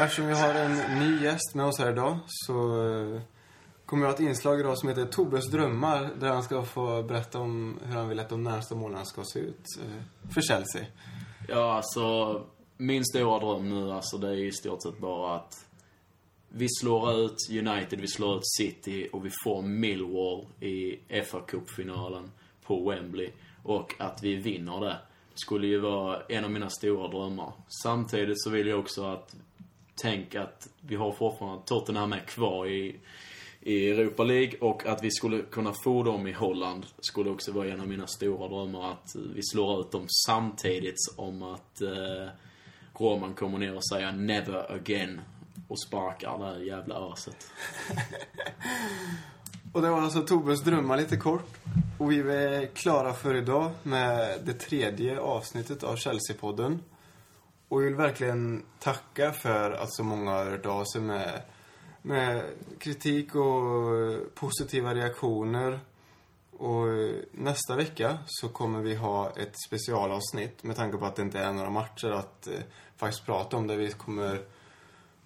Eftersom 0.00 0.26
vi 0.26 0.34
har 0.34 0.54
en 0.54 0.98
ny 0.98 1.24
gäst 1.24 1.54
med 1.54 1.66
oss 1.66 1.78
här 1.78 1.90
idag 1.92 2.18
så 2.26 2.86
eh, 2.86 3.20
kommer 3.88 4.02
jag 4.02 4.12
ha 4.12 4.14
ett 4.14 4.20
inslag 4.20 4.60
idag 4.60 4.78
som 4.78 4.88
heter 4.88 5.06
Tobes 5.06 5.50
drömmar 5.50 6.10
där 6.20 6.28
han 6.28 6.42
ska 6.42 6.62
få 6.62 7.02
berätta 7.02 7.38
om 7.38 7.78
hur 7.84 7.96
han 7.96 8.08
vill 8.08 8.20
att 8.20 8.28
de 8.28 8.44
närmsta 8.44 8.74
månaderna 8.74 9.04
ska 9.04 9.24
se 9.24 9.38
ut 9.38 9.64
eh, 9.80 10.30
för 10.34 10.40
Chelsea. 10.40 10.86
Ja, 11.48 11.72
alltså 11.72 12.46
min 12.76 13.04
stora 13.04 13.38
dröm 13.38 13.68
nu 13.68 13.92
alltså 13.92 14.18
det 14.18 14.28
är 14.28 14.36
i 14.36 14.52
stort 14.52 14.82
sett 14.82 14.98
bara 14.98 15.36
att 15.36 15.66
vi 16.48 16.66
slår 16.80 17.20
ut 17.20 17.36
United, 17.50 18.00
vi 18.00 18.08
slår 18.08 18.36
ut 18.36 18.46
City 18.58 19.08
och 19.12 19.26
vi 19.26 19.30
får 19.44 19.62
Millwall 19.62 20.46
i 20.60 20.98
fa 21.22 21.40
Cup-finalen 21.40 22.30
på 22.66 22.90
Wembley. 22.90 23.30
Och 23.62 23.94
att 23.98 24.22
vi 24.22 24.34
vinner 24.36 24.80
det. 24.80 24.96
Skulle 25.34 25.66
ju 25.66 25.78
vara 25.78 26.22
en 26.28 26.44
av 26.44 26.50
mina 26.50 26.70
stora 26.70 27.08
drömmar. 27.08 27.52
Samtidigt 27.82 28.42
så 28.42 28.50
vill 28.50 28.66
jag 28.66 28.78
också 28.78 29.04
att 29.04 29.36
tänk 29.94 30.34
att 30.34 30.68
vi 30.80 30.96
har 30.96 31.12
fortfarande 31.12 31.62
Tottenham 31.66 32.12
är 32.12 32.20
kvar 32.20 32.66
i, 32.66 32.96
i 33.60 33.90
Europa 33.90 34.24
League 34.24 34.58
och 34.60 34.86
att 34.86 35.04
vi 35.04 35.10
skulle 35.10 35.42
kunna 35.42 35.72
få 35.84 36.02
dem 36.02 36.26
i 36.26 36.32
Holland 36.32 36.86
skulle 37.00 37.30
också 37.30 37.52
vara 37.52 37.68
en 37.68 37.80
av 37.80 37.88
mina 37.88 38.06
stora 38.06 38.48
drömmar. 38.48 38.92
Att 38.92 39.14
eh, 39.14 39.22
vi 39.34 39.42
slår 39.42 39.80
ut 39.80 39.92
dem 39.92 40.06
samtidigt 40.26 40.98
om 41.16 41.42
att 41.42 41.80
eh, 41.80 42.28
Roman 42.98 43.34
kommer 43.34 43.58
ner 43.58 43.76
och 43.76 43.88
säger 43.88 44.12
'Never 44.12 44.72
again' 44.72 45.20
och 45.68 45.80
sparkar 45.80 46.38
det 46.38 46.44
här 46.44 46.58
jävla 46.58 46.94
aset. 46.94 47.50
Och 49.72 49.82
det 49.82 49.90
var 49.90 50.00
alltså 50.00 50.22
Tobes 50.22 50.62
drömmar 50.62 50.96
lite 50.96 51.16
kort. 51.16 51.56
Och 51.98 52.12
vi 52.12 52.20
är 52.20 52.66
klara 52.66 53.14
för 53.14 53.34
idag 53.34 53.70
med 53.82 54.40
det 54.44 54.52
tredje 54.52 55.20
avsnittet 55.20 55.82
av 55.82 55.96
Chelsea-podden. 55.96 56.78
Och 57.68 57.80
vi 57.80 57.84
vill 57.84 57.94
verkligen 57.94 58.62
tacka 58.78 59.32
för 59.32 59.70
att 59.70 59.92
så 59.92 60.04
många 60.04 60.30
har 60.30 60.44
hört 60.44 60.66
av 60.66 60.84
sig 60.84 61.00
med, 61.00 61.42
med 62.08 62.42
kritik 62.78 63.34
och 63.34 63.96
eh, 63.96 64.18
positiva 64.34 64.94
reaktioner. 64.94 65.80
Och 66.50 66.88
eh, 66.88 67.14
nästa 67.32 67.76
vecka 67.76 68.18
så 68.26 68.48
kommer 68.48 68.80
vi 68.80 68.94
ha 68.94 69.30
ett 69.30 69.60
specialavsnitt 69.66 70.62
med 70.62 70.76
tanke 70.76 70.98
på 70.98 71.06
att 71.06 71.16
det 71.16 71.22
inte 71.22 71.38
är 71.38 71.52
några 71.52 71.70
matcher 71.70 72.10
att 72.10 72.46
eh, 72.46 72.52
faktiskt 72.96 73.26
prata 73.26 73.56
om. 73.56 73.66
Där 73.66 73.76
vi 73.76 73.90
kommer 73.90 74.40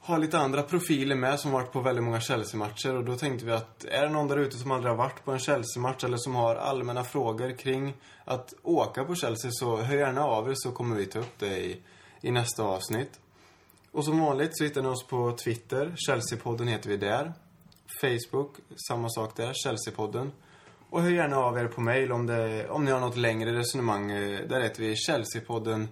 ha 0.00 0.16
lite 0.16 0.38
andra 0.38 0.62
profiler 0.62 1.16
med 1.16 1.40
som 1.40 1.50
varit 1.50 1.72
på 1.72 1.80
väldigt 1.80 2.04
många 2.04 2.20
Chelsea-matcher. 2.20 2.96
Och 2.96 3.04
då 3.04 3.16
tänkte 3.16 3.46
vi 3.46 3.52
att 3.52 3.84
är 3.84 4.02
det 4.02 4.12
någon 4.12 4.28
där 4.28 4.38
ute 4.38 4.56
som 4.56 4.70
aldrig 4.70 4.90
har 4.90 4.98
varit 4.98 5.24
på 5.24 5.32
en 5.32 5.38
Chelsea-match 5.38 6.04
eller 6.04 6.16
som 6.16 6.34
har 6.34 6.56
allmänna 6.56 7.04
frågor 7.04 7.56
kring 7.56 7.94
att 8.24 8.54
åka 8.62 9.04
på 9.04 9.14
Chelsea 9.14 9.50
så 9.50 9.76
hör 9.76 9.96
gärna 9.96 10.24
av 10.24 10.50
er 10.50 10.54
så 10.56 10.72
kommer 10.72 10.96
vi 10.96 11.06
ta 11.06 11.18
upp 11.18 11.38
det 11.38 11.58
i, 11.58 11.82
i 12.20 12.30
nästa 12.30 12.62
avsnitt. 12.62 13.20
Och 13.92 14.04
som 14.04 14.20
vanligt 14.20 14.58
så 14.58 14.64
hittar 14.64 14.82
ni 14.82 14.88
oss 14.88 15.06
på 15.06 15.36
Twitter. 15.44 15.94
Chelsea-podden 15.96 16.66
heter 16.66 16.88
vi 16.88 16.96
där. 16.96 17.32
Facebook, 18.00 18.56
samma 18.88 19.08
sak 19.08 19.36
där. 19.36 19.52
Chelsea-podden. 19.52 20.30
Och 20.90 21.02
hör 21.02 21.10
gärna 21.10 21.36
av 21.36 21.58
er 21.58 21.66
på 21.66 21.80
mail 21.80 22.12
om, 22.12 22.26
det, 22.26 22.68
om 22.68 22.84
ni 22.84 22.90
har 22.90 23.00
något 23.00 23.16
längre 23.16 23.58
resonemang. 23.58 24.08
Där 24.48 24.60
heter 24.60 24.82
vi 24.82 24.96
Chelseapodden 24.96 25.88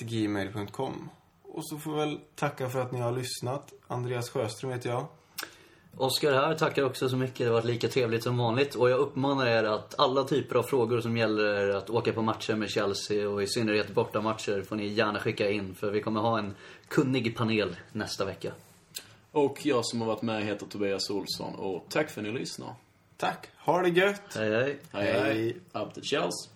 gmail.com. 0.00 1.10
Och 1.42 1.68
så 1.68 1.78
får 1.78 1.92
vi 1.92 1.98
väl 1.98 2.20
tacka 2.34 2.68
för 2.68 2.80
att 2.80 2.92
ni 2.92 3.00
har 3.00 3.12
lyssnat. 3.12 3.72
Andreas 3.86 4.30
Sjöström 4.30 4.72
heter 4.72 4.90
jag. 4.90 5.06
Oskar 5.96 6.32
här 6.32 6.54
tackar 6.54 6.82
också 6.82 7.08
så 7.08 7.16
mycket. 7.16 7.38
Det 7.38 7.44
har 7.44 7.52
varit 7.52 7.64
lika 7.64 7.88
trevligt 7.88 8.22
som 8.22 8.38
vanligt. 8.38 8.74
Och 8.74 8.90
jag 8.90 8.98
uppmanar 8.98 9.46
er 9.46 9.64
att 9.64 9.94
alla 9.98 10.24
typer 10.24 10.56
av 10.56 10.62
frågor 10.62 11.00
som 11.00 11.16
gäller 11.16 11.68
att 11.68 11.90
åka 11.90 12.12
på 12.12 12.22
matcher 12.22 12.54
med 12.54 12.70
Chelsea 12.70 13.28
och 13.28 13.42
i 13.42 13.46
synnerhet 13.46 13.94
bortamatcher 13.94 14.62
får 14.62 14.76
ni 14.76 14.86
gärna 14.86 15.18
skicka 15.18 15.50
in. 15.50 15.74
För 15.74 15.90
vi 15.90 16.00
kommer 16.00 16.20
ha 16.20 16.38
en 16.38 16.54
kunnig 16.88 17.36
panel 17.36 17.76
nästa 17.92 18.24
vecka. 18.24 18.52
Och 19.32 19.66
jag 19.66 19.86
som 19.86 20.00
har 20.00 20.08
varit 20.08 20.22
med 20.22 20.44
heter 20.44 20.66
Tobias 20.66 21.10
Olsson 21.10 21.54
och 21.54 21.86
tack 21.88 22.10
för 22.10 22.20
att 22.20 22.26
ni 22.26 22.32
lyssnar. 22.32 22.74
Tack. 23.16 23.48
Ha 23.56 23.82
det 23.82 23.88
gött. 23.88 24.36
Hej 24.36 24.50
hej. 24.50 24.78
Hej 24.92 25.12
hej. 25.12 25.56
Up 25.72 25.94
to 25.94 26.00
Chelsea. 26.00 26.51